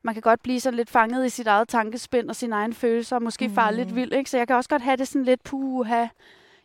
[0.05, 3.16] man kan godt blive sådan lidt fanget i sit eget tankespind og sine egne følelser,
[3.16, 3.55] og måske mm.
[3.55, 4.30] fare lidt vild, ikke?
[4.30, 6.07] Så jeg kan også godt have det sådan lidt, puha,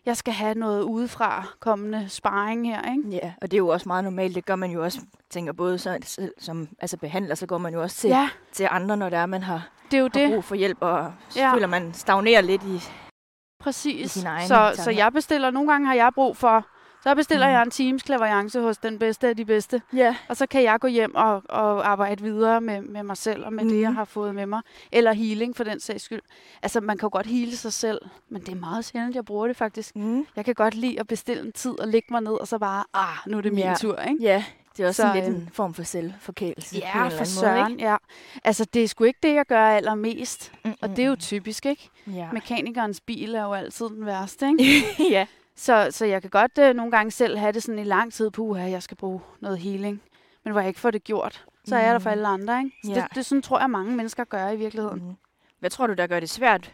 [0.06, 3.10] jeg skal have noget udefra kommende sparring her, ikke?
[3.10, 4.36] Ja, og det er jo også meget normalt.
[4.36, 7.82] Det gør man jo også, tænker både så, som altså behandler, så går man jo
[7.82, 10.30] også til, Ja, til andre, når der er, man har, det er jo har det,
[10.32, 11.54] brug for hjælp, og så Ja.
[11.54, 12.82] føler man stagnerer lidt i...
[13.60, 14.16] præcis.
[14.16, 15.02] i sine egne Så, så tanker.
[15.04, 16.66] jeg bestiller, nogle gange har jeg brug for,
[17.04, 17.54] så bestiller Mhm.
[17.54, 20.16] jeg en teams klaveriance hos den bedste af de bedste, Ja.
[20.28, 23.54] og så kan jeg gå hjem og, og arbejde videre med, med mig selv og
[23.54, 23.70] med mm.
[23.70, 23.96] det, jeg Mhm.
[23.98, 24.62] har fået med mig.
[24.92, 26.22] Eller healing for den sags skyld.
[26.64, 29.48] Altså, man kan jo godt hele sig selv, men det er meget sjældent, jeg bruger
[29.48, 29.96] det faktisk.
[29.96, 30.26] Mm.
[30.36, 32.84] Jeg kan godt lide at bestille en tid og lægge mig ned, og så bare,
[32.94, 33.74] ah, nu er det min Ja.
[33.80, 34.24] tur, ikke?
[34.24, 34.44] Ja,
[34.78, 36.78] det er også Så, lidt øhm, en form for selvforkælelse.
[36.78, 37.96] Ja, for søren, Måde, ja.
[38.44, 40.52] Altså, det er sgu ikke det, jeg gør allermest.
[40.66, 40.78] ikke?
[40.82, 41.90] Og det er jo typisk, ikke?
[42.08, 42.28] Ja.
[42.34, 44.86] Mekanikernes bil er jo altid den værste, ikke?
[45.16, 45.26] ja.
[45.60, 48.30] Så, så jeg kan godt øh, nogle gange selv have det sådan i lang tid
[48.30, 50.02] på, at jeg skal bruge noget healing.
[50.44, 52.12] Men hvor jeg ikke får det gjort, så er jeg der for Mm.
[52.12, 52.76] alle andre, ikke?
[52.84, 52.96] Så Ja.
[52.96, 55.00] det, det sådan tror jeg, mange mennesker gør i virkeligheden.
[55.08, 55.16] Mm.
[55.60, 56.74] Hvad tror du, der gør det svært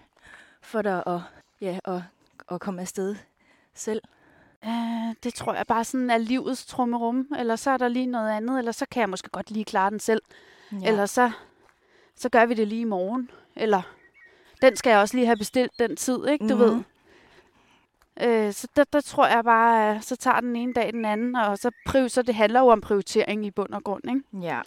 [0.62, 1.20] for dig at,
[1.62, 2.02] ja, at,
[2.52, 3.16] at komme afsted
[3.74, 4.02] selv?
[4.66, 7.28] Uh, det tror jeg bare sådan er livets trummerum.
[7.40, 9.90] Eller så er der lige noget andet, eller så kan jeg måske godt lige klare
[9.90, 10.22] den selv.
[10.72, 10.88] Ja.
[10.88, 11.32] Eller så,
[12.16, 13.30] så gør vi det lige i morgen.
[13.56, 13.82] Eller
[14.62, 16.48] den skal jeg også lige have bestilt den tid, ikke?
[16.48, 16.64] Du Mhm.
[16.64, 16.82] ved.
[18.22, 21.57] Øh, så der, der tror jeg bare, så tager den ene dag den anden, og
[21.57, 24.45] så, priv, så det handler jo om prioritering i bund og grund, ikke?
[24.47, 24.61] Ja.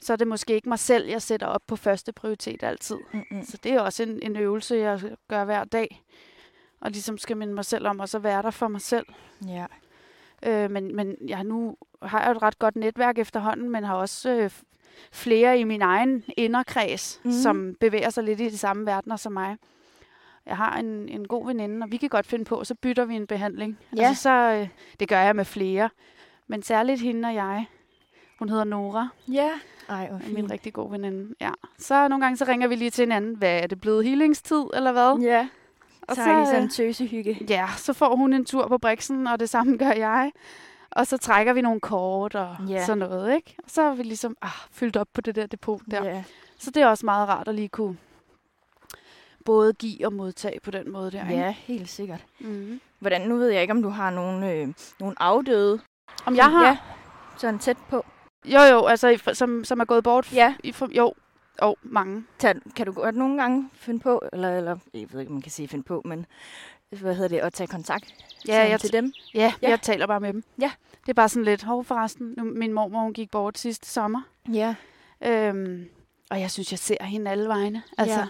[0.00, 2.96] Så er det måske ikke mig selv, jeg sætter op på første prioritet altid.
[3.12, 3.44] Mm-mm.
[3.44, 6.02] Så det er også en, en øvelse, jeg gør hver dag.
[6.80, 9.06] Og ligesom skal minde mig selv om at så være der for mig selv.
[9.46, 9.66] Ja.
[10.42, 14.30] Øh, men men ja, nu har jeg et ret godt netværk efterhånden, men har også
[14.30, 14.50] øh,
[15.12, 17.32] flere i min egen inderkreds, mm.
[17.32, 19.56] som bevæger sig lidt i de samme verdener som mig.
[20.46, 23.14] Jeg har en, en god veninde, og vi kan godt finde på, så bytter vi
[23.14, 23.78] en behandling.
[23.96, 24.08] Ja.
[24.08, 24.68] Altså, så, øh,
[25.00, 25.90] det gør jeg med flere.
[26.46, 27.66] Men særligt hende og jeg.
[28.38, 29.50] Hun hedder Nora, Ja.
[29.88, 31.34] Ej, hvor er min rigtig god veninde.
[31.40, 31.50] Ja.
[31.78, 33.36] Så nogle gange så ringer vi lige til hinanden.
[33.36, 35.18] Hvad er det blevet healingstid, eller hvad?
[35.22, 35.48] Ja.
[36.08, 37.38] Og så er lige sådan øh, en tøsehygge.
[37.50, 40.32] Ja, så får hun en tur på Brixen, og det samme gør jeg.
[40.90, 42.84] Og så trækker vi nogle kort og Ja.
[42.84, 43.54] sådan noget, ikke?
[43.64, 46.04] Og så er vi ligesom ah, fyldt op på det der depot der.
[46.04, 46.24] Ja.
[46.58, 47.96] Så det er også meget rart at lige kunne
[49.46, 51.22] både give og modtage på den måde der.
[51.30, 51.42] ikke?
[51.42, 52.24] ja, helt sikkert.
[52.40, 52.80] Mm.
[52.98, 54.68] Hvordan, nu ved jeg ikke, om du har nogle, øh,
[55.00, 55.80] nogle afdøde.
[56.26, 56.66] Om jeg har...
[56.66, 56.78] Ja,
[57.38, 58.04] sådan tæt på.
[58.44, 60.32] Jo, jo, altså som, som er gået bort.
[60.32, 60.54] Ja.
[60.64, 61.14] I, for- jo,
[61.62, 62.24] jo, mange.
[62.38, 65.42] Tag, kan du godt nogle gange finde på, eller, eller jeg ved ikke, om man
[65.42, 66.26] kan sige finde på, men
[66.90, 68.14] hvad hedder det, at tage kontakt
[68.48, 69.12] Ja, jeg, til dem?
[69.34, 69.52] ja, Ja.
[69.62, 70.44] ja, jeg taler bare med dem.
[70.60, 70.70] Ja.
[71.00, 74.20] Det er bare sådan lidt, hov forresten, nu, min mormor hun gik bort sidste sommer.
[74.52, 74.74] Ja.
[75.24, 75.88] Øhm,
[76.30, 77.82] og jeg synes, jeg ser hende alle vegne.
[77.98, 78.26] Altså, Ja.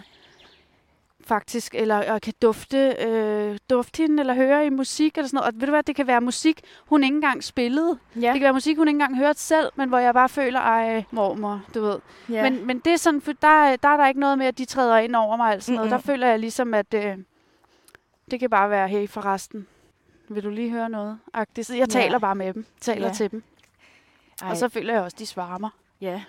[1.26, 5.54] Faktisk, eller og kan dufte, øh, dufte hende, eller høre i musik, eller sådan noget.
[5.54, 7.98] Og ved du hvad, det kan være musik, hun ikke engang spillede.
[8.16, 8.20] Ja.
[8.20, 11.04] Det kan være musik, hun ikke engang hørte selv, men hvor jeg bare føler, ej,
[11.10, 11.98] mormor, du ved.
[12.28, 12.50] ja.
[12.50, 14.58] Men, men det er sådan, for der, er- der er der ikke noget med, at
[14.58, 15.52] de træder ind over mig.
[15.52, 15.90] Altså noget.
[15.90, 17.16] Der føler jeg ligesom, at øh,
[18.30, 19.66] det kan bare være, hey forresten,
[20.28, 21.18] vil du lige høre noget?
[21.34, 21.70] Agtigt.
[21.70, 21.84] Jeg Ja.
[21.86, 23.12] taler bare med dem, taler Ja.
[23.12, 23.42] til dem.
[24.42, 25.70] Ej, Og så føler jeg også, at de svarer mig.
[26.00, 26.22] Ja.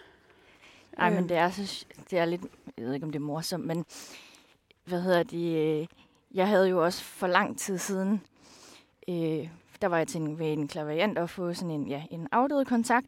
[0.97, 1.27] Ej, men Øhm.
[1.27, 2.41] det er, så, det er lidt,
[2.77, 3.85] jeg ved ikke, om det er morsomt, men
[4.87, 5.87] hvad hedder det, øh,
[6.33, 8.21] jeg havde jo også for lang tid siden,
[9.09, 9.49] øh,
[9.81, 12.65] der var jeg til en, ved en klaverjant og få sådan en, ja, en afdød
[12.65, 13.07] kontakt,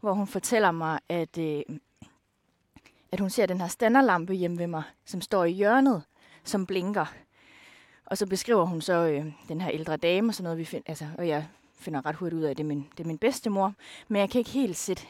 [0.00, 1.62] hvor hun fortæller mig, at, øh,
[3.12, 6.02] at hun ser den her standerlampe hjemme ved mig, som står i hjørnet,
[6.44, 7.06] som blinker.
[8.06, 10.84] Og så beskriver hun så øh, den her ældre dame og sådan noget, vi find,
[10.86, 11.46] altså, og jeg
[11.78, 13.74] finder ret hurtigt ud af, at det er min, det er min bedstemor.
[14.08, 15.02] Men jeg kan ikke helt sætte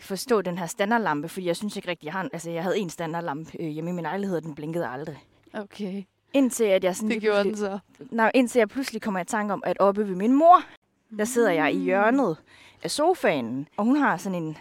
[0.00, 2.78] forstå den her standardlampe, fordi jeg synes ikke rigtig, jeg har en, altså jeg havde
[2.78, 5.24] en standardlampe øh, hjemme i min lejlighed, og den blinkede aldrig.
[5.52, 6.02] Okay.
[6.32, 7.78] Indtil at jeg sådan Det gjorde den så.
[8.10, 10.62] Nej, indtil jeg pludselig kommer i tanke om, at oppe ved min mor,
[11.18, 12.36] der sidder jeg i hjørnet
[12.82, 14.56] af sofaen, og hun har sådan en,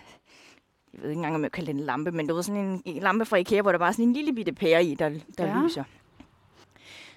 [0.93, 3.01] jeg ved ikke engang, om jeg kalder det en lampe, men du ved sådan en,
[3.01, 5.45] lampe fra Ikea, hvor der bare er sådan en lille bitte pære i, der, der
[5.47, 5.61] Ja.
[5.63, 5.83] lyser.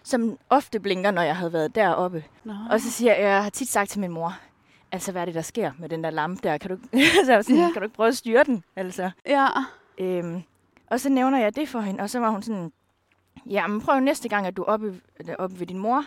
[0.03, 2.25] Som ofte blinker, når jeg havde været deroppe.
[2.45, 2.53] Nå.
[2.71, 4.39] Og så siger jeg, jeg har tit sagt til min mor,
[4.93, 6.59] altså hvad er det, der sker med den der lampe der?
[6.59, 6.77] Kan du,
[7.27, 7.67] så jeg sådan, Ja.
[7.73, 8.65] kan du ikke prøve at styre den?
[8.77, 9.11] Altså.
[9.27, 9.47] Ja.
[9.99, 10.43] Øhm,
[10.91, 12.73] og så nævner jeg det for hende, og så var hun sådan,
[13.51, 15.01] ja, men prøv næste gang, at du er oppe,
[15.39, 16.05] oppe ved din mor,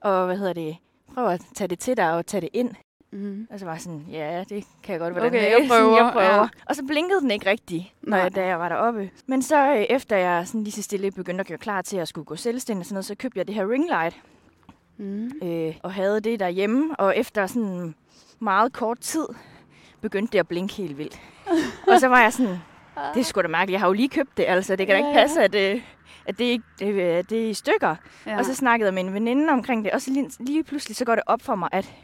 [0.00, 0.76] og hvad hedder det,
[1.14, 2.70] prøv at tage det til dig og tage det ind.
[3.12, 3.46] Mm.
[3.50, 5.96] Og så var jeg sådan, ja, det kan jeg godt, hvordan Okay, jeg Sådan, prøver,
[6.04, 6.34] jeg prøver.
[6.34, 6.48] ja.
[6.66, 9.10] Og så blinkede den ikke rigtigt, når jeg, da jeg var deroppe.
[9.26, 12.08] Men så øh, efter jeg sådan lige så stille begyndte at gøre klar til at
[12.08, 14.16] skulle gå selvstændig, og sådan noget, så købte jeg det her ringlight,
[14.98, 15.30] Mm.
[15.42, 16.96] øh, og havde det derhjemme.
[17.00, 17.94] Og efter sådan
[18.40, 19.26] meget kort tid,
[20.00, 21.20] begyndte det at blinke helt vildt.
[21.88, 22.58] og så var jeg sådan,
[23.14, 25.06] det er sgu da mærkeligt, jeg har jo lige købt det, altså det kan da
[25.06, 25.82] ikke passe, at, øh,
[26.26, 27.96] at det, ikke, det, øh, det er i stykker.
[28.26, 28.38] Ja.
[28.38, 31.04] Og så snakkede jeg med en veninde omkring det, og så lige, lige pludselig så
[31.04, 31.94] går det op for mig, at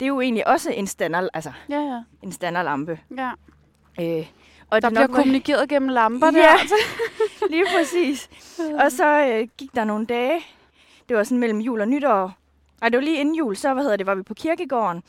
[0.00, 2.02] det er jo egentlig også en standard, altså ja, ja.
[2.22, 2.98] en standardlampe.
[3.16, 3.30] ja.
[4.00, 4.26] Øh,
[4.70, 6.56] og Der det bliver nok kommunikeret gennem lamper Ja, der.
[7.50, 8.28] lige præcis.
[8.84, 10.40] Og så øh, gik der nogle dage,
[11.08, 12.32] det var sådan mellem jul og nytår.
[12.82, 15.02] Ej, det var lige inden jul, så hvad hedder det, var vi på kirkegården,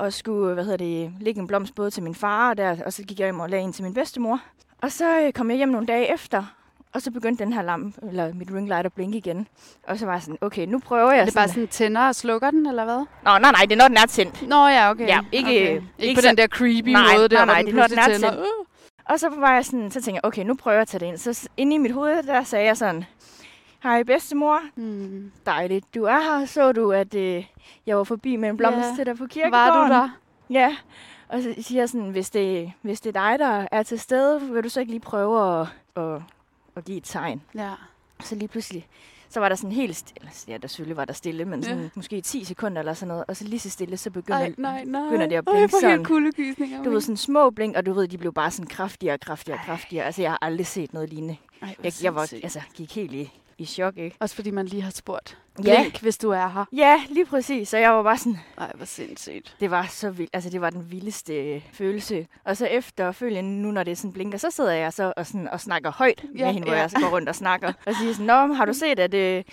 [0.00, 2.92] og skulle, hvad hedder det, lægge en blomst både til min far, og, der, og
[2.92, 4.40] så gik jeg hjem og lagde en til min bedstemor.
[4.82, 6.44] Og så øh, kom jeg hjem nogle dage efter,
[6.94, 9.46] og så begyndte den her lampe, eller mit ringlight at blinke igen.
[9.88, 12.14] Og så var jeg sådan, okay, nu prøver jeg Er det bare sådan tænder og
[12.14, 12.98] slukker den, eller hvad?
[13.24, 14.48] Nå, nej, nej, det er når den er tændt.
[14.48, 15.06] Nå ja, okay.
[15.06, 15.60] Ja, ikke- okay.
[15.74, 17.76] ikke ikke på så- den der creepy Nej, måde der, nej, nej, den det er,
[17.76, 18.44] når den er tændt.
[19.04, 21.06] Og så var jeg sådan, så tænkte jeg, okay, nu prøver jeg at tage det
[21.06, 21.18] ind.
[21.18, 23.04] Så inde i mit hoved, der sagde jeg sådan,
[23.82, 24.60] hej bedstemor.
[24.74, 25.32] Hmm.
[25.46, 26.44] dejligt, du er her.
[26.46, 27.46] Så du, at øh,
[27.86, 29.52] jeg var forbi med en blomst til dig på kirkegården?
[29.68, 30.08] Var du der?
[30.50, 30.76] Ja.
[31.28, 34.40] Og så siger jeg sådan, hvis det, hvis det er dig, der er til stede,
[34.40, 35.66] vil du så ikke lige prøve at,
[35.96, 36.22] at,
[36.76, 37.42] at give et tegn?
[37.54, 37.70] Ja.
[38.20, 38.88] Så lige pludselig,
[39.28, 40.30] så var der sådan helt stille.
[40.48, 41.88] Ja, der selvfølgelig var der stille, men sådan, Ja.
[41.94, 43.24] måske 10 sekunder eller sådan noget.
[43.28, 45.02] Og så lige så stille, så begynder, Ej, nej, nej.
[45.02, 46.04] begynder det at Ej, blinke får sådan.
[46.04, 46.82] kuldegysninger.
[46.82, 49.58] du ved, sådan små blink, og du ved, de blev bare sådan kraftigere og kraftigere
[49.58, 50.04] og kraftigere.
[50.04, 51.36] Altså, jeg har aldrig set noget lignende.
[51.62, 54.16] Ej, Jeg, jeg var, altså, gik helt i, i chok, ikke?
[54.20, 55.38] Også fordi man lige har spurgt.
[55.64, 55.80] Ja.
[55.80, 56.64] Blink, hvis du er her.
[56.72, 57.68] Ja, lige præcis.
[57.68, 59.56] Så jeg var bare sådan, Ej, hvor sindssygt.
[59.60, 60.30] det var så vildt.
[60.32, 62.26] Altså, det var den vildeste følelse.
[62.44, 65.60] Og så efterfølgende, nu når det sådan blinker, så sidder jeg så og, sådan, og
[65.60, 66.80] snakker højt Ja, med hende, hvor ja.
[66.80, 67.72] jeg så går rundt og snakker.
[67.86, 69.44] Og siger sådan, Nå, har du set, at øh,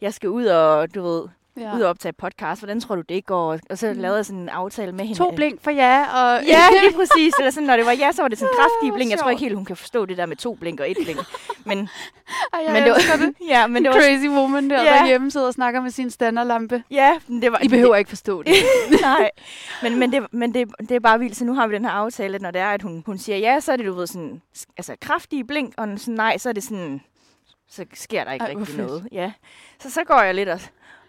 [0.00, 1.22] jeg skal ud og, du ved,
[1.60, 1.76] Ja.
[1.76, 2.60] ud og optage podcast.
[2.60, 3.58] Hvordan tror du, det går?
[3.70, 4.00] Og så Mm.
[4.00, 5.18] lavede jeg sådan en aftale med hende.
[5.18, 6.44] To blink for ja, og...
[6.46, 7.34] Ja, lige præcis.
[7.38, 9.10] Eller sådan, når det var ja, så var det sådan kraftige blink.
[9.10, 11.18] Jeg tror ikke helt, hun kan forstå det der med to blink og et blink.
[11.64, 11.78] Men,
[12.52, 13.34] Ej, jeg men det var, det.
[13.54, 14.92] ja, men det var, Crazy woman der, Ja.
[14.98, 16.82] der hjemme sidder og snakker med sin standardlampe.
[16.90, 18.54] ja, men det var, I behøver ikke forstå det.
[19.00, 19.30] Nej,
[19.82, 21.36] men, men, det, men det, det er bare vildt.
[21.36, 23.38] Så nu har vi den her aftale, at når det er, at hun, hun siger
[23.38, 24.42] ja, så er det, du ved, sådan,
[24.76, 27.00] altså kraftige blink, og sådan nej, så er det sådan,
[27.70, 28.78] så sker der ikke Ej, rigtig fedt.
[28.78, 29.08] noget.
[29.12, 29.32] Ja.
[29.80, 30.60] Så så går jeg lidt og,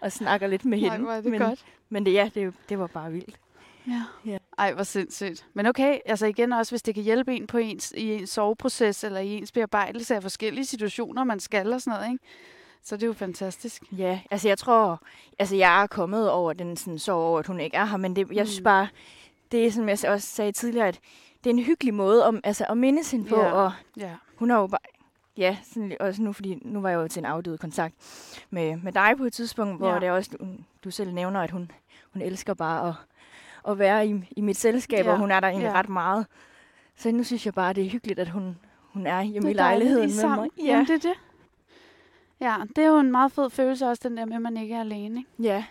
[0.01, 0.89] og snakker lidt med hende.
[0.97, 1.65] Nej, hvor er det men, godt.
[1.89, 3.39] men det, ja, det, det var bare vildt.
[3.87, 4.03] Ja.
[4.25, 4.37] Ja.
[4.57, 5.45] Ej, hvor sindssygt.
[5.53, 9.03] Men okay, altså igen også, hvis det kan hjælpe en på ens, i ens soveproces,
[9.03, 12.23] eller i ens bearbejdelse af forskellige situationer, man skal og sådan noget, ikke?
[12.83, 13.83] Så det er jo fantastisk.
[13.91, 15.01] Ja, altså jeg tror,
[15.39, 18.15] altså jeg er kommet over den sådan sorg over, at hun ikke er her, men
[18.15, 18.63] det, jeg synes Mm.
[18.63, 18.87] bare,
[19.51, 20.99] det er, som jeg også sagde tidligere, at
[21.43, 23.51] det er en hyggelig måde om, altså, at mindes hende på, Ja.
[23.51, 24.11] og Ja.
[24.35, 24.79] hun har jo bare,
[25.39, 27.95] ja, sådan, også nu, fordi nu var jeg jo til en afdød kontakt
[28.49, 29.99] med, med dig på et tidspunkt, hvor Ja.
[29.99, 30.45] det også, du,
[30.83, 31.71] du selv nævner, at hun,
[32.13, 32.93] hun elsker bare at,
[33.71, 35.11] at være i, i mit selskab, Ja.
[35.11, 35.73] og hun er der egentlig Ja.
[35.79, 36.25] ret meget.
[36.95, 40.01] Så nu synes jeg bare, det er hyggeligt, at hun, hun er hjemme i lejligheden
[40.07, 40.39] med sammen.
[40.57, 40.65] mig.
[40.65, 41.13] Jamen, det er det.
[42.41, 44.75] Ja, det er jo en meget fed følelse også, den der med, at man ikke
[44.75, 45.19] er alene.
[45.19, 45.49] Ikke?
[45.53, 45.63] ja.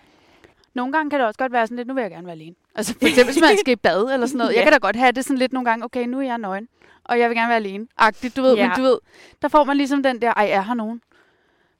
[0.74, 2.54] Nogle gange kan det også godt være sådan lidt, nu vil jeg gerne være alene.
[2.74, 4.50] Altså for eksempel, hvis man skal i bad eller sådan noget.
[4.50, 4.62] Jeg Ja.
[4.64, 6.68] kan da godt have det sådan lidt nogle gange, okay, nu er jeg nøgen,
[7.08, 7.86] og jeg vil gerne være alene.
[7.98, 8.66] Agtigt, du ved, Ja.
[8.68, 8.98] men du ved,
[9.42, 11.02] der får man ligesom den der, ej, er her nogen?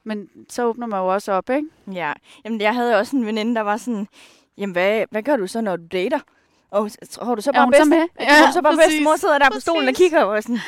[0.03, 1.67] Men så åbner man jo også op, ikke?
[1.93, 2.13] Ja,
[2.45, 4.07] jamen jeg havde også en veninde, der var sådan,
[4.57, 6.19] jamen hvad, hvad gør du så, når du dater?
[6.71, 8.07] Og tror du så bare hun så bedste, med?
[8.37, 8.87] tror du så bare præcis.
[8.87, 9.97] bedstemor sidder der på stolen og Præcis.
[9.97, 10.59] kigger og sådan,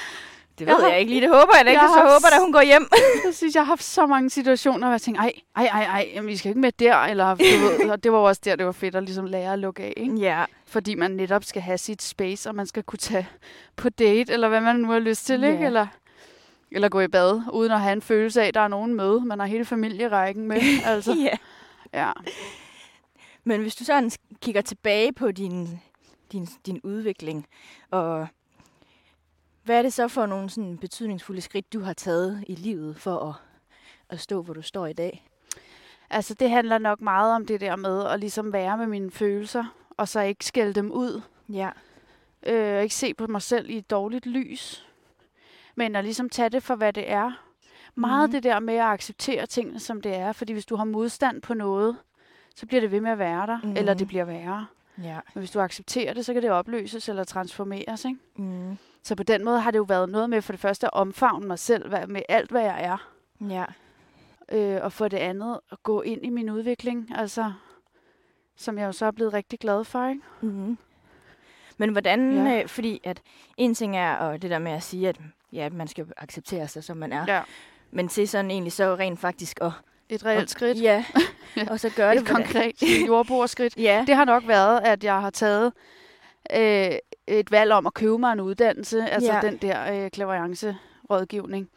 [0.66, 2.28] det ved Jeg har- jeg ikke lige, det håber jeg da ikke, Jeg så håber
[2.36, 2.88] da, hun går hjem.
[3.26, 6.12] Jeg synes, jeg har haft så mange situationer, hvor jeg tænker, ej, ej, ej, ej,
[6.16, 7.44] jamen, vi skal ikke med der, eller du
[7.84, 9.94] ved, og det var også der, det var fedt at ligesom lære at lukke af,
[9.98, 10.16] ikke?
[10.16, 13.28] Ja, Fordi man netop skal have sit space, og man skal kunne tage
[13.76, 15.60] på date, eller hvad man nu har lyst til, ikke?
[15.60, 15.66] Ja.
[15.66, 15.88] Eller,
[16.72, 19.20] eller gå i bad, uden at have en følelse af, at der er nogen med.
[19.20, 21.14] Man har hele familierækken med, altså.
[21.14, 21.38] ja.
[21.94, 22.12] Ja.
[23.44, 25.80] Men hvis du sådan kigger tilbage på din,
[26.32, 27.46] din, din udvikling,
[27.92, 28.28] og
[29.64, 33.20] hvad er det så for nogle sådan betydningsfulde skridt, du har taget i livet for
[33.30, 33.36] at,
[34.10, 35.28] at stå, hvor du står i dag?
[36.10, 39.64] Altså, det handler nok meget om det der med at ligesom være med mine følelser,
[39.98, 41.22] og så ikke skælde dem ud.
[41.50, 41.70] Ja.
[42.46, 44.88] Øh, ikke se på mig selv i et dårligt lys.
[45.76, 47.32] Men at ligesom tage det for, hvad det er.
[47.96, 48.32] Meget Mhm.
[48.32, 50.32] det der med at acceptere tingene, som det er.
[50.32, 51.98] Fordi hvis du har modstand på noget,
[52.56, 53.60] så bliver det ved med at være der.
[53.64, 53.72] Mm.
[53.78, 53.98] Eller Mhm.
[54.00, 54.66] det bliver værre.
[55.04, 55.20] Ja.
[55.34, 58.06] Men hvis du accepterer det, så kan det opløses eller transformeres.
[58.06, 58.20] Ikke?
[58.36, 58.78] Mm.
[59.04, 61.48] Så på den måde har det jo været noget med for det første at omfavne
[61.48, 63.10] mig selv hvad- med alt, hvad jeg er.
[63.50, 63.66] Ja.
[64.52, 67.10] Øh, og for det andet at gå ind i min udvikling.
[67.16, 67.54] Altså,
[68.56, 70.08] som jeg jo så er blevet rigtig glad for.
[70.08, 70.22] Ikke?
[70.42, 70.78] Mm-hmm.
[71.78, 72.62] Men hvordan, Ja.
[72.62, 73.22] øh, fordi at
[73.58, 75.20] en ting er og det der med at sige, at
[75.54, 77.26] ja, man skal acceptere sig, som man er.
[77.28, 77.42] Ja.
[77.92, 79.72] Men til sådan egentlig så rent faktisk at...
[80.10, 80.82] Et reelt at, skridt.
[80.84, 81.06] Ja,
[81.70, 82.76] og så gøre det Et konkret
[83.08, 83.78] jordbordskridt.
[83.78, 85.74] Ja, Det har nok været, at jeg har taget
[86.56, 86.92] øh,
[87.28, 89.42] et valg om at købe mig en uddannelse, altså Ja.
[89.42, 91.70] den der øh, klaverance-rådgivning,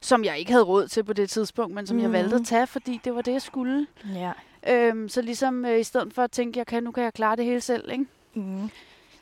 [0.00, 2.02] som jeg ikke havde råd til på det tidspunkt, men som mm.
[2.02, 2.44] jeg valgte at Mhm.
[2.44, 3.86] tage, fordi det var det, jeg skulle.
[4.14, 4.32] ja.
[4.68, 7.36] Øhm, så ligesom øh, i stedet for at tænke, jeg kan, nu kan jeg klare
[7.36, 8.06] det hele selv, ikke?
[8.34, 8.42] Mm.
[8.42, 8.70] Det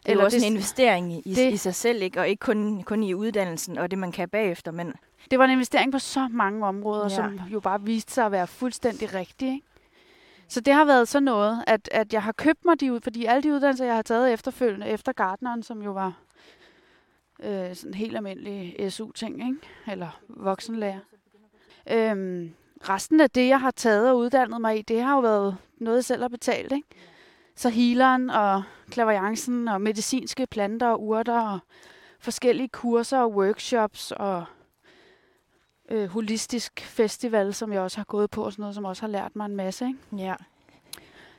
[0.06, 2.20] er Eller også det- en investering i, det- i sig selv, ikke?
[2.20, 4.72] og ikke kun, kun i uddannelsen og det, man kan bagefter.
[4.72, 4.92] Men
[5.30, 7.08] Det var en investering på så mange områder, Ja.
[7.08, 9.52] som jo bare viste sig at være fuldstændig rigtige.
[9.54, 9.66] Ikke?
[10.50, 13.24] Så det har været sådan noget, at, at jeg har købt mig de ud, fordi
[13.24, 16.12] alle de uddannelser, jeg har taget efterfølgende, efter Gardneren, som jo var
[17.42, 19.92] øh, sådan helt almindelig SU-ting, ikke?
[19.92, 20.98] eller voksenlærer.
[21.90, 22.54] Øhm,
[22.88, 25.96] resten af det, jeg har taget og uddannet mig i, det har jo været noget,
[25.96, 26.72] jeg selv har betalt.
[26.72, 26.88] Ikke?
[27.56, 31.58] Så healeren og klaverjancen og medicinske planter og urter og
[32.20, 34.44] forskellige kurser og workshops og
[35.90, 39.08] øh, holistisk festival, som jeg også har gået på, og sådan noget, som også har
[39.08, 39.86] lært mig en masse.
[39.86, 40.24] Ikke?
[40.24, 40.34] ja,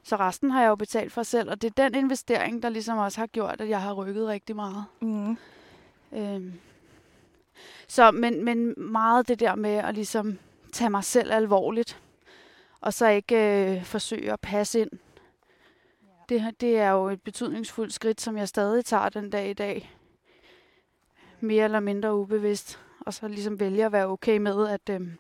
[0.04, 2.98] Så resten har jeg jo betalt for selv, og det er den investering, der ligesom
[2.98, 4.86] også har gjort, at jeg har rykket rigtig meget.
[5.00, 5.38] mm.
[6.14, 6.54] Øhm.
[7.88, 10.40] Så, men, men meget det der med at ligesom
[10.74, 12.02] tage mig selv alvorligt,
[12.82, 13.36] og så ikke
[13.76, 14.90] øh, forsøge at passe ind.
[16.30, 19.92] Det, det er jo et betydningsfuldt skridt, som jeg stadig tager den dag i dag.
[21.40, 22.80] Mere eller mindre ubevidst.
[23.06, 25.12] Og så ligesom vælge at være okay med, at, øhm,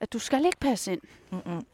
[0.00, 1.00] at du skal ikke passe ind.
[1.30, 1.66] Mm-mm.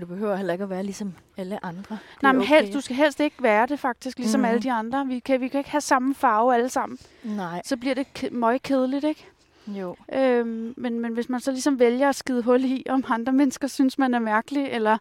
[0.00, 1.98] Du behøver heller ikke at være ligesom alle andre.
[2.14, 2.48] Det Nej, men okay.
[2.48, 4.44] helst, du skal helst ikke være det faktisk, ligesom Mhm.
[4.48, 5.06] alle de andre.
[5.06, 6.98] Vi kan, vi kan ikke have samme farve alle sammen.
[7.24, 9.26] Nej, Så bliver det ke- møgkedeligt, ikke?
[9.66, 9.96] jo.
[10.12, 13.68] Øhm, men, men hvis man så ligesom vælger at skide hul i, om andre mennesker
[13.68, 14.98] synes, man er mærkelig, eller,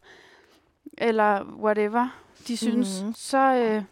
[0.98, 3.14] eller whatever de synes, mm-hmm.
[3.14, 3.84] så øh,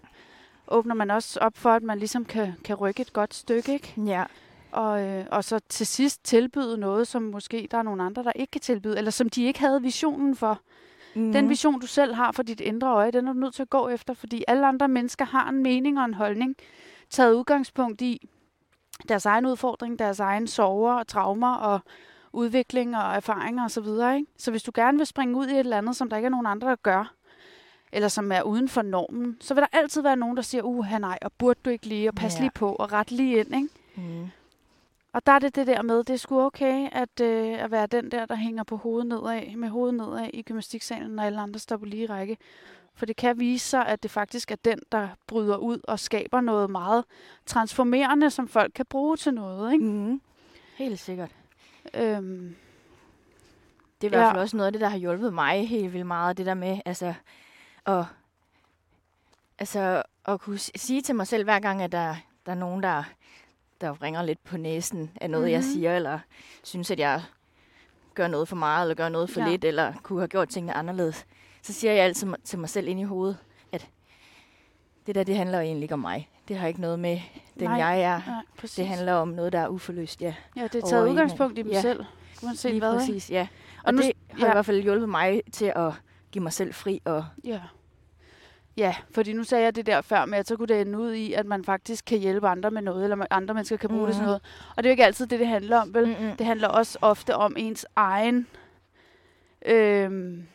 [0.67, 3.93] åbner man også op for, at man ligesom kan, kan rykke et godt stykke, ikke?
[4.05, 4.23] Ja,
[4.71, 8.31] Og, øh, og så til sidst tilbyde noget, som måske der er nogle andre, der
[8.35, 10.59] ikke kan tilbyde, eller som de ikke havde visionen for.
[11.15, 11.31] mm.
[11.31, 13.69] Den vision, du selv har for dit indre øje, den er du nødt til at
[13.69, 16.55] gå efter, fordi alle andre mennesker har en mening og en holdning,
[17.09, 18.29] taget udgangspunkt i
[19.09, 21.79] deres egen udfordring, deres egen sorger og traumer og
[22.33, 23.83] udvikling og erfaringer osv.
[23.83, 24.25] Så, ikke?
[24.37, 26.29] så hvis du gerne vil springe ud i et eller andet, som der ikke er
[26.29, 27.13] nogen andre, der gør,
[27.91, 30.91] eller som er uden for normen, så vil der altid være nogen, der siger, uh,
[30.99, 32.41] nej, og burde du ikke lige, og pas ja.
[32.41, 33.55] lige på, og ret lige ind.
[33.55, 33.69] Ikke?
[33.95, 34.29] Mm.
[35.17, 37.87] Og der er det det der med, det er sgu okay at, øh, at være
[37.87, 41.59] den der, der hænger på hovedet nedad, med hovedet nedad i gymnastiksalen, når alle andre
[41.59, 42.37] står på lige række.
[42.95, 46.41] For det kan vise sig, at det faktisk er den, der bryder ud og skaber
[46.41, 47.05] noget meget
[47.45, 49.73] transformerende, som folk kan bruge til noget.
[49.73, 49.85] Ikke?
[49.85, 50.21] Mm.
[50.77, 51.31] Helt sikkert.
[51.93, 52.55] Øhm,
[54.01, 54.31] Det er i hvert Ja.
[54.31, 56.37] fald også noget af det, der har hjulpet mig helt vildt meget.
[56.37, 57.13] Det der med altså,
[57.85, 58.05] at,
[59.59, 62.15] altså, at kunne sige til mig selv, hver gang, at der,
[62.45, 63.03] der er nogen, der,
[63.81, 65.51] der ringer lidt på næsen af noget, mm-hmm.
[65.51, 65.69] jeg Mhm.
[65.73, 66.19] siger, eller
[66.63, 67.21] synes, at jeg
[68.13, 69.47] gør noget for meget, eller gør noget for Ja.
[69.49, 71.25] lidt, eller kunne have gjort tingene anderledes.
[71.61, 73.37] Så siger jeg altid til mig selv ind i hovedet,
[73.71, 73.87] at
[75.07, 76.29] det der, det handler egentlig ikke om mig.
[76.47, 77.19] Det har ikke noget med
[77.59, 77.77] den, Nej.
[77.77, 78.21] jeg er.
[78.27, 78.75] nej, præcis.
[78.75, 80.33] Det handler om noget, der er uforløst, ja.
[80.55, 81.73] ja, det er taget udgangspunkt i hinanden.
[81.75, 81.81] Ja.
[81.81, 82.05] selv,
[82.43, 82.93] uanset Lige hvad.
[82.99, 83.47] Præcis, ja.
[83.77, 84.51] Og, Og nu- det har ja.
[84.51, 85.93] i hvert fald hjulpet mig til at
[86.31, 87.61] give mig selv fri og Ja.
[88.77, 91.13] Ja, fordi nu sagde jeg det der før med, at så kunne det ende ud
[91.13, 94.05] i, at man faktisk kan hjælpe andre med noget, eller andre mennesker kan bruge mm.
[94.07, 94.25] det til Mhm.
[94.27, 94.41] noget.
[94.75, 96.07] Og det er jo ikke altid det, det handler om, vel?
[96.07, 96.35] Mm-mm.
[96.37, 98.47] Det handler også ofte om ens egen...
[99.65, 100.47] Øhm,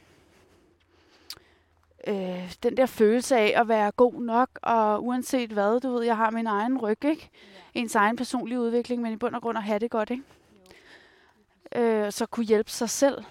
[2.06, 6.16] øh, den der følelse af at være god nok, og uanset hvad, du ved, jeg
[6.16, 7.30] har min egen ryg, ikke?
[7.74, 10.22] Ens egen personlige udvikling, men i bund og grund at have det godt, ikke?
[11.76, 13.24] Øh, så kunne hjælpe sig selv.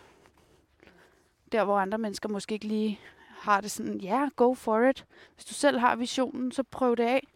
[1.51, 2.99] Der, hvor andre mennesker måske ikke lige
[3.41, 5.05] har det sådan, ja, yeah, go for it.
[5.35, 7.27] Hvis du selv har visionen, så prøv det af.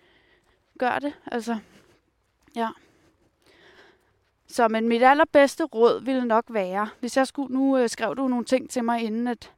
[0.79, 1.57] Gør det, altså.
[2.55, 2.69] Ja.
[4.47, 8.27] Så, men mit allerbedste råd ville nok være, hvis jeg skulle, nu øh, skrev du
[8.27, 9.51] nogle ting til mig, inden at,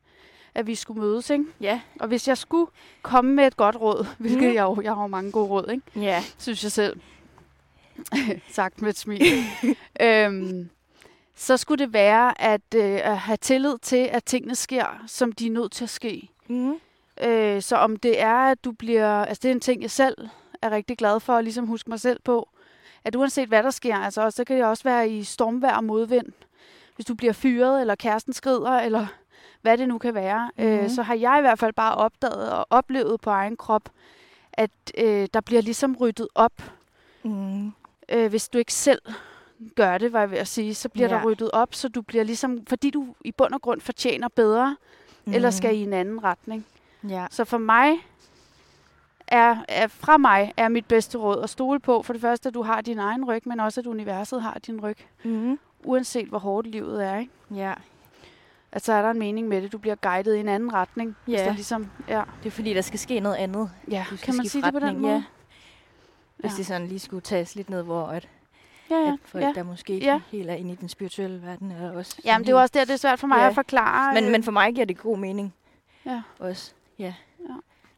[0.55, 1.45] at vi skulle mødes, ikke?
[1.61, 2.71] Ja, Og hvis jeg skulle
[3.01, 4.55] komme med et godt råd, hvilket mm.
[4.55, 5.83] jeg jo, jeg har jo mange gode råd, ikke?
[5.95, 6.99] ja, Synes jeg selv.
[8.49, 9.21] Sagt med et smil.
[10.01, 10.69] øhm,
[11.35, 15.47] så skulle det være at, øh, at have tillid til, at tingene sker, som de
[15.47, 16.29] er nødt til at ske.
[16.49, 16.79] Mm.
[17.23, 19.09] Øh, så om det er, at du bliver...
[19.25, 20.29] Altså, det er en ting, jeg selv
[20.61, 22.49] er rigtig glad for at ligesom huske mig selv på.
[23.03, 25.83] At uanset hvad der sker, altså også, så kan det også være i stormvejr og
[25.83, 26.27] modvind.
[26.95, 29.07] Hvis du bliver fyret, eller kæresten skrider, eller
[29.61, 30.73] hvad det nu kan være, mm-hmm.
[30.73, 30.89] øh, Mhm.
[30.89, 33.89] så har jeg i hvert fald bare opdaget og oplevet på egen krop,
[34.53, 36.61] at øh, der bliver ligesom ryddet op.
[37.23, 37.71] Mm.
[38.09, 39.01] Øh, hvis du ikke selv
[39.75, 41.09] gør det, var jeg ved at sige, så bliver.
[41.09, 41.15] Ja.
[41.15, 42.65] der ryddet op, så du bliver ligesom...
[42.67, 44.77] Fordi du i bund og grund fortjener bedre,
[45.27, 45.33] mm.
[45.33, 46.65] eller skal i en anden retning.
[47.09, 47.91] Ja, Så for mig
[49.27, 52.53] er, er, fra mig er mit bedste råd at stole på, for det første, at
[52.53, 54.97] du har din egen ryg, men også, at universet har din ryg.
[55.23, 55.59] mm.
[55.83, 57.31] Uanset hvor hårdt livet er, ikke?
[57.55, 57.73] ja.
[58.71, 59.71] At så er der en mening med det.
[59.71, 61.15] Du bliver guidet i en anden retning.
[61.25, 61.45] Hvis Ja.
[61.45, 63.71] der ligesom, ja, Det er fordi, der skal ske noget andet.
[63.91, 64.05] ja.
[64.23, 65.13] Kan man sige det på den retning, måde?
[65.13, 65.23] Ja.
[66.37, 66.57] Hvis Ja.
[66.57, 68.27] det sådan lige skulle tages lidt ned, hvor at,
[68.89, 69.07] Ja, ja.
[69.13, 69.51] at folk, ja.
[69.55, 70.19] der måske ikke Ja.
[70.31, 72.85] helt er inde i den spirituelle verden, er også Jamen, det er jo også der,
[72.85, 73.47] det er svært for mig Ja.
[73.47, 74.13] at forklare.
[74.13, 75.53] Men, øh, men for mig giver det god mening
[76.05, 76.21] Ja.
[76.39, 76.71] også.
[76.99, 77.13] Ja.
[77.39, 77.53] Ja.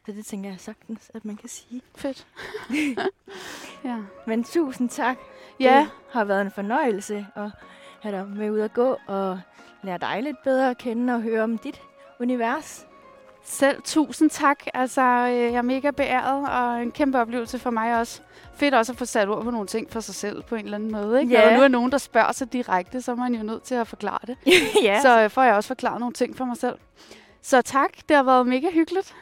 [0.05, 1.81] Så det tænker jeg sagtens, at man kan sige.
[1.95, 2.27] Fedt.
[3.85, 3.97] ja.
[4.27, 5.17] Men tusind tak.
[5.59, 7.49] Ja, Det har været en fornøjelse at
[8.01, 9.39] have dig med ud at gå og
[9.83, 11.81] lære dig lidt bedre at kende og høre om dit
[12.19, 12.85] univers.
[13.43, 14.59] Selv tusind tak.
[14.73, 18.21] Altså, øh, jeg er mega beæret, og en kæmpe oplevelse for mig også.
[18.55, 20.77] Fedt også at få sat ord på nogle ting for sig selv på en eller
[20.77, 21.19] anden måde.
[21.21, 21.33] Ikke?
[21.33, 21.49] Når Ja.
[21.49, 23.87] der nu er nogen, der spørger sig direkte, så er man jo nødt til at
[23.87, 24.37] forklare det.
[24.83, 25.01] ja.
[25.01, 26.75] Så øh, får jeg også forklaret nogle ting for mig selv.
[27.41, 29.15] Så tak, det har været mega hyggeligt.